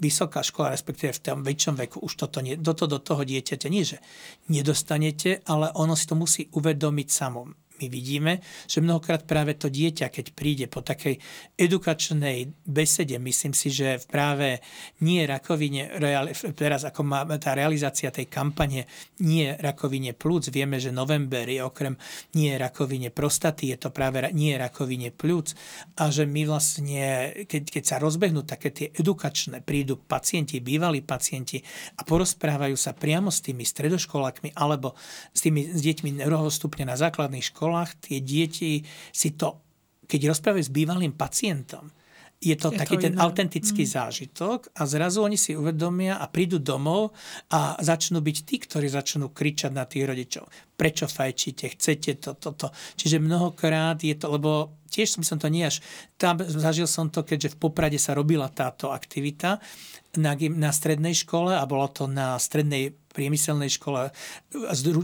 vysoká 0.00 0.40
škola, 0.40 0.72
respektíve 0.72 1.12
v 1.12 1.22
tom 1.22 1.38
väčšom 1.44 1.76
veku, 1.76 2.00
už 2.00 2.16
toto, 2.16 2.40
nie, 2.40 2.56
toto 2.56 2.88
do 2.88 2.96
toho 2.96 3.20
dieťaťa 3.20 3.68
nie, 3.68 3.84
že 3.84 4.00
nedostanete, 4.48 5.44
ale 5.44 5.68
ono 5.76 5.92
si 5.92 6.08
to 6.08 6.16
musí 6.16 6.48
uvedomiť 6.56 7.08
samom 7.12 7.52
my 7.80 7.86
vidíme, 7.88 8.44
že 8.68 8.84
mnohokrát 8.84 9.24
práve 9.24 9.56
to 9.56 9.72
dieťa, 9.72 10.12
keď 10.12 10.26
príde 10.36 10.66
po 10.68 10.84
takej 10.84 11.16
edukačnej 11.56 12.52
besede, 12.68 13.16
myslím 13.16 13.56
si, 13.56 13.72
že 13.72 13.96
práve 14.04 14.60
nie 15.00 15.24
rakovine, 15.24 15.88
teraz 16.52 16.84
ako 16.84 17.00
má 17.00 17.24
tá 17.40 17.56
realizácia 17.56 18.12
tej 18.12 18.28
kampane, 18.28 18.84
nie 19.24 19.56
rakovine 19.56 20.12
plúc, 20.12 20.52
vieme, 20.52 20.76
že 20.76 20.92
november 20.92 21.48
je 21.48 21.64
okrem 21.64 21.96
nie 22.36 22.52
rakovine 22.60 23.08
prostaty, 23.08 23.72
je 23.72 23.78
to 23.80 23.88
práve 23.88 24.20
nie 24.36 24.52
rakovine 24.60 25.08
plúc 25.08 25.56
a 25.96 26.12
že 26.12 26.28
my 26.28 26.44
vlastne, 26.44 27.32
keď, 27.48 27.62
keď 27.80 27.84
sa 27.86 27.96
rozbehnú 27.96 28.44
také 28.44 28.68
tie 28.68 28.86
edukačné, 28.92 29.64
prídu 29.64 29.96
pacienti, 29.96 30.60
bývalí 30.60 31.00
pacienti 31.00 31.62
a 31.96 32.04
porozprávajú 32.04 32.76
sa 32.76 32.92
priamo 32.92 33.32
s 33.32 33.40
tými 33.40 33.64
stredoškolákmi 33.64 34.52
alebo 34.58 34.92
s 35.32 35.40
tými 35.40 35.70
s 35.72 35.80
deťmi 35.80 36.20
druhého 36.20 36.50
na 36.84 36.96
základných 36.98 37.46
školách, 37.54 37.69
školách 37.70 38.02
tie 38.02 38.18
deti 38.18 38.82
si 39.14 39.38
to, 39.38 39.62
keď 40.10 40.34
rozprávajú 40.34 40.64
s 40.66 40.74
bývalým 40.74 41.14
pacientom, 41.14 41.86
je 42.40 42.56
to 42.56 42.72
je 42.72 42.80
taký 42.80 42.96
to 42.96 43.04
ten 43.04 43.14
iné. 43.14 43.20
autentický 43.20 43.84
mm. 43.84 43.92
zážitok 44.00 44.72
a 44.72 44.88
zrazu 44.88 45.20
oni 45.20 45.36
si 45.36 45.52
uvedomia 45.52 46.16
a 46.16 46.24
prídu 46.26 46.56
domov 46.56 47.12
a 47.52 47.76
začnú 47.78 48.24
byť 48.24 48.36
tí, 48.48 48.56
ktorí 48.64 48.88
začnú 48.88 49.28
kričať 49.28 49.70
na 49.70 49.84
tých 49.84 50.08
rodičov. 50.08 50.48
Prečo 50.80 51.04
fajčíte? 51.04 51.76
Chcete 51.76 52.16
to, 52.16 52.32
toto? 52.40 52.72
Čiže 52.96 53.20
mnohokrát 53.20 54.00
je 54.00 54.16
to, 54.16 54.32
lebo 54.32 54.80
tiež 54.88 55.20
som 55.20 55.36
to 55.36 55.52
nie 55.52 55.68
až, 55.68 55.84
tam 56.16 56.40
zažil 56.40 56.88
som 56.88 57.12
to, 57.12 57.20
keďže 57.20 57.54
v 57.54 57.68
Poprade 57.68 58.00
sa 58.00 58.16
robila 58.16 58.48
táto 58.48 58.90
aktivita 58.90 59.60
na, 60.18 60.34
na 60.34 60.72
strednej 60.72 61.14
škole 61.14 61.54
a 61.54 61.62
bolo 61.68 61.86
to 61.92 62.10
na 62.10 62.34
strednej 62.40 62.96
priemyselnej 63.10 63.70
škole, 63.70 64.10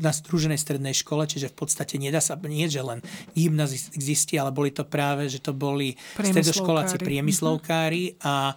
na 0.02 0.12
združenej 0.14 0.58
strednej 0.58 0.94
škole, 0.94 1.26
čiže 1.26 1.50
v 1.50 1.56
podstate 1.58 1.98
nedá 1.98 2.22
sa, 2.22 2.38
nie 2.46 2.66
že 2.70 2.82
len 2.82 3.02
gymnazisti, 3.34 4.38
ale 4.38 4.54
boli 4.54 4.70
to 4.70 4.86
práve, 4.86 5.26
že 5.26 5.42
to 5.42 5.50
boli 5.54 5.98
stredoškoláci 6.14 7.02
priemyslovkári 7.02 8.18
a 8.22 8.54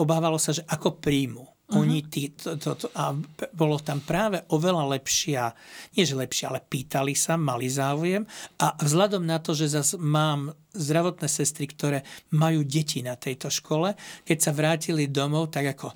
obávalo 0.00 0.40
sa, 0.40 0.56
že 0.56 0.64
ako 0.68 1.00
príjmu. 1.00 1.51
Oni 1.78 2.04
tí, 2.06 2.32
to, 2.36 2.56
to, 2.60 2.76
to, 2.76 2.86
a 2.92 3.16
bolo 3.56 3.80
tam 3.80 4.04
práve 4.04 4.44
oveľa 4.52 4.98
lepšia, 4.98 5.52
nie 5.96 6.04
že 6.04 6.16
lepšia, 6.18 6.52
ale 6.52 6.60
pýtali 6.60 7.16
sa, 7.16 7.40
mali 7.40 7.70
záujem 7.70 8.26
a 8.60 8.76
vzhľadom 8.76 9.24
na 9.24 9.40
to, 9.40 9.56
že 9.56 9.72
zase 9.72 9.96
mám 9.96 10.52
zdravotné 10.72 11.28
sestry, 11.28 11.68
ktoré 11.68 12.04
majú 12.32 12.64
deti 12.64 13.00
na 13.00 13.16
tejto 13.16 13.52
škole, 13.52 13.96
keď 14.24 14.38
sa 14.40 14.52
vrátili 14.52 15.08
domov, 15.08 15.52
tak 15.52 15.76
ako 15.76 15.92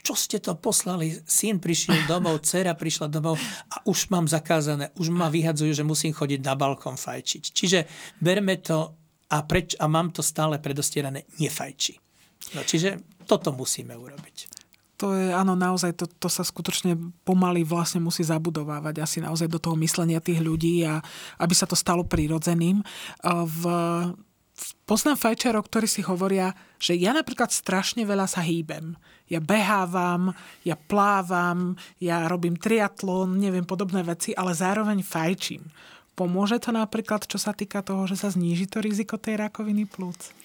čo 0.00 0.16
ste 0.16 0.40
to 0.40 0.56
poslali? 0.56 1.12
Syn 1.28 1.60
prišiel 1.60 2.04
domov, 2.10 2.40
dcera 2.40 2.72
prišla 2.72 3.12
domov 3.12 3.36
a 3.68 3.84
už 3.84 4.08
mám 4.08 4.24
zakázané, 4.24 4.90
už 4.96 5.12
ma 5.12 5.28
vyhadzujú, 5.28 5.72
že 5.76 5.84
musím 5.84 6.16
chodiť 6.16 6.40
na 6.40 6.56
balkón 6.56 6.96
fajčiť. 6.96 7.42
Čiže 7.52 7.78
berme 8.18 8.56
to 8.60 8.96
a, 9.30 9.38
preč, 9.46 9.78
a 9.78 9.86
mám 9.86 10.10
to 10.10 10.24
stále 10.26 10.58
predostierané, 10.58 11.28
nefajči. 11.38 11.94
No, 12.56 12.66
čiže 12.66 12.98
toto 13.28 13.54
musíme 13.54 13.94
urobiť. 13.94 14.59
To 15.00 15.16
je, 15.16 15.32
áno, 15.32 15.56
naozaj, 15.56 15.96
to, 15.96 16.04
to 16.04 16.28
sa 16.28 16.44
skutočne 16.44 16.92
pomaly 17.24 17.64
vlastne 17.64 18.04
musí 18.04 18.20
zabudovávať 18.20 19.00
asi 19.00 19.24
naozaj 19.24 19.48
do 19.48 19.56
toho 19.56 19.72
myslenia 19.80 20.20
tých 20.20 20.44
ľudí 20.44 20.84
a 20.84 21.00
aby 21.40 21.54
sa 21.56 21.64
to 21.64 21.72
stalo 21.72 22.04
prirodzeným. 22.04 22.84
V 23.24 23.62
poznám 24.84 25.16
fajčerov, 25.16 25.64
ktorí 25.64 25.88
si 25.88 26.04
hovoria, 26.04 26.52
že 26.76 26.92
ja 27.00 27.16
napríklad 27.16 27.48
strašne 27.48 28.04
veľa 28.04 28.28
sa 28.28 28.44
hýbem. 28.44 28.92
Ja 29.32 29.40
behávam, 29.40 30.36
ja 30.68 30.76
plávam, 30.76 31.80
ja 31.96 32.28
robím 32.28 32.60
triatlon, 32.60 33.40
neviem, 33.40 33.64
podobné 33.64 34.04
veci, 34.04 34.36
ale 34.36 34.52
zároveň 34.52 35.00
fajčím. 35.00 35.64
Pomôže 36.12 36.60
to 36.60 36.76
napríklad, 36.76 37.24
čo 37.24 37.40
sa 37.40 37.56
týka 37.56 37.80
toho, 37.80 38.04
že 38.04 38.20
sa 38.20 38.28
zníži 38.28 38.68
to 38.68 38.84
riziko 38.84 39.16
tej 39.16 39.40
rakoviny 39.40 39.88
plúc? 39.88 40.36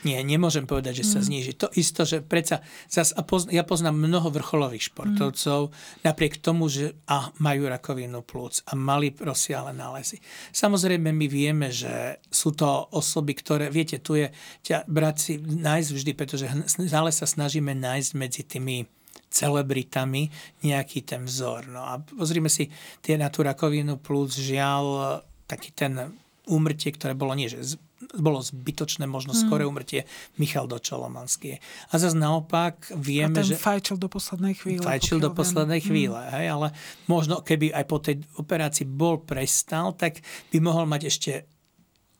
Nie, 0.00 0.24
nemôžem 0.24 0.64
povedať, 0.64 1.04
že 1.04 1.12
sa 1.12 1.20
mm. 1.20 1.26
zníži. 1.28 1.52
To 1.60 1.68
isto, 1.76 2.08
že 2.08 2.24
predsa, 2.24 2.64
zas, 2.88 3.12
a 3.12 3.20
pozn- 3.20 3.52
ja 3.52 3.60
poznám 3.60 4.00
mnoho 4.00 4.32
vrcholových 4.32 4.88
športovcov, 4.88 5.68
mm. 5.68 5.72
napriek 6.08 6.40
tomu, 6.40 6.72
že 6.72 6.96
a 7.04 7.28
majú 7.36 7.68
rakovinu 7.68 8.24
plúc 8.24 8.64
a 8.64 8.72
mali 8.72 9.12
rozsiahle 9.12 9.76
nálezy. 9.76 10.24
Samozrejme, 10.56 11.12
my 11.12 11.26
vieme, 11.28 11.68
že 11.68 12.16
sú 12.32 12.56
to 12.56 12.88
osoby, 12.96 13.36
ktoré, 13.36 13.68
viete, 13.68 14.00
tu 14.00 14.16
je 14.16 14.32
ťa 14.64 14.88
brať 14.88 15.16
si, 15.20 15.32
nájsť 15.40 15.90
vždy, 15.92 16.12
pretože 16.16 16.48
stále 16.64 17.12
sa 17.12 17.28
snažíme 17.28 17.76
nájsť 17.76 18.10
medzi 18.16 18.42
tými 18.48 18.88
celebritami 19.30 20.32
nejaký 20.64 21.06
ten 21.06 21.28
vzor. 21.28 21.70
No 21.70 21.84
a 21.86 22.00
pozrime 22.00 22.48
si 22.48 22.72
tie 23.04 23.14
na 23.20 23.28
tú 23.28 23.44
rakovinu 23.46 24.00
plúc, 24.00 24.34
žiaľ, 24.34 25.20
taký 25.46 25.70
ten 25.76 26.16
úmrtie, 26.50 26.90
ktoré 26.90 27.14
bolo 27.14 27.36
nie, 27.38 27.46
že 27.46 27.78
bolo 28.16 28.40
zbytočné, 28.40 29.04
možno 29.04 29.36
hmm. 29.36 29.40
skore 29.44 29.64
umrtie 29.68 30.08
Michal 30.40 30.64
Dočolomanský. 30.64 31.60
A 31.92 31.94
zase 32.00 32.16
naopak 32.16 32.88
vieme, 32.96 33.36
a 33.36 33.44
ten 33.44 33.52
že... 33.52 33.60
fajčil 33.60 34.00
do 34.00 34.08
poslednej 34.08 34.56
chvíle. 34.56 34.82
Fajčil 34.82 35.20
do 35.20 35.30
poslednej 35.36 35.84
viem. 35.84 35.84
Hmm. 35.84 35.92
chvíle, 35.92 36.20
hej, 36.32 36.46
ale 36.48 36.68
možno 37.06 37.44
keby 37.44 37.76
aj 37.76 37.84
po 37.84 37.98
tej 38.00 38.24
operácii 38.40 38.88
bol 38.88 39.20
prestal, 39.20 39.92
tak 39.92 40.24
by 40.48 40.58
mohol 40.64 40.88
mať 40.88 41.02
ešte 41.12 41.32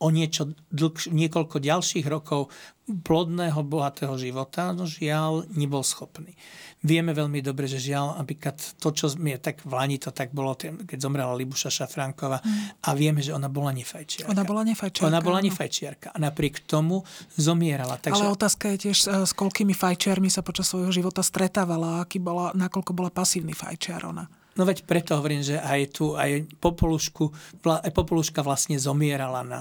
o 0.00 0.08
niečo 0.08 0.56
dlhš- 0.72 1.12
niekoľko 1.12 1.60
ďalších 1.60 2.08
rokov 2.08 2.48
plodného, 2.90 3.60
bohatého 3.62 4.16
života, 4.18 4.72
no 4.74 4.88
žiaľ, 4.88 5.46
nebol 5.54 5.84
schopný. 5.86 6.34
Vieme 6.80 7.12
veľmi 7.12 7.44
dobre, 7.44 7.68
že 7.68 7.76
žiaľ, 7.76 8.16
napríklad 8.16 8.56
to, 8.80 8.88
čo 8.90 9.12
je 9.12 9.36
tak 9.36 9.60
v 9.62 9.72
Lani, 9.76 10.00
to 10.00 10.10
tak 10.10 10.32
bolo, 10.32 10.56
keď 10.56 10.96
zomrela 10.96 11.36
Libuša 11.36 11.68
Šafránková 11.68 12.40
mm. 12.40 12.88
a 12.88 12.90
vieme, 12.96 13.20
že 13.20 13.36
ona 13.36 13.52
bola 13.52 13.70
nefajčiarka. 13.76 14.32
Ona 14.32 14.42
bola 14.48 14.64
nefajčiarka. 14.64 15.06
Ona 15.06 15.20
bola 15.20 15.38
nefajčiarka 15.44 16.08
a 16.10 16.18
napriek 16.18 16.64
tomu 16.64 17.04
zomierala. 17.36 18.00
Takže... 18.00 18.24
Ale 18.24 18.32
otázka 18.32 18.72
je 18.74 18.90
tiež, 18.90 18.98
e, 19.06 19.28
s 19.28 19.32
koľkými 19.36 19.76
fajčiarmi 19.76 20.32
sa 20.32 20.40
počas 20.40 20.72
svojho 20.72 20.88
života 20.88 21.20
stretávala, 21.20 22.00
aký 22.00 22.16
bola, 22.16 22.56
nakoľko 22.56 22.96
bola 22.96 23.12
pasívny 23.12 23.52
fajčiar 23.52 24.08
ona. 24.08 24.24
No 24.60 24.68
veď 24.68 24.84
preto 24.84 25.16
hovorím, 25.16 25.40
že 25.40 25.56
aj 25.56 25.80
tu, 25.96 26.20
aj 26.20 26.44
popoluška 26.60 28.44
vlastne 28.44 28.76
zomierala 28.76 29.40
na 29.40 29.60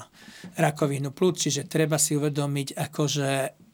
rakovinu 0.60 1.16
plúc, 1.16 1.40
čiže 1.40 1.72
treba 1.72 1.96
si 1.96 2.20
uvedomiť, 2.20 2.76
akože 2.76 3.30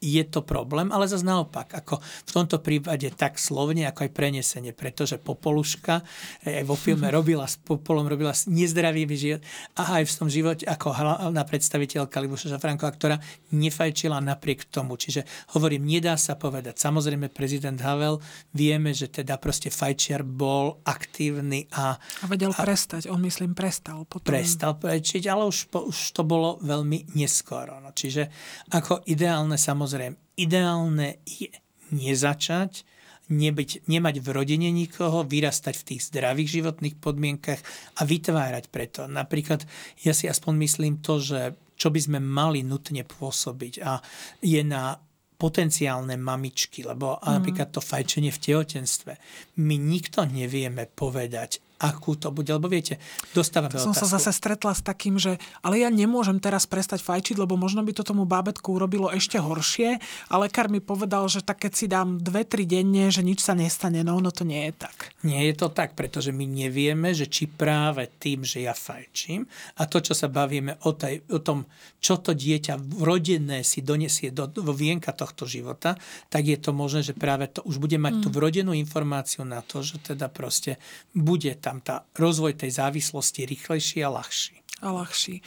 je 0.06 0.24
to 0.30 0.46
problém, 0.46 0.94
ale 0.94 1.10
zase 1.10 1.26
naopak, 1.26 1.74
ako 1.74 1.98
v 2.00 2.32
tomto 2.32 2.62
prípade 2.62 3.10
tak 3.18 3.42
slovne, 3.42 3.90
ako 3.90 4.06
aj 4.06 4.12
prenesenie, 4.14 4.72
pretože 4.78 5.18
Popoluška 5.18 6.06
aj 6.46 6.66
vo 6.70 6.78
filme 6.78 7.10
robila 7.18 7.50
s 7.50 7.58
Popolom, 7.58 8.06
robila 8.06 8.38
nezdravý 8.46 9.10
život 9.18 9.42
a 9.82 9.98
aj 10.02 10.04
v 10.06 10.14
tom 10.14 10.30
živote 10.30 10.64
ako 10.70 10.94
hlavná 10.94 11.42
predstaviteľka 11.42 12.22
Libuša 12.22 12.54
Šafranková, 12.54 12.94
ktorá 12.94 13.18
nefajčila 13.50 14.22
napriek 14.22 14.70
tomu. 14.70 14.94
Čiže 14.94 15.26
hovorím, 15.58 15.90
nedá 15.90 16.14
sa 16.22 16.38
povedať. 16.38 16.78
Samozrejme, 16.78 17.34
prezident 17.34 17.80
Havel, 17.82 18.22
vieme, 18.54 18.94
že 18.94 19.10
teda 19.10 19.42
proste 19.42 19.74
fajčiar 19.74 20.22
bol 20.22 20.86
aktívny 20.86 21.66
a... 21.74 21.98
A 21.98 22.26
vedel 22.30 22.54
a, 22.54 22.62
prestať, 22.62 23.10
on 23.10 23.24
myslím 23.26 23.58
prestal. 23.58 24.06
Potom. 24.06 24.30
Prestal 24.30 24.78
fajčiť, 24.78 25.24
ale 25.26 25.50
už, 25.50 25.74
už 25.74 25.98
to 26.14 26.22
bolo 26.22 26.62
veľmi 26.62 27.18
neskoro. 27.18 27.82
No, 27.82 27.96
čiže 27.96 28.30
ako 28.70 29.08
ideálne 29.10 29.56
samozrejme 29.56 29.95
Samozrejme, 29.96 30.20
ideálne 30.36 31.24
je 31.24 31.48
nezačať, 31.96 32.84
nebyť, 33.32 33.88
nemať 33.88 34.16
v 34.20 34.28
rodine 34.28 34.68
nikoho, 34.68 35.24
vyrastať 35.24 35.72
v 35.72 35.88
tých 35.88 36.12
zdravých 36.12 36.60
životných 36.60 37.00
podmienkach 37.00 37.64
a 37.96 38.04
vytvárať 38.04 38.68
preto. 38.68 39.08
Napríklad 39.08 39.64
ja 40.04 40.12
si 40.12 40.28
aspoň 40.28 40.54
myslím 40.68 40.94
to, 41.00 41.24
že 41.24 41.56
čo 41.80 41.96
by 41.96 42.00
sme 42.04 42.20
mali 42.20 42.60
nutne 42.60 43.08
pôsobiť 43.08 43.74
a 43.88 44.04
je 44.44 44.60
na 44.68 45.00
potenciálne 45.40 46.20
mamičky, 46.20 46.84
lebo 46.84 47.16
mm. 47.16 47.32
napríklad 47.40 47.72
to 47.72 47.80
fajčenie 47.80 48.36
v 48.36 48.44
tehotenstve. 48.52 49.16
My 49.64 49.80
nikto 49.80 50.28
nevieme 50.28 50.92
povedať, 50.92 51.64
akú 51.76 52.16
to 52.16 52.32
bude, 52.32 52.48
lebo 52.48 52.72
viete, 52.72 52.98
dostávame 53.36 53.76
Som 53.76 53.92
otázku. 53.92 54.08
sa 54.08 54.16
zase 54.16 54.32
stretla 54.32 54.72
s 54.72 54.82
takým, 54.82 55.20
že 55.20 55.36
ale 55.60 55.84
ja 55.84 55.92
nemôžem 55.92 56.40
teraz 56.40 56.64
prestať 56.64 57.04
fajčiť, 57.04 57.36
lebo 57.36 57.60
možno 57.60 57.84
by 57.84 57.92
to 57.92 58.08
tomu 58.08 58.24
bábetku 58.24 58.80
urobilo 58.80 59.12
ešte 59.12 59.36
horšie 59.36 60.00
a 60.32 60.34
lekár 60.40 60.72
mi 60.72 60.80
povedal, 60.80 61.28
že 61.28 61.44
tak 61.44 61.68
keď 61.68 61.74
si 61.76 61.86
dám 61.92 62.20
dve, 62.24 62.48
tri 62.48 62.64
denne, 62.64 63.12
že 63.12 63.22
nič 63.22 63.44
sa 63.44 63.52
nestane, 63.52 64.08
no 64.08 64.16
ono 64.16 64.32
to 64.32 64.48
nie 64.48 64.72
je 64.72 64.74
tak. 64.88 65.12
Nie 65.28 65.52
je 65.52 65.56
to 65.60 65.68
tak, 65.68 66.00
pretože 66.00 66.32
my 66.32 66.48
nevieme, 66.48 67.12
že 67.12 67.28
či 67.28 67.52
práve 67.52 68.08
tým, 68.20 68.48
že 68.48 68.64
ja 68.64 68.72
fajčím 68.72 69.44
a 69.76 69.84
to, 69.86 70.00
čo 70.00 70.16
sa 70.16 70.32
bavíme 70.32 70.80
o, 70.88 70.96
tej, 70.96 71.28
o 71.28 71.44
tom, 71.44 71.68
čo 72.00 72.22
to 72.22 72.32
dieťa 72.32 72.80
vrodené 72.80 73.66
si 73.66 73.82
donesie 73.82 74.32
do, 74.32 74.48
do 74.48 74.72
vienka 74.72 75.12
tohto 75.12 75.44
života, 75.50 76.00
tak 76.32 76.48
je 76.48 76.58
to 76.62 76.72
možné, 76.72 77.02
že 77.02 77.18
práve 77.18 77.50
to 77.50 77.66
už 77.66 77.82
bude 77.82 77.98
mať 77.98 78.14
mm. 78.20 78.22
tú 78.22 78.28
vrodenú 78.30 78.72
informáciu 78.78 79.44
na 79.44 79.66
to, 79.66 79.82
že 79.82 80.14
teda 80.14 80.30
proste 80.30 80.78
bude 81.18 81.50
tam 81.66 81.82
tá 81.82 82.06
rozvoj 82.14 82.54
tej 82.54 82.78
závislosti 82.78 83.50
rýchlejší 83.50 84.06
a 84.06 84.14
ľahší. 84.14 84.62
A 84.86 84.94
ľahší. 84.94 85.42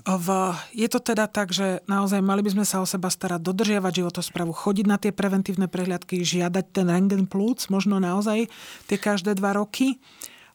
V, 0.00 0.28
je 0.72 0.88
to 0.88 0.96
teda 0.96 1.28
tak, 1.28 1.52
že 1.52 1.84
naozaj 1.84 2.24
mali 2.24 2.40
by 2.40 2.56
sme 2.56 2.64
sa 2.64 2.80
o 2.80 2.88
seba 2.88 3.12
starať, 3.12 3.44
dodržiavať 3.44 4.00
životosprávu, 4.00 4.56
chodiť 4.56 4.86
na 4.88 4.96
tie 4.96 5.12
preventívne 5.12 5.68
prehliadky, 5.68 6.24
žiadať 6.24 6.64
ten 6.72 6.88
rengen 6.88 7.28
plúc, 7.28 7.68
možno 7.68 8.00
naozaj 8.00 8.48
tie 8.88 8.96
každé 8.96 9.36
dva 9.36 9.52
roky 9.52 10.00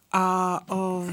a 0.10 0.58
o, 0.66 1.06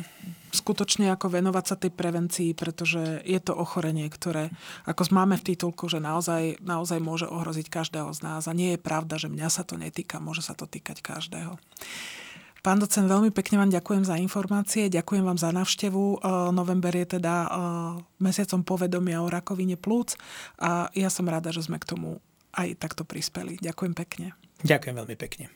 skutočne 0.49 1.13
ako 1.13 1.29
venovať 1.29 1.65
sa 1.65 1.77
tej 1.77 1.93
prevencii, 1.93 2.57
pretože 2.57 3.21
je 3.21 3.41
to 3.41 3.53
ochorenie, 3.53 4.09
ktoré, 4.09 4.49
ako 4.89 5.13
máme 5.13 5.37
v 5.37 5.53
titulku, 5.53 5.93
že 5.93 6.01
naozaj, 6.01 6.65
naozaj 6.65 7.05
môže 7.05 7.29
ohroziť 7.29 7.69
každého 7.69 8.09
z 8.17 8.21
nás 8.25 8.49
a 8.49 8.57
nie 8.57 8.77
je 8.77 8.81
pravda, 8.81 9.21
že 9.21 9.29
mňa 9.29 9.49
sa 9.53 9.61
to 9.61 9.77
netýka, 9.77 10.25
môže 10.25 10.41
sa 10.41 10.57
to 10.57 10.65
týkať 10.65 11.05
každého. 11.05 11.61
Pán 12.63 12.79
docent, 12.79 13.11
veľmi 13.11 13.35
pekne 13.35 13.59
vám 13.59 13.75
ďakujem 13.75 14.07
za 14.07 14.15
informácie, 14.23 14.87
ďakujem 14.87 15.27
vám 15.27 15.35
za 15.35 15.51
návštevu. 15.51 16.23
November 16.55 16.95
je 16.95 17.19
teda 17.19 17.51
mesiacom 18.23 18.63
povedomia 18.63 19.19
o 19.19 19.27
rakovine 19.27 19.75
plúc 19.75 20.15
a 20.63 20.87
ja 20.95 21.11
som 21.11 21.27
rada, 21.27 21.51
že 21.51 21.67
sme 21.67 21.83
k 21.83 21.91
tomu 21.91 22.23
aj 22.55 22.79
takto 22.79 23.03
prispeli. 23.03 23.59
Ďakujem 23.59 23.99
pekne. 23.99 24.39
Ďakujem 24.63 24.95
veľmi 24.95 25.17
pekne. 25.19 25.51